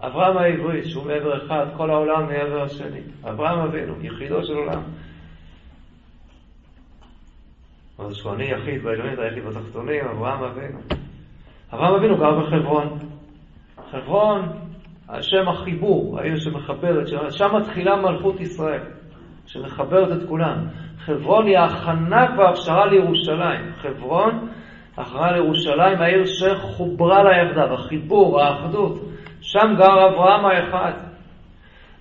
אברהם 0.00 0.36
העברי, 0.36 0.84
שהוא 0.84 1.06
מעבר 1.06 1.46
אחד, 1.46 1.66
כל 1.76 1.90
העולם 1.90 2.26
מעבר 2.26 2.62
השני. 2.62 3.00
אברהם 3.24 3.58
אבינו, 3.58 3.94
יחידו 4.00 4.44
של 4.44 4.52
עולם. 4.52 4.82
אז 7.98 8.14
שהוא 8.14 8.34
אני 8.34 8.44
יחיד 8.44 8.82
בעליונית, 8.82 9.18
היחיד 9.18 9.44
בתחתונים, 9.44 10.04
אברהם 10.04 10.42
אבינו. 10.42 10.78
אברהם 11.72 11.94
אבינו 11.94 12.16
גר 12.16 12.40
בחברון. 12.40 12.98
חברון, 13.90 14.48
על 15.08 15.22
שם 15.22 15.48
החיבור, 15.48 16.18
העיר 16.18 16.36
שמחברת, 16.36 17.06
שם 17.30 17.56
מתחילה 17.56 17.96
מלכות 17.96 18.40
ישראל, 18.40 18.82
שמחברת 19.46 20.22
את 20.22 20.28
כולם. 20.28 20.66
חברון 20.98 21.46
היא 21.46 21.58
ההכנה 21.58 22.32
כבר 22.34 22.48
הכשרה 22.48 22.86
לירושלים. 22.86 23.72
חברון, 23.82 24.48
הכנה 24.98 25.32
לירושלים, 25.32 26.00
העיר 26.00 26.24
שחוברה 26.24 27.22
לה 27.22 27.30
יחדיו, 27.42 27.74
החיבור, 27.74 28.40
האחדות. 28.40 28.98
שם 29.40 29.74
גר 29.78 30.08
אברהם 30.08 30.44
האחד. 30.44 30.92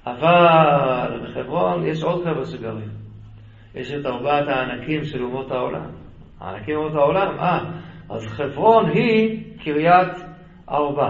אבל 0.06 1.22
בחברון 1.24 1.86
יש 1.86 2.04
עוד 2.04 2.24
חבר'ה 2.24 2.46
שגרים. 2.46 2.90
יש 3.76 3.92
את 3.92 4.06
ארבעת 4.06 4.48
הענקים 4.48 5.04
של 5.04 5.24
אומות 5.24 5.52
העולם. 5.52 5.90
הענקים 6.40 6.76
אומות 6.76 6.96
העולם, 6.96 7.40
אה, 7.40 7.60
אז 8.10 8.28
חברון 8.28 8.90
היא 8.90 9.44
קריית 9.64 10.18
ארבע. 10.70 11.10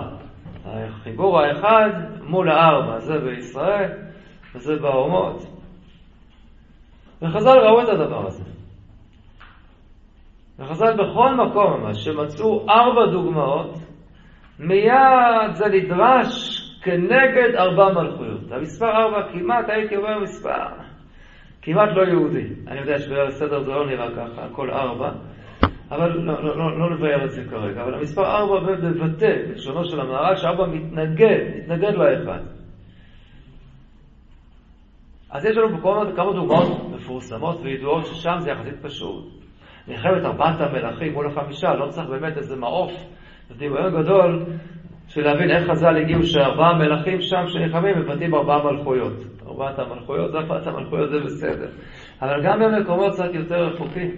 החיבור 0.65 1.39
האחד 1.39 1.89
מול 2.23 2.49
הארבע, 2.49 2.99
זה 2.99 3.19
בישראל 3.19 3.91
וזה 4.55 4.75
באומות. 4.75 5.45
וחז"ל 7.21 7.59
ראו 7.59 7.81
את 7.81 7.89
הדבר 7.89 8.27
הזה. 8.27 8.54
וחז"ל 10.59 10.93
בכל 10.93 11.35
מקום 11.35 11.81
ממש, 11.81 12.05
שמצאו 12.05 12.65
ארבע 12.69 13.05
דוגמאות, 13.11 13.75
מיד 14.59 15.53
זה 15.53 15.65
נדרש 15.67 16.61
כנגד 16.83 17.55
ארבע 17.55 17.93
מלכויות. 17.93 18.51
המספר 18.51 18.89
ארבע 18.89 19.31
כמעט, 19.33 19.69
הייתי 19.69 19.95
אומר 19.95 20.19
מספר, 20.19 20.67
כמעט 21.61 21.89
לא 21.95 22.01
יהודי. 22.01 22.47
אני 22.67 22.79
יודע 22.79 22.99
שבסדר 22.99 23.63
זה 23.63 23.71
לא 23.71 23.87
נראה 23.87 24.07
ככה, 24.11 24.45
הכל 24.45 24.71
ארבע, 24.71 25.11
אבל 25.91 26.11
לא, 26.11 26.43
לא, 26.43 26.57
לא, 26.57 26.79
לא 26.79 26.95
נבהר 26.95 27.25
את 27.25 27.31
זה 27.31 27.43
כרגע. 27.49 27.83
אבל 27.83 27.93
המספר 27.93 28.25
ארבע 28.25 28.59
מבטא, 28.59 29.35
בלשונו 29.47 29.85
של 29.85 29.99
המהר"ל, 29.99 30.35
שארבע 30.35 30.65
מתנגד, 30.67 31.39
מתנגד 31.57 31.93
לאחד. 31.93 32.39
אז 35.31 35.45
יש 35.45 35.57
לנו 35.57 35.81
פה 35.81 36.03
כמה 36.15 36.33
דוגמאות 36.33 36.91
מפורסמות 36.95 37.59
וידועות 37.63 38.05
ששם 38.05 38.35
זה 38.39 38.51
יחסית 38.51 38.75
פשוט. 38.81 39.44
מלחמת 39.87 40.25
ארבעת 40.25 40.61
המלכים 40.61 41.13
מול 41.13 41.27
החמישה, 41.27 41.73
לא 41.73 41.87
צריך 41.87 42.09
באמת 42.09 42.37
איזה 42.37 42.55
מעוף, 42.55 42.91
זה 43.49 43.55
דמיון 43.55 44.01
גדול 44.01 44.45
בשביל 45.07 45.25
להבין 45.25 45.51
איך 45.51 45.69
חז"ל 45.69 45.97
הגיעו 45.97 46.23
שארבעה 46.23 46.73
מלכים 46.73 47.21
שם 47.21 47.47
שנלחמים 47.47 47.99
מבטאים 47.99 48.35
ארבעה 48.35 48.63
מלכויות. 48.63 49.13
ארבעת 49.47 49.79
המלכויות, 49.79 50.31
זה 50.31 50.37
ארבעת 50.37 50.67
המלכויות 50.67 51.09
זה 51.09 51.19
בסדר. 51.19 51.67
אבל 52.21 52.41
גם 52.43 52.59
במקומות 52.59 53.13
קצת 53.13 53.33
יותר 53.33 53.63
רחוקים. 53.63 54.11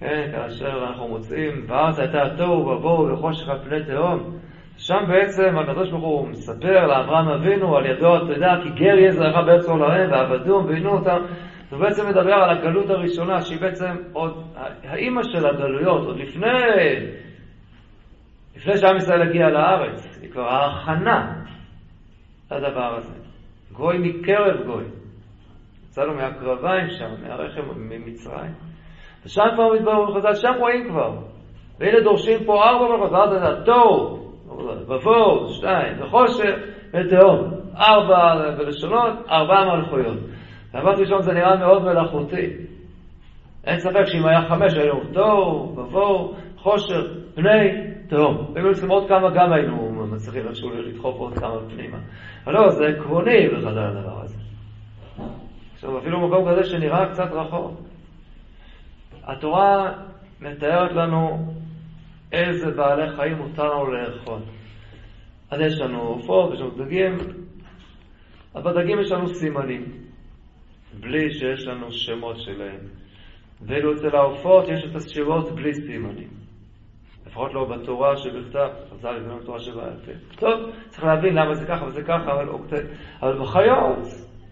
כן, 0.00 0.30
כאשר 0.32 0.86
אנחנו 0.88 1.08
מוצאים, 1.08 1.64
ואז 1.68 1.98
הייתה 1.98 2.22
התוהו 2.22 2.66
ובוהו 2.66 3.12
וחושך 3.12 3.48
על 3.48 3.58
פני 3.58 3.84
תהום. 3.84 4.36
שם 4.76 5.04
בעצם 5.08 5.58
הקדוש 5.58 5.90
ברוך 5.90 6.04
הוא 6.04 6.28
מספר 6.28 6.86
לאברהם 6.86 7.28
אבינו 7.28 7.76
על 7.76 7.86
ידו, 7.86 8.16
אתה 8.16 8.32
יודע, 8.32 8.54
כי 8.62 8.68
גר 8.70 8.98
יהיה 8.98 9.12
זרעך 9.12 9.46
בארץ 9.46 9.68
עולהם 9.68 10.10
ועבדום 10.10 10.66
ועינו 10.66 10.90
אותם. 10.90 11.22
הוא 11.74 11.80
בעצם 11.80 12.08
מדבר 12.08 12.34
על 12.34 12.50
הגלות 12.50 12.90
הראשונה, 12.90 13.40
שהיא 13.40 13.60
בעצם 13.60 13.96
עוד 14.12 14.44
האימא 14.84 15.22
של 15.22 15.46
הגלויות, 15.46 16.06
עוד 16.06 16.16
לפני, 16.16 16.46
לפני 18.56 18.78
שעם 18.78 18.96
ישראל 18.96 19.22
הגיע 19.22 19.48
לארץ, 19.48 20.18
היא 20.22 20.30
כבר 20.30 20.48
ההכנה 20.48 21.34
לדבר 22.50 22.94
הזה. 22.96 23.14
גוי 23.72 23.98
מקרב 23.98 24.66
גוי. 24.66 24.84
יצאנו 25.88 26.14
מהקרביים 26.14 26.90
שם, 26.90 27.22
מהרחם 27.22 27.62
ממצרים. 27.76 28.54
ושם 29.24 29.44
כבר 29.54 29.72
מתברר 29.72 30.14
חז"ל, 30.14 30.34
שם 30.34 30.52
רואים 30.58 30.88
כבר. 30.88 31.18
והנה 31.78 32.00
דורשים 32.00 32.44
פה 32.46 32.64
ארבע 32.64 32.96
מלכות, 32.96 33.12
ואז 33.12 33.32
אתה 33.32 33.64
תוהו, 33.64 34.32
בבור, 34.88 35.48
שתיים, 35.52 36.02
וחושך 36.02 36.54
ותהום. 36.94 37.50
ארבע 37.76 38.50
בלשונות, 38.58 39.12
ארבע 39.30 39.64
מלכויות. 39.64 40.18
במבט 40.74 40.98
ראשון 40.98 41.22
זה 41.22 41.32
נראה 41.32 41.56
מאוד 41.56 41.82
מלאכותי. 41.82 42.50
אין 43.64 43.78
ספק 43.78 44.04
שאם 44.06 44.26
היה 44.26 44.48
חמש, 44.48 44.74
היינו 44.74 45.00
תוהו, 45.12 45.74
בבור, 45.76 46.36
חושך, 46.56 47.04
פני, 47.34 47.70
תהום. 48.08 48.52
היינו 48.54 48.72
צריכים 48.72 48.90
עוד 48.90 49.08
כמה, 49.08 49.30
גם 49.30 49.52
היינו 49.52 50.06
מצליחים 50.06 50.48
איכשהו 50.48 50.70
לדחוף 50.70 51.16
עוד 51.16 51.38
כמה 51.38 51.60
פנימה. 51.70 51.98
אבל 52.44 52.54
לא, 52.54 52.70
זה 52.70 52.84
עקרוני 52.86 53.48
בחדר 53.48 53.86
הדבר 53.86 54.20
הזה. 54.20 54.36
עכשיו, 55.74 55.98
אפילו 55.98 56.20
במקום 56.20 56.50
כזה 56.50 56.64
שנראה 56.64 57.06
קצת 57.12 57.32
רחוק. 57.32 57.80
התורה 59.24 59.92
מתארת 60.40 60.92
לנו 60.92 61.52
איזה 62.32 62.70
בעלי 62.70 63.16
חיים 63.16 63.36
מותר 63.36 63.74
לנו 63.74 63.92
לאכול. 63.92 64.38
אז 65.50 65.60
יש 65.60 65.80
לנו 65.80 66.00
עופות, 66.00 66.54
יש 66.54 66.60
לנו 66.60 66.70
דגים, 66.70 67.16
אבל 68.54 68.72
בדגים 68.72 69.00
יש 69.00 69.12
לנו 69.12 69.28
סימנים, 69.28 70.03
בלי 71.00 71.30
שיש 71.30 71.66
לנו 71.66 71.92
שמות 71.92 72.36
שלהם. 72.40 72.80
ואילו 73.66 73.92
אצל 73.92 74.16
העופות 74.16 74.68
יש 74.68 74.84
את 74.84 74.96
השמות 74.96 75.52
בלי 75.52 75.74
סימנים. 75.74 76.28
לפחות 77.26 77.54
לא 77.54 77.64
בתורה 77.64 78.16
שבכתב, 78.16 78.68
חז"ל 78.90 79.08
הבאנו 79.08 79.38
בתורה 79.38 79.58
שבעל 79.58 79.96
פה. 80.04 80.12
טוב, 80.36 80.70
צריך 80.88 81.04
להבין 81.04 81.34
למה 81.34 81.54
זה 81.54 81.66
ככה 81.66 81.84
וזה 81.84 82.02
ככה, 82.02 82.32
אבל, 82.32 82.48
אבל 83.22 83.38
בחיות, 83.42 83.98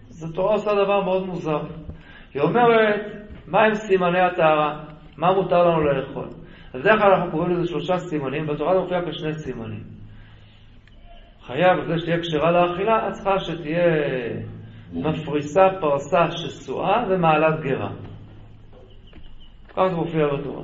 זו 0.09 0.33
תורה 0.33 0.53
עושה 0.53 0.71
דבר 0.73 1.03
מאוד 1.03 1.25
מוזר. 1.25 1.61
היא 2.33 2.41
אומרת, 2.41 3.01
מהם 3.47 3.73
סימני 3.73 4.19
הטהרה? 4.19 4.83
מה 5.17 5.33
מותר 5.33 5.63
לנו 5.63 5.83
לאכול? 5.83 6.27
אז 6.73 6.81
בדרך 6.81 7.01
כלל 7.01 7.13
אנחנו 7.13 7.31
קוראים 7.31 7.51
לזה 7.51 7.67
שלושה 7.69 7.97
סימנים, 7.97 8.47
בתורה 8.47 8.73
זה 8.73 8.79
מופיע 8.79 8.99
כשני 9.11 9.33
סימנים. 9.33 9.83
חייב, 11.41 11.85
כדי 11.85 11.99
שתהיה 11.99 12.19
כשרה 12.19 12.51
לאכילה, 12.51 13.07
את 13.07 13.13
צריכה 13.13 13.39
שתהיה 13.39 13.85
מפריסה 14.93 15.67
פרסה 15.81 16.31
שסועה 16.31 17.05
ומעלת 17.09 17.59
גרה. 17.59 17.89
ככה 19.69 19.89
זה 19.89 19.95
מופיע 19.95 20.27
בתורה. 20.27 20.63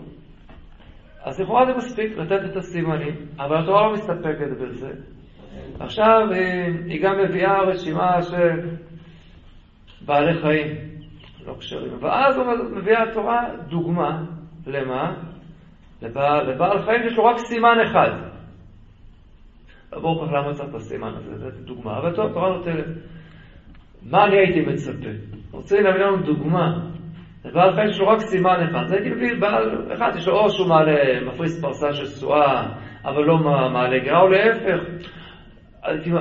אז 1.24 1.40
לכאורה 1.40 1.66
זה 1.66 1.74
מספיק 1.74 2.18
לתת 2.18 2.52
את 2.52 2.56
הסימנים, 2.56 3.16
אבל 3.40 3.58
התורה 3.58 3.88
לא 3.88 3.94
מסתפקת 3.94 4.50
בזה. 4.62 4.92
עכשיו 5.80 6.28
היא 6.86 7.04
גם 7.04 7.16
מביאה 7.24 7.62
רשימה 7.62 8.22
של 8.22 8.70
בעלי 10.06 10.42
חיים 10.42 10.78
לא 11.46 11.56
כשרים. 11.60 12.04
ואז 12.04 12.36
מביאה 12.76 13.04
התורה 13.04 13.50
דוגמה 13.70 14.24
למה? 14.68 15.14
לבעל, 16.02 16.52
לבעל 16.52 16.82
חיים 16.82 17.02
יש 17.08 17.18
לו 17.18 17.26
רק 17.26 17.38
סימן 17.38 17.78
אחד. 17.86 18.12
ברור 19.92 20.26
לך 20.26 20.32
למה 20.32 20.54
צריך 20.54 20.70
את 20.70 20.76
הסימן 20.76 21.14
הזה, 21.16 21.38
זו 21.38 21.50
דוגמה. 21.66 21.98
אבל 21.98 22.16
טוב, 22.16 22.26
התורה 22.26 22.50
נותנת. 22.58 22.86
מה 24.04 24.26
אני 24.26 24.38
הייתי 24.38 24.62
מצפה? 24.62 25.10
רוצה 25.52 25.82
להביא 25.82 26.02
לנו 26.02 26.18
דוגמה. 26.18 26.80
לבעל 27.46 27.76
חיים 27.76 27.90
יש 27.90 28.00
לו 28.00 28.08
רק 28.08 28.20
סימן 28.20 28.68
אחד. 28.70 28.84
אז 28.84 28.92
הייתי 28.92 29.10
מביא 29.10 29.40
בעל 29.40 29.94
אחד, 29.94 30.12
יש 30.16 30.28
לו 30.28 30.40
או 30.40 30.50
שהוא 30.50 30.68
מעלה, 30.68 31.22
מפריס 31.26 31.62
פרסה 31.62 31.94
של 31.94 32.06
תשואה, 32.06 32.64
אבל 33.06 33.24
לא 33.24 33.38
מעלה 33.38 34.00
גרה, 34.00 34.22
או 34.22 34.28
להפך. 34.28 34.80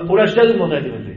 אולי 0.08 0.26
שתי 0.26 0.40
דוגמאות 0.46 0.72
הייתי 0.72 0.88
מביא. 0.88 1.14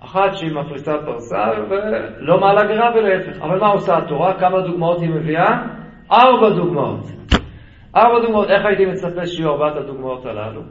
אחת 0.00 0.34
שהיא 0.34 0.54
מפריסה 0.54 0.92
פרסה 1.06 1.44
ולא 1.68 2.40
מעלה 2.40 2.64
גרה 2.64 2.90
ולהפך. 2.94 3.42
אבל 3.42 3.60
מה 3.60 3.66
עושה 3.66 3.98
התורה? 3.98 4.40
כמה 4.40 4.60
דוגמאות 4.60 5.00
היא 5.00 5.10
מביאה? 5.10 5.62
ארבע 6.12 6.50
דוגמאות. 6.50 7.04
ארבע 7.96 8.20
דוגמאות, 8.22 8.50
איך 8.50 8.64
הייתי 8.66 8.86
מצפה 8.86 9.26
שיהיו 9.26 9.50
ארבעת 9.50 9.76
הדוגמאות 9.76 10.26
הללו? 10.26 10.62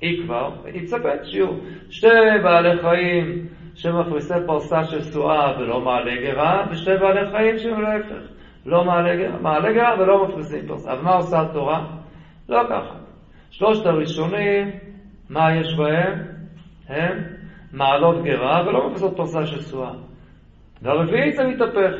היא 0.00 0.24
כבר, 0.24 0.50
היא 0.64 0.82
מצפת 0.82 1.24
שיהיו 1.24 1.48
שתי 1.90 2.08
בעלי 2.42 2.76
חיים 2.76 3.46
שמפריסי 3.76 4.34
פרסה 4.46 4.84
של 4.84 5.00
סועה 5.00 5.58
ולא 5.58 5.80
מעלה 5.80 6.16
גרה, 6.16 6.66
ושתי 6.70 6.90
בעלי 7.00 7.30
חיים 7.30 7.58
שהם 7.58 7.80
להפך, 7.80 8.32
לא 8.66 8.84
מעלה 8.84 9.16
גרה, 9.16 9.38
מעלה 9.40 9.72
גרה 9.72 10.00
ולא 10.00 10.28
מפריסים 10.28 10.66
פרסה. 10.68 10.92
אבל 10.92 11.02
מה 11.02 11.14
עושה 11.14 11.40
התורה? 11.40 11.86
לא 12.48 12.62
ככה. 12.70 12.94
שלושת 13.50 13.86
הראשונים, 13.86 14.70
מה 15.30 15.54
יש 15.54 15.74
בהם? 15.78 16.22
הם 16.88 17.24
מעלות 17.72 18.24
גרה 18.24 18.62
ולא 18.66 18.86
מפריסות 18.86 19.16
פרסה 19.16 19.46
של 19.46 19.60
סועה. 19.60 19.92
והרביעית 20.82 21.36
זה 21.36 21.44
מתהפך. 21.44 21.94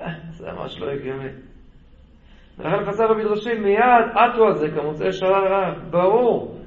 אה, 0.00 0.12
זה 0.30 0.52
ממש 0.52 0.80
לא 0.80 0.90
הגיוני. 0.90 1.28
ולכן 2.58 2.84
חסר 2.84 3.08
במדרשים 3.08 3.62
מיד 3.62 4.04
עטו 4.14 4.44
על 4.44 4.54
זה 4.54 4.70
כמוצאי 4.70 5.12
שלל 5.12 5.46
רב, 5.48 5.90
ברור. 5.90 6.60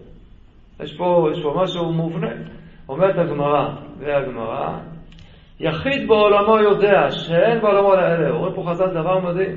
יש 0.80 0.98
פה, 0.98 1.30
יש 1.32 1.44
פה 1.44 1.62
משהו 1.64 1.94
מובנה. 1.94 2.32
אומרת 2.90 3.18
הגמרא, 3.18 3.70
והגמרא, 4.00 4.78
יחיד 5.60 6.08
בעולמו 6.08 6.60
יודע 6.60 7.12
שאין 7.12 7.62
בעולמו 7.62 7.96
לאלה. 7.96 8.30
אומרים 8.30 8.54
פה 8.56 8.64
חז"ל 8.70 8.94
דבר 8.94 9.20
מדהים. 9.20 9.56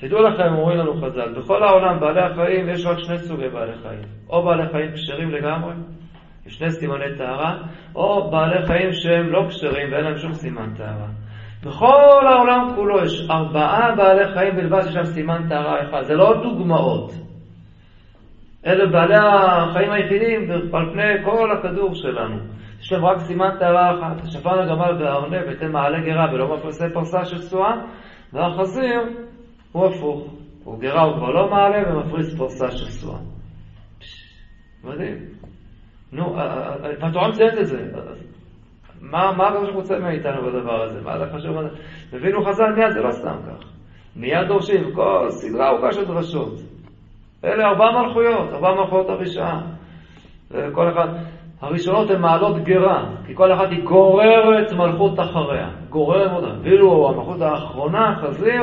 תדעו 0.00 0.22
לכם, 0.22 0.54
אומרים 0.54 0.78
לנו 0.78 0.94
חז"ל, 0.94 1.32
בכל 1.38 1.62
העולם 1.62 2.00
בעלי 2.00 2.20
החיים 2.20 2.68
יש 2.68 2.86
רק 2.86 2.98
שני 2.98 3.18
סוגי 3.18 3.48
בעלי 3.48 3.72
חיים. 3.82 4.02
או 4.30 4.42
בעלי 4.44 4.68
חיים 4.68 4.90
כשרים 4.92 5.30
לגמרי, 5.30 5.72
יש 6.46 6.54
שני 6.54 6.70
סימני 6.70 7.18
טהרה, 7.18 7.56
או 7.94 8.30
בעלי 8.30 8.66
חיים 8.66 8.92
שהם 8.92 9.32
לא 9.32 9.42
כשרים 9.48 9.92
ואין 9.92 10.04
להם 10.04 10.16
שום 10.18 10.32
סימן 10.32 10.74
טהרה. 10.76 11.08
בכל 11.64 12.26
העולם 12.26 12.72
כולו 12.74 13.04
יש 13.04 13.30
ארבעה 13.30 13.94
בעלי 13.96 14.32
חיים 14.34 14.56
בלבד 14.56 14.82
שיש 14.82 14.94
להם 14.96 15.04
סימן 15.04 15.48
טהרה 15.48 15.82
אחד. 15.82 16.02
זה 16.02 16.14
לא 16.14 16.42
דוגמאות. 16.42 17.12
אלה 18.66 18.86
בעלי 18.86 19.16
החיים 19.16 19.90
היחידים 19.90 20.50
על 20.50 20.90
פני 20.92 21.24
כל 21.24 21.50
הכדור 21.52 21.94
שלנו. 21.94 22.36
יש 22.80 22.92
להם 22.92 23.04
רק 23.04 23.18
סימן 23.18 23.50
טהרה 23.58 23.98
אחת. 23.98 24.24
השפן 24.24 24.58
הגמל 24.58 25.02
והארנב 25.02 25.42
ותן 25.48 25.72
מעלה 25.72 26.00
גרה 26.00 26.34
ולא 26.34 26.56
מפרסי 26.56 26.84
פרסה 26.94 27.24
של 27.24 27.46
תשואה, 27.46 27.74
והחזיר 28.32 29.00
הוא 29.72 29.86
הפוך. 29.86 30.34
הוא 30.64 30.80
גרה 30.80 31.02
הוא 31.02 31.16
כבר 31.16 31.30
לא 31.30 31.50
מעלה 31.50 31.92
ומפריס 31.92 32.38
פרסה 32.38 32.70
של 32.70 32.98
תשואה. 32.98 33.18
מדהים. 34.84 35.16
נו, 36.12 36.36
והתורה 37.00 37.28
מציינת 37.28 37.58
את 37.58 37.66
זה. 37.66 37.84
מה 39.00 39.48
הקדוש 39.48 39.70
רוצה 39.74 39.98
מאיתנו 39.98 40.42
בדבר 40.42 40.82
הזה? 40.82 41.00
מה 41.00 41.18
זה 41.18 41.24
חשוב? 41.32 41.56
הבינו 42.12 42.44
חז"ל 42.44 42.72
מיד, 42.76 42.90
זה 42.90 43.00
לא 43.00 43.12
סתם 43.12 43.36
כך. 43.46 43.64
מיד 44.16 44.48
דורשים, 44.48 44.94
כל 44.94 45.26
סדרה 45.30 45.68
ארוכה 45.68 45.92
של 45.92 46.04
דרשות. 46.04 46.52
אלה 47.44 47.68
ארבע 47.68 47.90
מלכויות, 47.90 48.52
ארבע 48.52 48.74
מלכויות 48.74 49.08
הרשעה. 49.08 49.60
וכל 50.50 50.88
אחד, 50.92 51.08
הראשונות 51.60 52.10
הן 52.10 52.20
מעלות 52.20 52.64
גרה, 52.64 53.04
כי 53.26 53.34
כל 53.34 53.52
אחת 53.52 53.70
היא 53.70 53.84
גוררת 53.84 54.72
מלכות 54.72 55.20
אחריה. 55.20 55.68
גוררת 55.88 56.32
אותה. 56.32 56.54
ואילו 56.62 57.08
המלכות 57.08 57.40
האחרונה, 57.40 58.16
חזיר, 58.22 58.62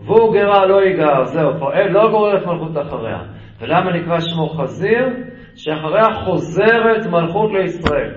והוא 0.00 0.34
גרה 0.34 0.66
לא 0.66 0.82
ייגר, 0.82 1.24
זהו, 1.24 1.50
פה, 1.58 1.70
לא 1.90 2.10
גוררת 2.10 2.46
מלכות 2.46 2.86
אחריה. 2.86 3.18
ולמה 3.60 3.92
נקרא 3.92 4.20
שמו 4.20 4.48
חזיר? 4.48 5.08
שאחריה 5.56 6.14
חוזרת 6.24 7.06
מלכות 7.10 7.50
לישראל. 7.52 8.10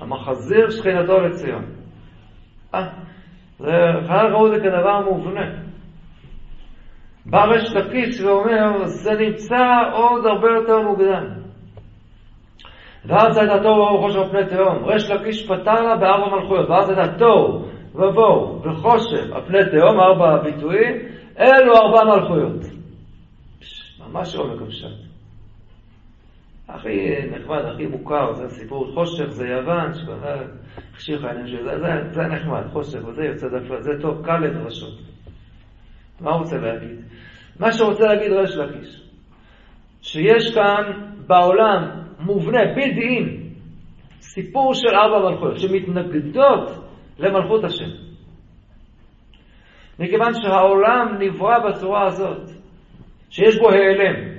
המחזיר 0.00 0.70
שכינתו 0.70 1.20
לציון. 1.20 1.64
אה, 2.74 2.86
זה, 3.58 3.72
חייל 4.06 4.26
ראו 4.32 4.48
זה 4.48 4.60
כדבר 4.60 5.00
מובנה. 5.00 5.63
בא 7.26 7.44
רש 7.44 7.74
לקיש 7.74 8.20
ואומר, 8.20 8.84
זה 8.84 9.10
נמצא 9.12 9.64
עוד 9.92 10.26
הרבה 10.26 10.48
יותר 10.48 10.82
מוקדם. 10.82 11.44
ואז 13.06 13.36
הייתה 13.36 13.62
תוהו 13.62 13.86
ובוהו 13.86 14.16
על 14.16 14.28
פני 14.30 14.46
תהום. 14.46 14.84
רש 14.84 15.10
לקיש 15.10 15.46
פתר 15.46 15.82
לה 15.82 15.96
בארבע 15.96 16.36
מלכויות, 16.36 16.70
ואז 16.70 16.90
הייתה 16.90 17.18
תוהו 17.18 17.64
ובוהו 17.94 18.62
וחושך 18.62 19.32
על 19.32 19.42
פני 19.46 19.58
תהום, 19.70 20.00
ארבע 20.00 20.42
ביטויים, 20.42 20.96
אלו 21.38 21.76
ארבע 21.76 22.04
מלכויות. 22.04 22.64
ממש 24.00 24.36
עומק 24.36 24.62
הפשט. 24.62 25.14
הכי 26.68 27.26
נחמד, 27.30 27.64
הכי 27.64 27.86
מוכר, 27.86 28.32
זה 28.32 28.48
סיפור 28.48 28.86
חושך, 28.94 29.26
זה 29.26 29.48
יוון, 29.48 29.94
שבכלל 29.94 30.38
החשיך 30.92 31.24
העניין 31.24 31.46
של 31.46 31.64
זה, 31.64 31.76
זה 32.10 32.22
נחמד, 32.22 32.62
חושך, 32.72 32.98
וזה 33.08 33.24
יוצא 33.24 33.48
דווקא, 33.48 33.80
זה 33.80 33.90
טוב, 34.02 34.26
קל 34.26 34.38
לדרשות. 34.38 34.98
מה 36.24 36.30
הוא 36.30 36.40
רוצה 36.40 36.56
להגיד? 36.56 37.04
מה 37.60 37.72
שרוצה 37.72 38.04
להגיד 38.06 38.32
ריש 38.32 38.56
לקיש, 38.56 39.02
שיש 40.02 40.54
כאן 40.54 40.82
בעולם 41.26 41.90
מובנה, 42.20 42.60
בלתי 42.74 43.38
סיפור 44.20 44.74
של 44.74 44.94
ארבע 44.94 45.30
מלכויות 45.30 45.58
שמתנגדות 45.58 46.70
למלכות 47.18 47.64
השם. 47.64 47.90
מכיוון 49.98 50.34
שהעולם 50.34 51.16
נברא 51.18 51.58
בצורה 51.58 52.06
הזאת, 52.06 52.50
שיש 53.30 53.58
בו 53.58 53.70
העלם. 53.70 54.34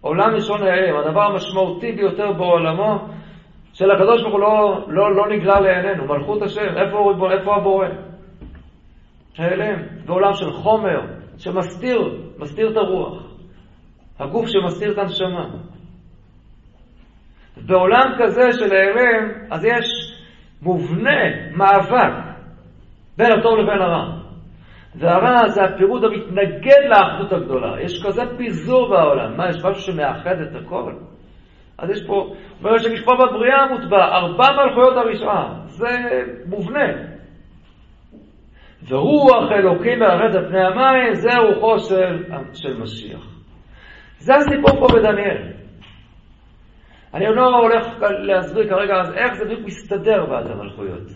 עולם 0.00 0.34
ראשון 0.34 0.62
העלם, 0.62 0.96
הדבר 0.96 1.22
המשמעותי 1.22 1.92
ביותר 1.92 2.32
בעולמו 2.32 3.08
של 3.72 3.90
הקדוש 3.90 4.22
ברוך 4.22 4.32
הוא 4.32 4.40
לא, 4.40 4.84
לא, 4.88 5.16
לא 5.16 5.28
נגלה 5.28 5.60
לעינינו, 5.60 6.04
מלכות 6.06 6.42
השם, 6.42 6.76
איפה, 6.76 7.12
איפה 7.32 7.56
הבורא? 7.56 7.86
העלם, 9.38 9.82
בעולם 10.06 10.32
של 10.32 10.52
חומר, 10.52 11.00
שמסתיר, 11.38 12.22
מסתיר 12.38 12.70
את 12.70 12.76
הרוח. 12.76 13.22
הגוף 14.18 14.46
שמסתיר 14.46 14.92
את 14.92 14.98
הנשמה. 14.98 15.48
בעולם 17.66 18.12
כזה 18.18 18.52
של 18.52 18.74
העלם, 18.74 19.28
אז 19.50 19.64
יש 19.64 19.86
מובנה, 20.62 21.20
מאבק, 21.56 22.12
בין 23.16 23.32
הטוב 23.32 23.58
לבין 23.58 23.82
הרע. 23.82 24.22
והרע 24.94 25.48
זה 25.48 25.62
הפירוד 25.64 26.04
המתנגד 26.04 26.80
לאחדות 26.88 27.32
הגדולה. 27.32 27.80
יש 27.80 28.04
כזה 28.06 28.22
פיזור 28.36 28.88
בעולם. 28.88 29.36
מה, 29.36 29.48
יש 29.48 29.56
משהו 29.64 29.82
שמאחד 29.82 30.36
את 30.40 30.56
הכל? 30.62 30.92
אז 31.78 31.90
יש 31.90 32.06
פה, 32.06 32.34
אומר 32.60 32.78
שמשפוע 32.78 33.14
בבריאה 33.14 33.66
מוטבע, 33.66 34.04
ארבע 34.04 34.46
מלכויות 34.52 34.96
הרשעה. 34.96 35.54
זה 35.66 35.88
מובנה. 36.46 37.11
ורוח 38.88 39.52
אלוקים 39.52 39.98
מרחץ 39.98 40.34
על 40.34 40.48
פני 40.48 40.64
המים, 40.64 41.14
זה 41.14 41.30
רוחו 41.38 41.78
של, 41.78 42.24
של 42.52 42.76
משיח. 42.80 43.32
זה 44.18 44.34
הסיפור 44.34 44.80
פה 44.80 44.94
בדניאל. 44.94 45.52
אני 47.14 47.24
לא 47.36 47.56
הולך 47.56 47.86
להסביר 48.00 48.68
כרגע 48.68 48.94
אז 49.00 49.14
איך 49.14 49.34
זה 49.34 49.44
בדיוק 49.44 49.60
מסתדר 49.66 50.26
בעד 50.26 50.46
המלכויות. 50.46 51.08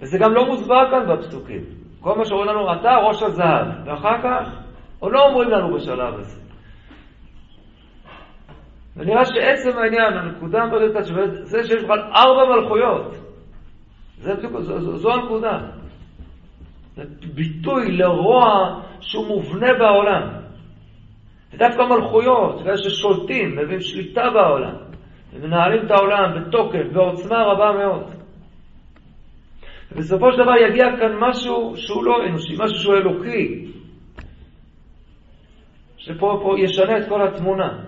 וזה 0.00 0.18
גם 0.18 0.32
לא 0.34 0.46
מוסבר 0.46 0.90
כאן 0.90 1.12
בפסוקים. 1.12 1.64
כל 2.00 2.18
מה 2.18 2.24
שאומרים 2.24 2.48
לנו, 2.48 2.72
אתה 2.72 2.90
ראש 2.96 3.22
הזהב, 3.22 3.66
ואחר 3.86 4.22
כך, 4.22 4.58
או 5.02 5.10
לא 5.10 5.26
אומרים 5.28 5.50
לנו 5.50 5.74
בשלב 5.74 6.14
הזה. 6.14 6.42
ונראה 8.96 9.24
שעצם 9.24 9.78
העניין, 9.78 10.12
הנקודה 10.12 10.62
המרכזית, 10.62 11.14
זה 11.42 11.62
שיש 11.62 11.84
בכלל 11.84 12.00
ארבע 12.00 12.54
מלכויות, 12.54 13.14
זה 14.18 14.34
בדיוק, 14.34 14.60
זו, 14.60 14.96
זו 14.96 15.12
הנקודה. 15.12 15.58
זה 16.96 17.02
ביטוי 17.34 17.92
לרוע 17.92 18.44
שהוא 19.00 19.26
מובנה 19.26 19.74
בעולם. 19.78 20.28
ודווקא 21.52 21.82
מלכויות, 21.82 22.62
כאלה 22.62 22.76
ששולטים, 22.76 23.56
מביאים 23.56 23.80
שליטה 23.80 24.30
בעולם, 24.30 24.74
ומנהלים 25.32 25.86
את 25.86 25.90
העולם 25.90 26.40
בתוקף, 26.40 26.84
בעוצמה 26.92 27.42
רבה 27.42 27.72
מאוד. 27.72 28.02
ובסופו 29.92 30.32
של 30.32 30.38
דבר 30.38 30.56
יגיע 30.56 30.84
כאן 30.98 31.12
משהו 31.20 31.74
שהוא 31.76 32.04
לא 32.04 32.26
אנושי, 32.26 32.54
משהו 32.58 32.76
שהוא 32.78 32.94
אלוקי, 32.94 33.72
שפה 35.96 36.40
פה 36.42 36.54
ישנה 36.58 36.98
את 36.98 37.08
כל 37.08 37.28
התמונה. 37.28 37.78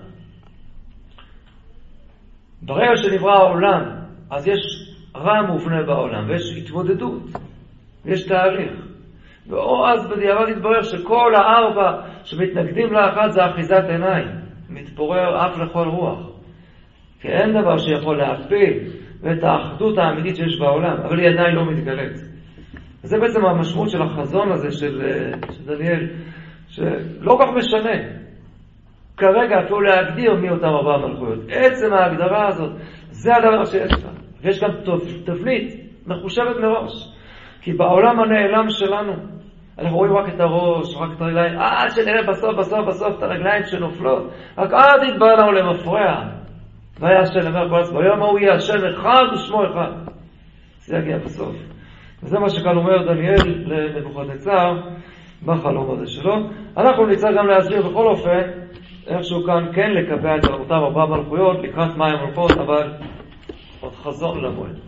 ברגע 2.63 2.97
שנברא 2.97 3.33
העולם, 3.33 3.83
אז 4.31 4.49
יש 4.49 4.84
רע 5.25 5.43
מובנה 5.43 5.83
בעולם, 5.83 6.29
ויש 6.29 6.57
התמודדות, 6.59 7.23
ויש 8.05 8.27
תהליך. 8.27 8.73
ואו 9.49 9.87
אז 9.87 10.09
בדיעבד 10.09 10.49
יתברר 10.49 10.83
שכל 10.83 11.35
הארבע 11.35 12.01
שמתנגדים 12.25 12.93
לאחד 12.93 13.31
זה 13.31 13.47
אחיזת 13.47 13.85
עיניים, 13.89 14.29
מתפורר 14.71 15.47
אף 15.47 15.59
לכל 15.59 15.89
רוח. 15.89 16.19
כי 17.21 17.29
אין 17.29 17.61
דבר 17.61 17.79
שיכול 17.79 18.19
להפיל 18.19 18.79
ואת 19.21 19.45
האחדות 19.45 19.99
האמיתית 19.99 20.37
שיש 20.37 20.59
בעולם, 20.59 20.97
אבל 21.01 21.19
היא 21.19 21.29
עדיין 21.29 21.55
לא 21.55 21.67
מתגלית. 21.67 22.17
וזה 23.05 23.19
בעצם 23.19 23.45
המשמעות 23.45 23.91
של 23.91 24.03
החזון 24.03 24.53
הזה 24.53 24.71
של, 24.71 25.03
של 25.51 25.65
דניאל, 25.67 26.09
שלא 26.69 27.39
כך 27.41 27.49
משנה 27.57 28.25
כרגע 29.17 29.61
אפילו 29.65 29.81
להגדיר 29.81 30.35
מי 30.35 30.51
אותם 30.51 30.67
ארבע 30.67 31.07
מלכויות. 31.07 31.39
עצם 31.49 31.93
ההגדרה 31.93 32.49
הזאת, 32.49 32.73
זה 33.11 33.37
הדבר 33.37 33.65
שיש 33.65 33.93
כאן. 33.93 34.24
ויש 34.45 34.61
גם 34.61 34.71
תבנית 35.25 35.75
מחושבת 36.07 36.57
מראש. 36.57 37.15
כי 37.61 37.73
בעולם 37.73 38.21
הנעלם 38.21 38.71
שלנו, 38.71 39.13
אנחנו 39.79 39.97
רואים 39.97 40.17
רק 40.17 40.35
את 40.35 40.41
הראש, 40.41 40.97
רק 40.97 41.11
את 41.17 41.21
הרגליים, 41.21 41.59
עד 41.59 41.91
שנראה 41.91 42.23
בסוף, 42.23 42.57
בסוף, 42.59 42.87
בסוף 42.87 43.19
את 43.19 43.23
הרגליים 43.23 43.65
שנופלות. 43.65 44.33
רק 44.59 44.73
אז 44.73 45.09
יתברר 45.09 45.35
לנו 45.37 45.53
למפרע. 45.53 46.25
והיה 47.01 47.21
השם 47.21 47.47
אומר 47.47 47.69
כל 47.69 47.81
עצמו, 47.81 48.01
היום 48.01 48.23
ההוא 48.23 48.39
יהיה 48.39 48.55
השם 48.55 48.87
אחד 48.95 49.23
ושמו 49.35 49.65
אחד. 49.65 49.93
זה 50.79 50.97
יגיע 50.97 51.19
בסוף. 51.19 51.57
וזה 52.23 52.39
מה 52.39 52.49
שכאן 52.49 52.77
אומר 52.77 53.13
דניאל 53.13 53.65
לנבוכדנצר 53.67 54.81
בחלום 55.45 55.91
הזה 55.91 56.07
שלו. 56.07 56.35
אנחנו 56.77 57.07
נצטרך 57.07 57.37
גם 57.39 57.47
להסביר 57.47 57.89
בכל 57.89 58.07
אופן 58.07 58.41
איכשהו 59.07 59.45
כאן 59.47 59.73
כן 59.75 59.91
לקבע 59.91 60.37
את 60.37 60.45
אותם 60.51 60.75
ארבע 60.75 61.07
מלכויות 61.07 61.57
לקראת 61.63 61.97
מים 61.97 62.15
מלכות, 62.25 62.51
אבל 62.51 62.93
от 63.87 63.97
Хазон 64.03 64.43
Рамоль. 64.43 64.84